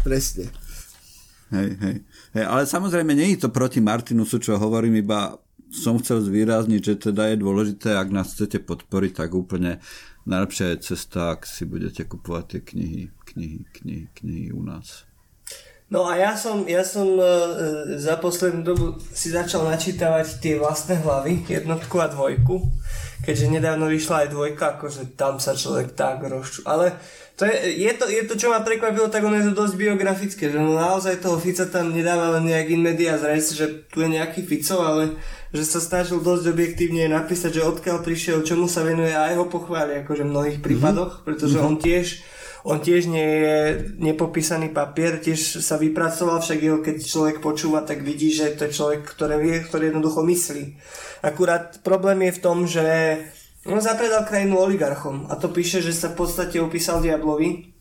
[0.00, 0.46] presne.
[1.50, 1.96] Hej, hej.
[2.30, 5.34] hej, ale samozrejme nie je to proti Martinusu, čo hovorím, iba
[5.68, 9.82] som chcel zvýrazniť, že teda je dôležité, ak nás chcete podporiť, tak úplne
[10.22, 15.09] najlepšia je cesta, ak si budete kupovať tie knihy, knihy, knihy, knihy u nás.
[15.90, 17.26] No a ja som, ja som e,
[17.98, 22.62] za poslednú dobu si začal načítavať tie vlastné hlavy, jednotku a dvojku,
[23.26, 26.62] keďže nedávno vyšla aj dvojka, akože tam sa človek tak rozču...
[26.62, 26.94] Ale
[27.34, 30.46] to je, je, to, je to, čo ma prekvapilo, tak ono je to dosť biografické,
[30.46, 34.14] že no naozaj toho Fica tam nedáva len nejak in media zres, že tu je
[34.14, 35.18] nejaký Fico, ale
[35.50, 39.46] že sa snažil dosť objektívne napísať, že odkiaľ prišiel, čomu sa venuje a aj ho
[39.50, 42.22] pochváli, akože v mnohých prípadoch, pretože on tiež
[42.64, 43.56] on tiež nie je
[43.96, 48.76] nepopísaný papier, tiež sa vypracoval, však jeho keď človek počúva, tak vidí, že to je
[48.76, 50.64] človek, ktorý, vie, ktorý jednoducho myslí.
[51.24, 52.86] Akurát problém je v tom, že
[53.68, 57.72] on zapredal krajinu oligarchom a to píše, že sa v podstate upísal diablovi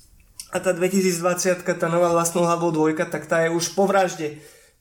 [0.51, 4.39] a tá 2020, tá nová vlastnou hlavou dvojka, tak tá je už po vražde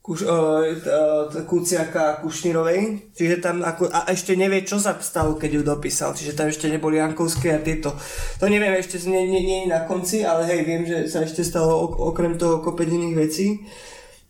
[0.09, 5.37] Kuš, uh, uh, Kuciaka a Kušnírovej, čiže tam ako, a ešte nevie, čo sa stalo,
[5.37, 7.93] keď ju dopísal, čiže tam ešte neboli Jankovské a tieto.
[8.41, 11.85] To neviem, ešte nie, nie, nie na konci, ale hej, viem, že sa ešte stalo
[11.85, 13.61] ok- okrem toho kopec iných vecí.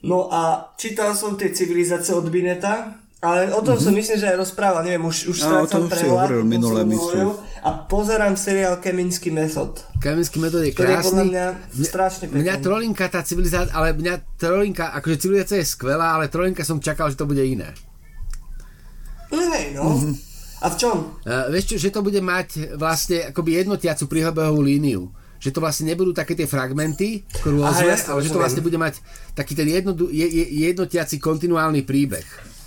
[0.03, 3.83] No a čítal som tie civilizácie od Bineta, ale o tom mm-hmm.
[3.83, 7.35] som myslím, že aj rozprával, neviem, už, už Áno, o strácam prehľad, hovoril minule, myslím.
[7.59, 9.83] A pozerám seriál Keminsky metód.
[9.99, 11.31] Kamenský metód je Ktorý je podľa krásny.
[11.35, 11.45] mňa
[11.83, 12.39] strašne pekný.
[12.47, 17.11] Mňa trolinka, tá civilizácia, ale mňa trolinka, akože civilizácia je skvelá, ale trolinka som čakal,
[17.11, 17.75] že to bude iné.
[19.35, 19.99] No hej, no.
[20.63, 21.19] A v čom?
[21.27, 25.11] Uh, vieš čo, že to bude mať vlastne akoby jednotiacu príhobehovú líniu.
[25.39, 28.99] že to vlastne nebudú také tie fragmenty rôzne, ale že to vlastne bude mať
[29.31, 32.58] taký ten jednodu, je, je, jednotiaci kontinuálny príbeh.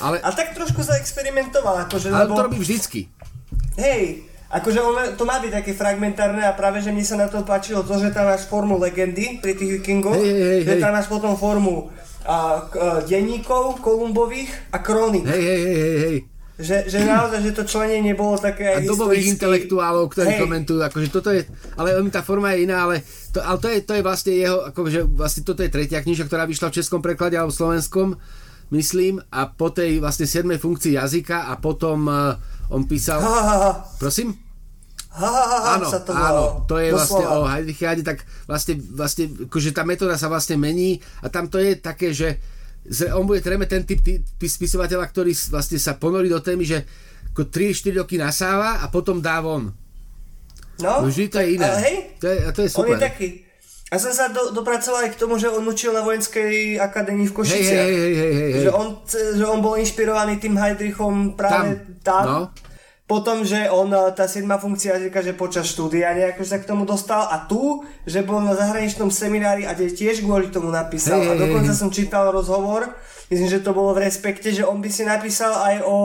[0.00, 2.36] Ale, A tak trošku zaexperimentoval, akože, ale lebo...
[2.36, 3.08] to robí vždycky.
[3.80, 7.40] Hej, akože on, to má byť také fragmentárne a práve, že mi sa na to
[7.44, 10.92] páčilo to, že tam máš formu legendy pri tých vikingoch, Hej, hej, hej, že tam
[10.92, 11.88] máš potom formu
[12.26, 12.36] a, a,
[13.08, 15.24] denníkov kolumbových a kronik.
[15.24, 16.18] Hej, hej, hej, hej.
[16.56, 19.32] Že, že naozaj, že to členenie bolo A také aj dobových historicky-
[19.68, 20.40] intelektuálov, ktorí Hej.
[20.40, 21.44] komentujú, akože toto je,
[21.76, 25.04] ale tá forma je iná, ale to, ale to je, to je vlastne jeho, akože
[25.04, 28.08] vlastne toto je tretia kniža, ktorá vyšla v českom preklade alebo v slovenskom,
[28.70, 30.46] myslím, a po tej vlastne 7.
[30.56, 32.34] funkcii jazyka a potom uh,
[32.68, 34.34] on písal, Ha, ha, ha, prosím?
[35.16, 37.40] ha, ha, ha, Áno, sa to áno, to je vlastne Doslova.
[37.40, 41.72] o Heidricháde, tak vlastne, vlastne akože tá metóda sa vlastne mení a tam to je
[41.74, 42.36] také, že
[43.10, 46.84] on bude treme ten typ ty, ty spisovateľa, ktorý vlastne sa ponorí do témy, že
[47.32, 49.72] ako 3-4 roky nasáva a potom dá von.
[50.76, 51.68] No, No vždy to je iné.
[51.80, 52.96] Hej, To je, to je on super.
[52.96, 53.28] je taký.
[53.96, 57.34] A som sa do, dopracoval aj k tomu, že on učil na vojenskej akadémii v
[57.34, 57.88] Košiciach.
[57.88, 58.62] hej, hej, hej, hej, hej.
[58.68, 62.24] Že, on, že on bol inšpirovaný tým Heidrichom práve Tam, tam.
[62.28, 62.40] no.
[63.06, 64.58] Potom, že on, eh, tá 7.
[64.58, 68.58] funkcia jazyka, že počas štúdia nejako sa k tomu dostal a tu, že bol na
[68.58, 71.22] zahraničnom seminári a tiež kvôli tomu napísal.
[71.22, 71.78] Hej, a dokonca hej.
[71.78, 72.90] som čítal rozhovor,
[73.30, 75.96] myslím, že to bolo v Respekte, že on by si napísal aj o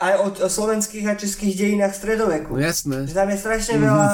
[0.00, 2.56] aj o, o slovenských a českých dejinách stredoveku.
[2.56, 3.04] Jasné.
[3.04, 4.08] Že tam je strašne veľa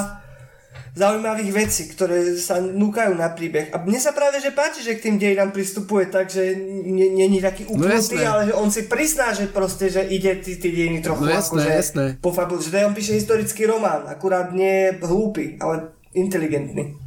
[0.97, 3.69] zaujímavých vecí, ktoré sa núkajú na príbeh.
[3.69, 7.69] A mne sa práve že páči, že k tým dejinám pristupuje tak, že není taký
[7.69, 8.25] upnutý, jasné.
[8.25, 11.61] ale že on si prizná, že proste, že ide tie tí dejiny trochu No jasné,
[11.61, 12.05] akože jasné.
[12.17, 16.97] po fabul, že on píše historický román, akurát nie je hlúpy, ale inteligentný.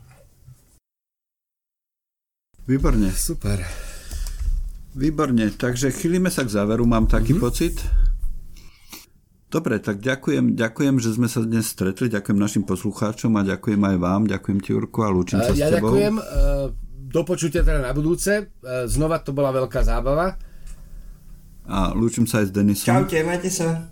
[2.70, 3.66] Výborne, Super.
[4.94, 5.50] výborne.
[5.50, 7.42] Takže chýlime sa k záveru, mám taký mm-hmm.
[7.42, 7.74] pocit.
[9.50, 13.96] Dobre, tak ďakujem, ďakujem, že sme sa dnes stretli, ďakujem našim poslucháčom a ďakujem aj
[13.98, 15.90] vám, ďakujem ti Jurko a lúčim sa Ja s tebou.
[15.90, 16.14] ďakujem.
[16.16, 16.66] eh,
[17.10, 18.30] Do počutia teda na budúce.
[18.46, 20.38] Eh, Znova to bola veľká zábava.
[21.66, 22.94] A lúčim sa aj s Denisom.
[22.94, 23.90] Čaute, majte sa.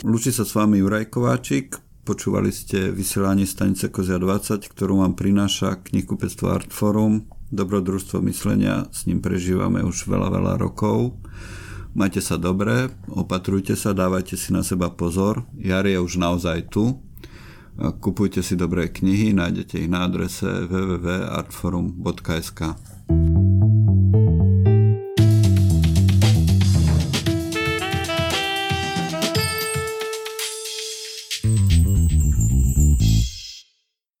[0.00, 1.80] Lúči sa s vami Juraj Kováčik.
[2.02, 7.24] Počúvali ste vysielanie stanice Kozia 20, ktorú vám prináša knihkupectvo Artforum.
[7.48, 11.16] Dobrodružstvo myslenia, s ním prežívame už veľa, veľa rokov.
[11.94, 15.46] Majte sa dobre, opatrujte sa, dávajte si na seba pozor.
[15.54, 16.98] Jar je už naozaj tu.
[17.78, 22.60] Kupujte si dobré knihy, nájdete ich na adrese www.artforum.sk.